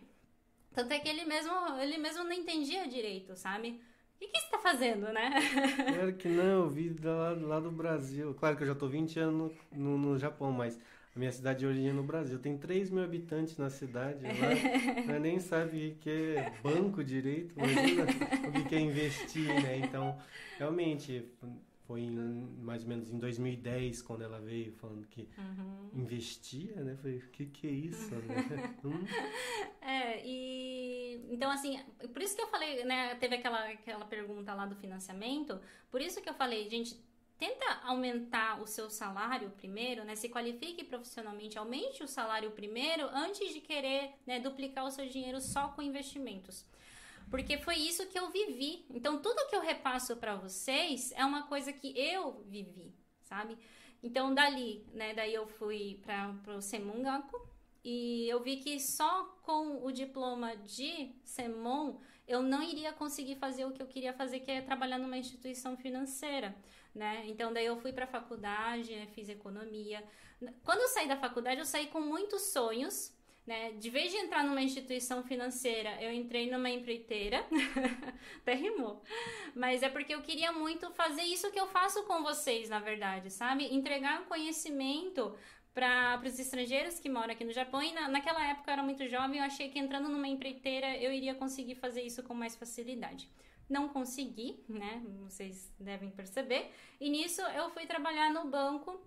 [0.72, 3.80] Tanto é que ele mesmo, ele mesmo não entendia direito, sabe?
[4.14, 5.30] O que, que você tá fazendo, né?
[5.94, 8.34] Claro que não, eu vi lá, lá do Brasil.
[8.34, 10.78] Claro que eu já tô 20 anos no, no Japão, mas
[11.18, 12.38] minha cidade de origem é no Brasil.
[12.38, 14.20] Tem 3 mil habitantes na cidade.
[15.06, 18.06] Lá, nem sabe o que é banco direito, imagina
[18.48, 19.78] o que é investir, né?
[19.78, 20.16] Então,
[20.56, 21.28] realmente,
[21.88, 22.10] foi em,
[22.60, 25.90] mais ou menos em 2010 quando ela veio falando que uhum.
[25.94, 26.94] investia, né?
[26.96, 28.76] Falei, o que, que é isso, né?
[28.84, 29.04] hum?
[29.80, 31.80] É, e então assim,
[32.12, 33.14] por isso que eu falei, né?
[33.14, 35.58] Teve aquela, aquela pergunta lá do financiamento,
[35.90, 36.94] por isso que eu falei, gente,
[37.38, 40.16] tenta aumentar o seu salário primeiro, né?
[40.16, 45.40] Se qualifique profissionalmente, aumente o salário primeiro antes de querer né, duplicar o seu dinheiro
[45.40, 46.66] só com investimentos.
[47.30, 48.84] Porque foi isso que eu vivi.
[48.90, 52.92] Então, tudo que eu repasso para vocês é uma coisa que eu vivi,
[53.22, 53.56] sabe?
[54.02, 55.14] Então, dali, né?
[55.14, 57.40] Daí eu fui para o Semungaku
[57.84, 63.64] e eu vi que só com o diploma de Semon eu não iria conseguir fazer
[63.64, 66.54] o que eu queria fazer, que é trabalhar numa instituição financeira
[66.94, 67.24] né?
[67.26, 69.06] Então daí eu fui para a faculdade, né?
[69.14, 70.02] fiz economia.
[70.64, 73.16] Quando eu saí da faculdade, eu saí com muitos sonhos,
[73.46, 73.72] né?
[73.72, 77.46] De vez de entrar numa instituição financeira, eu entrei numa empreiteira.
[78.42, 79.02] Até rimou.
[79.54, 83.30] Mas é porque eu queria muito fazer isso que eu faço com vocês, na verdade,
[83.30, 83.64] sabe?
[83.74, 85.34] Entregar conhecimento
[85.78, 87.82] para os estrangeiros que moram aqui no Japão.
[87.82, 91.12] E na, naquela época eu era muito jovem, eu achei que entrando numa empreiteira eu
[91.12, 93.30] iria conseguir fazer isso com mais facilidade.
[93.68, 95.02] Não consegui, né?
[95.20, 96.72] Vocês devem perceber.
[97.00, 99.00] E nisso eu fui trabalhar no banco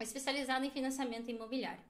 [0.00, 1.82] especializado em financiamento imobiliário.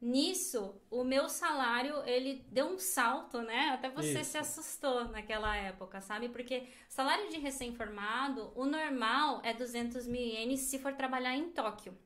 [0.00, 3.70] Nisso, o meu salário, ele deu um salto, né?
[3.70, 4.32] Até você Isso.
[4.32, 6.28] se assustou naquela época, sabe?
[6.28, 11.96] Porque salário de recém-formado, o normal é 200 mil ienes se for trabalhar em Tóquio.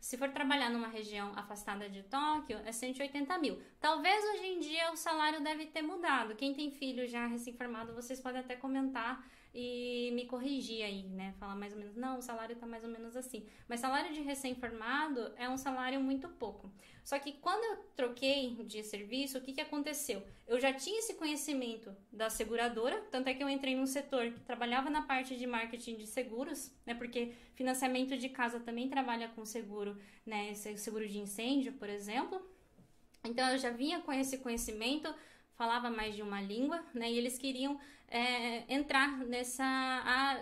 [0.00, 3.60] Se for trabalhar numa região afastada de Tóquio, é 180 mil.
[3.80, 6.36] Talvez hoje em dia o salário deve ter mudado.
[6.36, 11.34] Quem tem filho já recém-formado, vocês podem até comentar e me corrigir aí, né?
[11.38, 13.46] Falar mais ou menos, não, o salário tá mais ou menos assim.
[13.68, 16.70] Mas salário de recém-formado é um salário muito pouco.
[17.02, 20.22] Só que quando eu troquei de serviço, o que, que aconteceu?
[20.46, 24.40] Eu já tinha esse conhecimento da seguradora, tanto é que eu entrei num setor que
[24.40, 26.94] trabalhava na parte de marketing de seguros, né?
[26.94, 30.52] Porque financiamento de casa também trabalha com seguro, né?
[30.54, 32.46] Seguro de incêndio, por exemplo.
[33.24, 35.12] Então eu já vinha com esse conhecimento,
[35.54, 37.10] falava mais de uma língua, né?
[37.10, 40.40] E eles queriam é, entrar nessa, a,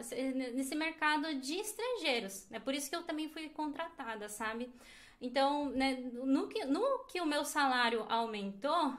[0.54, 2.46] nesse mercado de estrangeiros.
[2.50, 2.60] É né?
[2.60, 4.72] por isso que eu também fui contratada, sabe?
[5.20, 8.94] Então, né, no, que, no que o meu salário aumentou,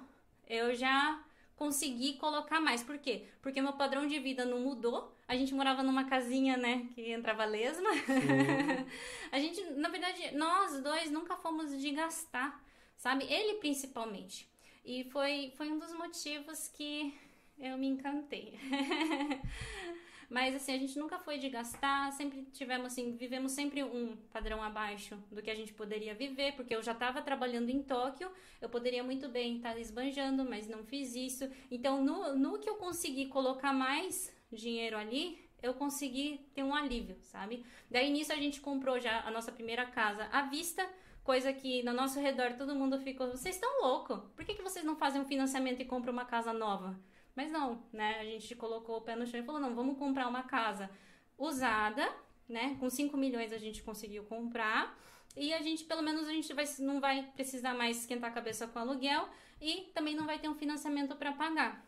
[0.47, 1.23] eu já
[1.55, 2.83] consegui colocar mais.
[2.83, 3.27] Por quê?
[3.41, 5.15] Porque meu padrão de vida não mudou.
[5.27, 7.89] A gente morava numa casinha, né, que entrava lesma.
[9.31, 12.63] a gente, na verdade, nós dois nunca fomos de gastar,
[12.97, 13.25] sabe?
[13.25, 14.49] Ele principalmente.
[14.83, 17.13] E foi, foi um dos motivos que
[17.59, 18.57] eu me encantei.
[20.29, 24.61] Mas assim, a gente nunca foi de gastar, sempre tivemos assim, vivemos sempre um padrão
[24.61, 28.29] abaixo do que a gente poderia viver, porque eu já estava trabalhando em Tóquio,
[28.61, 31.49] eu poderia muito bem estar tá esbanjando, mas não fiz isso.
[31.71, 37.17] Então, no, no que eu consegui colocar mais dinheiro ali, eu consegui ter um alívio,
[37.21, 37.65] sabe?
[37.89, 40.87] Daí nisso a gente comprou já a nossa primeira casa à vista,
[41.23, 44.19] coisa que no nosso redor todo mundo ficou, vocês estão loucos?
[44.35, 46.99] Por que, que vocês não fazem um financiamento e compram uma casa nova?
[47.37, 48.17] Mas não, né?
[48.19, 50.89] A gente colocou o pé no chão e falou: não, vamos comprar uma casa
[51.37, 52.11] usada,
[52.49, 52.75] né?
[52.79, 54.97] Com 5 milhões a gente conseguiu comprar.
[55.35, 58.65] E a gente, pelo menos, a gente vai, não vai precisar mais esquentar a cabeça
[58.65, 59.29] com aluguel
[59.61, 61.85] e também não vai ter um financiamento para pagar.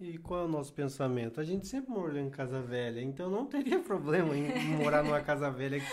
[0.00, 1.40] E qual é o nosso pensamento?
[1.40, 5.50] A gente sempre morou em casa velha, então não teria problema em morar numa casa
[5.50, 5.86] velha que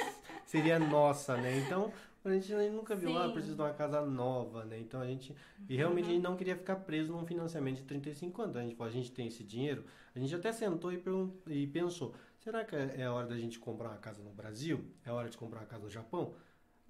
[0.45, 1.57] seria nossa, né?
[1.57, 1.91] Então
[2.31, 4.79] a gente nunca viu, ah, preciso de uma casa nova, né?
[4.79, 5.35] Então a gente.
[5.69, 6.11] E realmente uhum.
[6.11, 8.55] a gente não queria ficar preso num financiamento de 35 anos.
[8.55, 9.85] A gente falou, a gente tem esse dinheiro.
[10.15, 11.01] A gente até sentou e,
[11.47, 14.85] e pensou: será que é a hora da gente comprar uma casa no Brasil?
[15.05, 16.33] É a hora de comprar uma casa no Japão?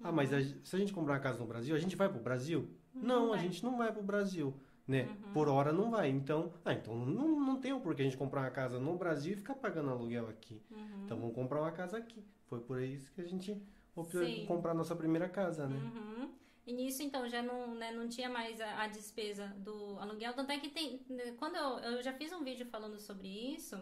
[0.02, 2.20] Ah, mas a, se a gente comprar uma casa no Brasil, a gente vai pro
[2.20, 2.68] Brasil?
[2.94, 4.54] Não, não a gente não vai pro Brasil.
[4.86, 5.02] Né?
[5.02, 5.32] Uhum.
[5.32, 6.08] Por hora não vai.
[6.08, 9.32] Então, ah, então não, não tem o porquê a gente comprar uma casa no Brasil
[9.32, 10.62] e ficar pagando aluguel aqui.
[10.70, 11.04] Uhum.
[11.04, 12.24] Então vamos comprar uma casa aqui.
[12.46, 13.60] Foi por isso que a gente
[14.04, 14.46] Sim.
[14.46, 15.76] comprar nossa primeira casa, né?
[15.76, 16.30] Uhum.
[16.66, 20.32] E nisso, então, já não, né, não tinha mais a, a, despesa do aluguel.
[20.34, 21.00] Tanto é que tem.
[21.08, 23.78] Né, quando eu, eu já fiz um vídeo falando sobre isso.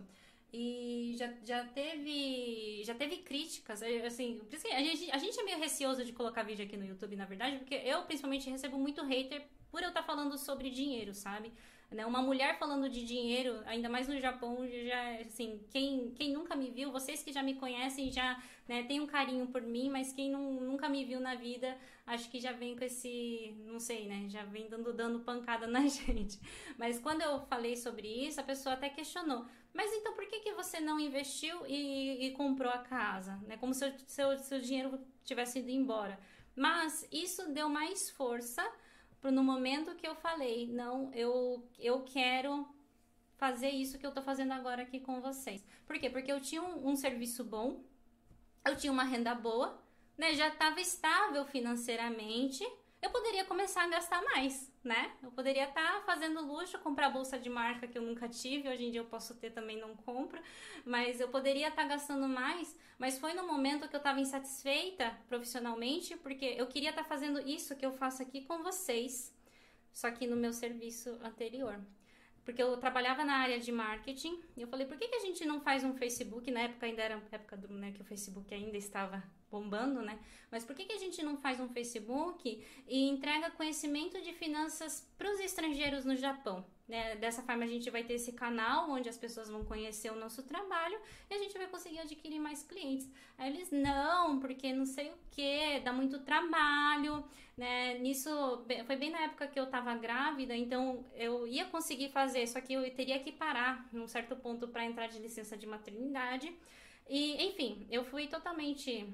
[0.57, 4.41] E já, já teve já teve críticas, assim,
[4.73, 7.59] a gente, a gente é meio receoso de colocar vídeo aqui no YouTube, na verdade,
[7.59, 11.53] porque eu principalmente recebo muito hater por eu estar tá falando sobre dinheiro, sabe?
[11.95, 12.05] Né?
[12.05, 16.69] Uma mulher falando de dinheiro, ainda mais no Japão, já assim, quem, quem nunca me
[16.69, 20.29] viu, vocês que já me conhecem já né, tem um carinho por mim, mas quem
[20.29, 24.27] não, nunca me viu na vida, acho que já vem com esse, não sei, né,
[24.29, 26.41] já vem dando, dando pancada na gente.
[26.77, 30.53] Mas quando eu falei sobre isso, a pessoa até questionou, mas então por que, que
[30.53, 33.37] você não investiu e, e comprou a casa?
[33.47, 33.57] Né?
[33.57, 36.19] Como se o seu, seu dinheiro tivesse ido embora.
[36.57, 38.65] Mas isso deu mais força
[39.31, 42.67] no momento que eu falei, não, eu, eu quero
[43.37, 45.65] fazer isso que eu tô fazendo agora aqui com vocês.
[45.87, 46.09] Por quê?
[46.09, 47.83] Porque eu tinha um, um serviço bom,
[48.67, 49.83] eu tinha uma renda boa,
[50.17, 50.35] né?
[50.35, 52.65] Já estava estável financeiramente
[53.05, 55.13] eu poderia começar a gastar mais, né?
[55.23, 58.85] Eu poderia estar tá fazendo luxo, comprar bolsa de marca que eu nunca tive, hoje
[58.85, 60.41] em dia eu posso ter também não compro,
[60.85, 65.17] mas eu poderia estar tá gastando mais, mas foi no momento que eu estava insatisfeita
[65.29, 69.35] profissionalmente, porque eu queria estar tá fazendo isso que eu faço aqui com vocês,
[69.93, 71.81] só que no meu serviço anterior
[72.45, 75.45] porque eu trabalhava na área de marketing e eu falei, por que, que a gente
[75.45, 76.51] não faz um Facebook?
[76.51, 80.19] Na época ainda era época do, né, que o Facebook ainda estava bombando, né?
[80.51, 85.09] Mas por que, que a gente não faz um Facebook e entrega conhecimento de finanças
[85.17, 86.67] para os estrangeiros no Japão?
[86.87, 87.17] Né?
[87.17, 90.43] Dessa forma a gente vai ter esse canal onde as pessoas vão conhecer o nosso
[90.43, 90.99] trabalho
[91.31, 93.11] e a gente vai conseguir adquirir mais clientes.
[93.39, 97.25] Aí eles, não, porque não sei o que, dá muito trabalho,
[97.57, 97.99] né?
[97.99, 98.31] Nisso,
[98.87, 102.75] foi bem na época que eu tava grávida, então eu ia conseguir fazer, só que
[102.75, 106.55] eu teria que parar num certo ponto para entrar de licença de maternidade.
[107.09, 109.07] E, enfim, eu fui totalmente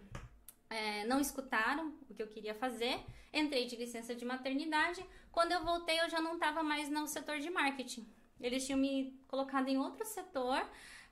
[0.70, 3.00] é, não escutaram o que eu queria fazer.
[3.32, 5.04] Entrei de licença de maternidade.
[5.32, 8.06] Quando eu voltei, eu já não estava mais no setor de marketing.
[8.40, 10.66] Eles tinham me colocado em outro setor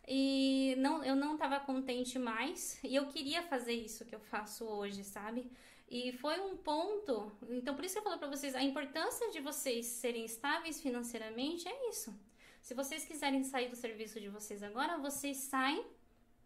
[0.06, 4.64] e não, eu não estava contente mais e eu queria fazer isso que eu faço
[4.64, 5.50] hoje, sabe?
[5.90, 7.32] E foi um ponto.
[7.48, 11.68] Então, por isso que eu falo para vocês: a importância de vocês serem estáveis financeiramente
[11.68, 12.18] é isso.
[12.60, 15.86] Se vocês quiserem sair do serviço de vocês agora, vocês saem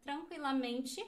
[0.03, 1.05] tranquilamente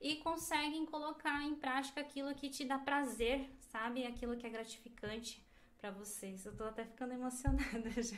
[0.00, 4.04] e conseguem colocar em prática aquilo que te dá prazer, sabe?
[4.04, 5.46] Aquilo que é gratificante
[5.80, 6.44] para vocês.
[6.44, 8.16] Eu tô até ficando emocionada já.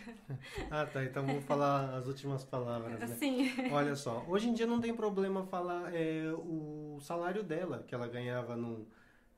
[0.71, 1.05] ah, tá.
[1.05, 3.07] Então vou falar as últimas palavras, né?
[3.17, 3.51] Sim.
[3.71, 8.09] Olha só, hoje em dia não tem problema falar é, o salário dela, que ela
[8.09, 8.89] ganhava no,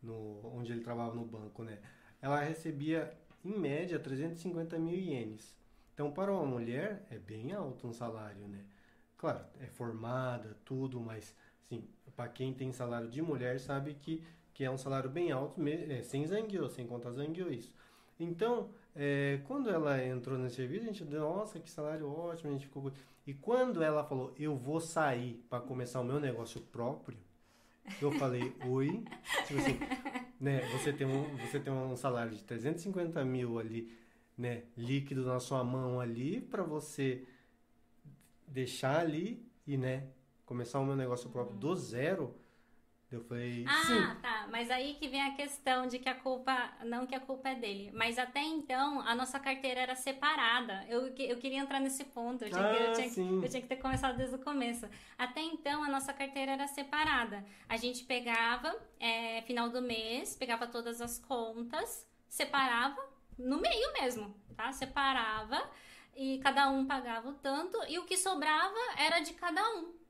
[0.03, 1.79] no, onde ele trabalhava no banco, né?
[2.21, 3.13] Ela recebia,
[3.45, 5.57] em média, 350 mil ienes.
[5.93, 8.65] Então, para uma mulher, é bem alto um salário, né?
[9.17, 11.35] Claro, é formada, tudo, mas,
[11.65, 14.25] assim, para quem tem salário de mulher, sabe que,
[14.55, 17.75] que é um salário bem alto, é, sem zangueou, sem contar zangueou isso.
[18.23, 22.53] Então, é, quando ela entrou nesse serviço, a gente deu, nossa, que salário ótimo, a
[22.53, 22.93] gente ficou...
[23.27, 27.17] E quando ela falou, eu vou sair para começar o meu negócio próprio,
[28.01, 29.05] eu falei, oi.
[29.47, 29.79] Tipo assim,
[30.41, 30.61] né?
[30.73, 33.97] Você tem, um, você tem um salário de 350 mil ali,
[34.37, 34.65] né?
[34.77, 37.25] Líquido na sua mão ali, para você
[38.47, 40.09] deixar ali e, né?
[40.45, 42.35] Começar o meu negócio próprio do zero.
[43.13, 44.21] Eu falei, ah, sim.
[44.23, 44.49] tá.
[44.51, 47.55] Mas aí que vem a questão de que a culpa, não que a culpa é
[47.55, 50.85] dele, mas até então a nossa carteira era separada.
[50.89, 52.45] Eu, eu queria entrar nesse ponto.
[52.45, 53.43] Eu tinha, ah, que, eu, tinha sim.
[53.43, 54.89] eu tinha que ter começado desde o começo.
[55.19, 57.45] Até então a nossa carteira era separada.
[57.69, 63.01] A gente pegava, é, final do mês, pegava todas as contas, separava
[63.39, 64.73] no meio mesmo, tá?
[64.73, 65.63] Separava
[66.15, 70.02] e cada um pagava o tanto e o que sobrava era de cada um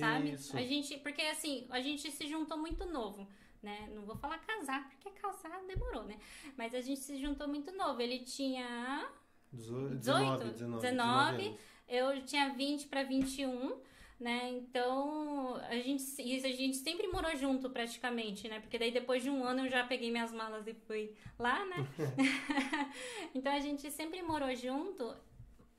[0.00, 0.32] sabe?
[0.32, 0.56] Isso.
[0.56, 3.28] A gente, porque assim, a gente se juntou muito novo,
[3.62, 3.88] né?
[3.94, 6.18] Não vou falar casar, porque casar demorou, né?
[6.56, 8.00] Mas a gente se juntou muito novo.
[8.00, 9.08] Ele tinha
[9.52, 11.56] 18, 18 19, 19,
[11.88, 13.78] eu tinha 20 para 21,
[14.18, 14.50] né?
[14.50, 16.04] Então, a gente,
[16.44, 18.60] a gente sempre morou junto praticamente, né?
[18.60, 21.86] Porque daí depois de um ano eu já peguei minhas malas e fui lá, né?
[23.34, 25.14] então a gente sempre morou junto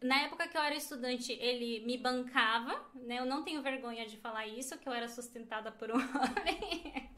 [0.01, 3.19] na época que eu era estudante, ele me bancava, né?
[3.19, 7.09] Eu não tenho vergonha de falar isso, que eu era sustentada por um homem.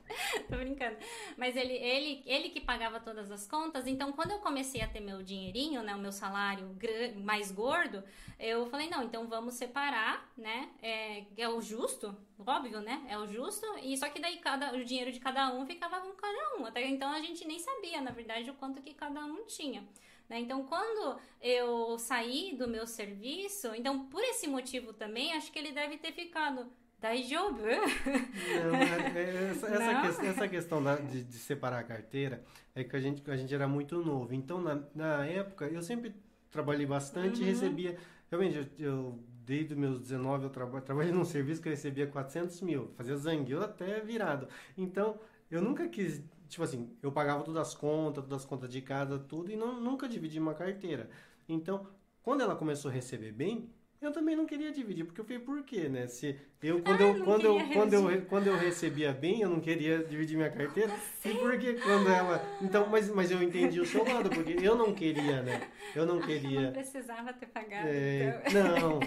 [0.49, 0.97] Tô brincando.
[1.37, 3.87] Mas ele, ele, ele que pagava todas as contas.
[3.87, 5.95] Então, quando eu comecei a ter meu dinheirinho, né?
[5.95, 6.77] O meu salário
[7.23, 8.03] mais gordo,
[8.37, 10.69] eu falei, não, então vamos separar, né?
[10.81, 13.05] É, é o justo, óbvio, né?
[13.07, 13.65] É o justo.
[13.81, 16.65] E só que daí cada, o dinheiro de cada um ficava com cada um.
[16.65, 19.87] Até então a gente nem sabia, na verdade, o quanto que cada um tinha.
[20.29, 20.39] Né?
[20.39, 25.71] Então, quando eu saí do meu serviço, então por esse motivo também, acho que ele
[25.71, 26.67] deve ter ficado.
[26.99, 27.59] Daijoubu?
[27.61, 30.01] Não, é, é, essa, Não?
[30.01, 32.41] questão, essa questão da, de, de, separar a carteira
[32.73, 34.33] é que a gente, a gente era muito novo.
[34.33, 36.15] Então, na, na época, eu sempre
[36.49, 37.47] trabalhei bastante Uhum.
[37.47, 37.97] e recebia.
[38.31, 42.61] Realmente, eu, eu desde meus 19, eu traba, trabalhei num serviço que eu recebia 400
[42.61, 44.47] mil, fazia zangueu até virado.
[44.77, 45.19] Então,
[45.51, 46.21] eu nunca quis
[46.53, 49.79] tipo assim, eu pagava todas as contas, todas as contas de casa, tudo, e não,
[49.81, 51.09] nunca dividi uma carteira.
[51.49, 51.87] Então,
[52.21, 53.73] quando ela começou a receber bem,
[54.05, 56.07] eu também não queria dividir, porque eu falei, por quê, né?
[56.07, 59.49] Se eu, quando, Ah, eu, não quando, eu, quando, eu, quando eu recebia bem, eu
[59.49, 60.93] não queria dividir minha carteira.
[61.25, 62.41] E por que quando ela.
[62.61, 65.69] Então, mas, mas eu entendi o seu lado, porque eu não queria, né?
[65.93, 66.71] Eu não Não queria.
[66.71, 67.87] precisava ter pagado.
[67.87, 68.79] é, então.
[68.79, 68.99] não,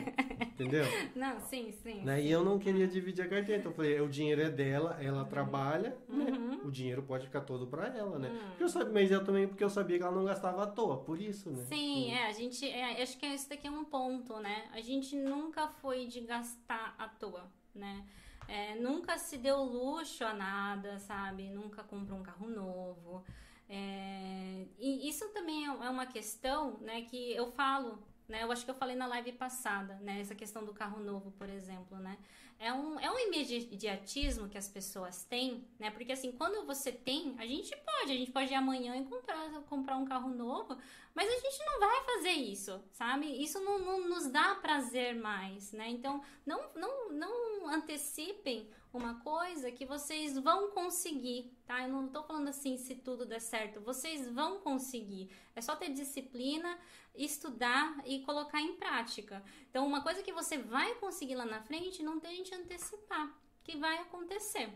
[0.43, 0.85] entendeu?
[1.17, 2.03] Não, sim, sim.
[2.03, 2.21] Né?
[2.23, 3.59] E eu não queria dividir a carteira.
[3.61, 6.27] Então eu falei, o dinheiro é dela, ela trabalha, né?
[6.31, 6.61] Uhum.
[6.67, 8.29] O dinheiro pode ficar todo pra ela, né?
[8.33, 8.39] Hum.
[8.51, 10.99] Porque eu sabia, mas eu também porque eu sabia que ela não gastava à toa,
[10.99, 11.65] por isso, né?
[11.69, 14.65] Sim, é, a gente, é, acho que esse daqui é um ponto, né?
[14.73, 18.07] A gente nunca foi de gastar à toa, né?
[18.49, 21.51] É, nunca se deu luxo a nada, sabe?
[21.51, 23.25] Nunca comprou um carro novo.
[23.69, 27.99] É, e isso também é é uma questão, né, que eu falo,
[28.29, 28.45] né?
[28.45, 30.21] Eu acho que eu falei na live passada, né?
[30.21, 32.17] Essa questão do carro novo, por exemplo, né?
[32.59, 35.91] É um, é um imediatismo que as pessoas têm, né?
[35.91, 39.51] Porque assim, quando você tem, a gente pode, a gente pode ir amanhã e comprar,
[39.69, 40.77] comprar um carro novo,
[41.15, 43.27] mas a gente não vai fazer isso, sabe?
[43.43, 45.89] Isso não, não nos dá prazer mais, né?
[45.89, 51.83] Então, não, não, não antecipem uma coisa que vocês vão conseguir, tá?
[51.83, 55.31] Eu não tô falando assim se tudo der certo, vocês vão conseguir.
[55.55, 56.79] É só ter disciplina,
[57.15, 59.43] estudar e colocar em prática.
[59.71, 63.99] Então, uma coisa que você vai conseguir lá na frente, não tente antecipar, que vai
[63.99, 64.73] acontecer.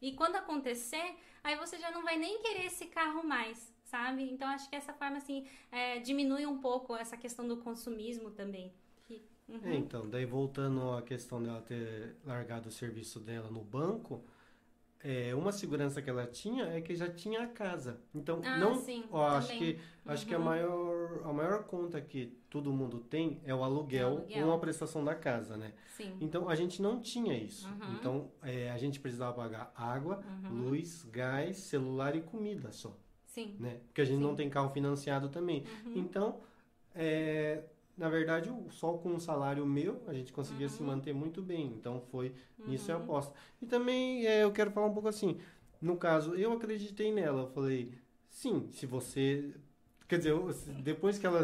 [0.00, 4.30] E quando acontecer, aí você já não vai nem querer esse carro mais, sabe?
[4.30, 8.74] Então, acho que essa forma, assim, é, diminui um pouco essa questão do consumismo também.
[9.52, 9.60] Uhum.
[9.70, 14.24] É, então, daí voltando à questão dela ter largado o serviço dela no banco,
[15.04, 18.00] é, uma segurança que ela tinha é que já tinha a casa.
[18.14, 20.44] Então, Ah, não, sim, ó, acho que acho que a Uhum.
[20.44, 25.04] maior a maior conta que todo mundo tem é o aluguel, É ou a prestação
[25.04, 25.72] da casa, né?
[25.96, 26.16] Sim.
[26.20, 27.66] Então a gente não tinha isso.
[27.68, 27.94] Uhum.
[27.98, 30.68] Então é, a gente precisava pagar água, Uhum.
[30.70, 32.96] luz, gás, celular e comida só,
[33.26, 33.56] Sim.
[33.58, 33.80] né?
[33.88, 34.22] Porque a gente Sim.
[34.22, 35.64] não tem carro financiado também.
[35.84, 35.92] Uhum.
[35.96, 36.40] Então,
[36.94, 37.64] é,
[37.96, 40.86] na verdade, o- só com um salário meu a gente conseguia se Uhum.
[40.88, 41.66] manter muito bem.
[41.78, 42.32] Então foi
[42.66, 43.04] nisso é a Uhum.
[43.04, 43.34] aposta.
[43.60, 45.38] E também é, eu quero falar um pouco assim.
[45.80, 47.42] No caso, eu acreditei nela.
[47.42, 47.92] Eu falei,
[48.28, 49.52] sim, se você.
[50.08, 50.48] Quer dizer, eu-
[50.82, 51.42] depois que ela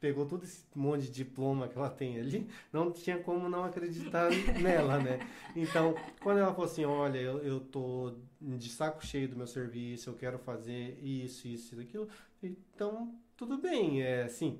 [0.00, 4.30] pegou todo esse monte de diploma que ela tem ali, não tinha como não acreditar
[4.60, 5.20] nela, né?
[5.54, 10.10] Então, quando ela falou assim: olha, eu, eu tô de saco cheio do meu serviço,
[10.10, 12.08] eu quero fazer isso, isso e aquilo.
[12.42, 14.58] Então, tudo bem, é assim,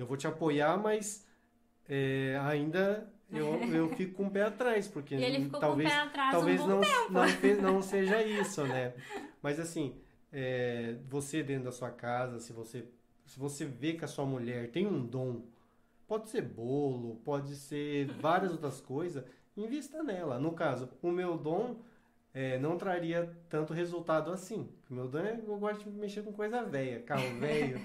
[0.00, 1.26] eu vou te apoiar, mas
[1.88, 5.16] é, ainda eu, eu fico com o pé atrás, porque
[5.60, 5.92] talvez,
[6.30, 8.94] talvez um não, não, não seja isso, né?
[9.42, 10.00] Mas assim,
[10.32, 12.86] é, você dentro da sua casa, se você,
[13.26, 15.42] se você vê que a sua mulher tem um dom,
[16.08, 19.22] pode ser bolo, pode ser várias outras coisas,
[19.56, 20.38] invista nela.
[20.38, 21.76] No caso, o meu dom
[22.32, 24.68] é, não traria tanto resultado assim.
[24.90, 27.78] Meu dom é eu gosto de mexer com coisa velha, carro velho,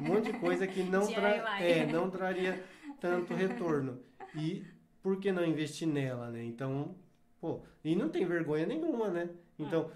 [0.00, 2.62] um monte de coisa que não, tra é, não traria
[3.00, 3.98] tanto retorno.
[4.34, 4.62] E
[5.02, 6.44] por que não investir nela, né?
[6.44, 6.94] Então,
[7.40, 9.30] pô, e não tem vergonha nenhuma, né?
[9.58, 9.90] Então,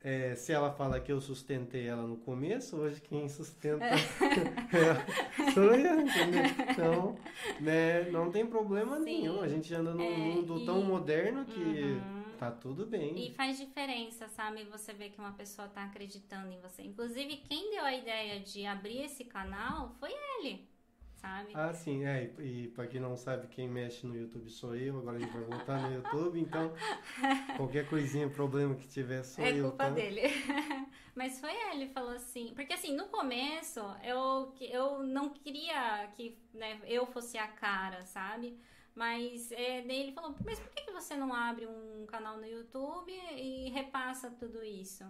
[0.00, 3.84] é, se ela fala que eu sustentei ela no começo, hoje quem sustenta
[4.70, 6.42] é, sou eu, entendeu?
[6.70, 7.16] Então,
[7.60, 9.04] né, não tem problema Sim.
[9.04, 9.40] nenhum.
[9.42, 12.13] A gente anda num É, mundo tão e- moderno que Uhum.
[12.34, 13.26] Tá tudo bem.
[13.26, 14.64] E faz diferença, sabe?
[14.64, 16.82] Você vê que uma pessoa tá acreditando em você.
[16.82, 20.68] Inclusive, quem deu a ideia de abrir esse canal foi ele,
[21.16, 21.52] sabe?
[21.54, 22.32] Ah, sim, é.
[22.38, 24.98] E, e pra quem não sabe, quem mexe no YouTube sou eu.
[24.98, 26.72] Agora a gente vai voltar no YouTube, então
[27.56, 29.90] qualquer coisinha, problema que tiver, sou é eu, culpa tá?
[29.90, 30.22] dele.
[31.14, 32.52] Mas foi ele, falou assim.
[32.54, 38.58] Porque assim, no começo, eu, eu não queria que né, eu fosse a cara, sabe?
[38.94, 43.12] Mas é, daí ele falou, mas por que você não abre um canal no YouTube
[43.36, 45.04] e repassa tudo isso?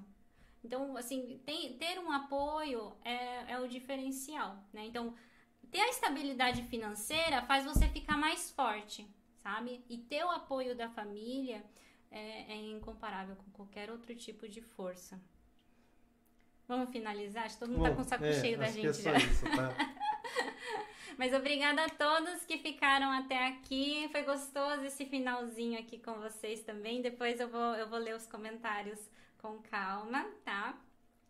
[0.64, 4.86] Então, assim, tem- ter um apoio é, é o diferencial, né?
[4.86, 5.14] Então,
[5.70, 9.06] ter a estabilidade financeira faz você ficar mais forte,
[9.42, 9.84] sabe?
[9.90, 11.62] E ter o apoio da família
[12.10, 15.20] é, é incomparável com qualquer outro tipo de força.
[16.66, 17.44] Vamos finalizar?
[17.44, 19.10] Acho que todo mundo tá Bom, com o saco é, cheio da gente é só
[19.10, 19.18] já.
[19.18, 19.74] isso, tá?
[21.16, 24.08] Mas obrigada a todos que ficaram até aqui.
[24.10, 27.00] Foi gostoso esse finalzinho aqui com vocês também.
[27.02, 28.98] Depois eu vou, eu vou ler os comentários
[29.38, 30.76] com calma, tá?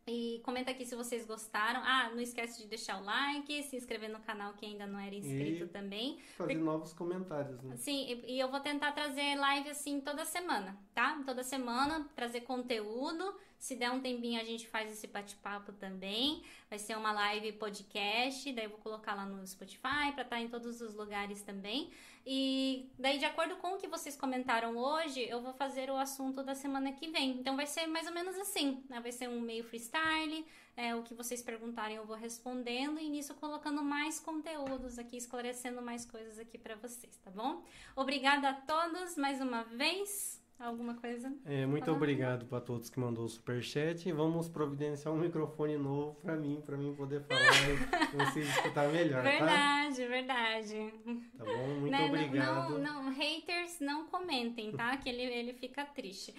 [0.06, 1.80] E comenta aqui se vocês gostaram.
[1.82, 5.14] Ah, não esquece de deixar o like, se inscrever no canal que ainda não era
[5.14, 6.18] inscrito E- também.
[6.36, 7.76] Fazer novos comentários, né?
[7.78, 11.22] Sim, e, e eu vou tentar trazer live assim toda semana, tá?
[11.24, 13.34] Toda semana, trazer conteúdo.
[13.64, 16.42] Se der um tempinho, a gente faz esse bate-papo também.
[16.68, 20.48] Vai ser uma live podcast, daí eu vou colocar lá no Spotify para estar em
[20.48, 21.90] todos os lugares também.
[22.26, 26.42] E daí, de acordo com o que vocês comentaram hoje, eu vou fazer o assunto
[26.42, 27.38] da semana que vem.
[27.38, 29.00] Então vai ser mais ou menos assim, né?
[29.00, 30.44] Vai ser um meio freestyle.
[30.76, 35.80] É, o que vocês perguntarem eu vou respondendo e nisso colocando mais conteúdos aqui, esclarecendo
[35.80, 37.64] mais coisas aqui para vocês, tá bom?
[37.96, 40.43] Obrigada a todos mais uma vez.
[40.58, 41.30] Alguma coisa?
[41.44, 41.96] É, muito Falando.
[42.00, 44.10] obrigado para todos que mandou o superchat.
[44.12, 49.22] Vamos providenciar um microfone novo para mim, para mim poder falar e vocês escutar melhor,
[49.22, 49.30] tá?
[49.30, 50.94] Verdade, verdade.
[51.36, 51.66] Tá bom?
[51.80, 52.78] Muito Né, não- obrigado.
[52.78, 54.96] Não, não, haters não comentem, tá?
[54.96, 56.32] Que ele, ele fica triste.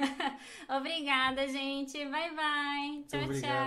[0.68, 1.98] Obrigada, gente.
[2.06, 3.04] Bye, bye.
[3.08, 3.40] Tchau, obrigado.
[3.52, 3.66] tchau.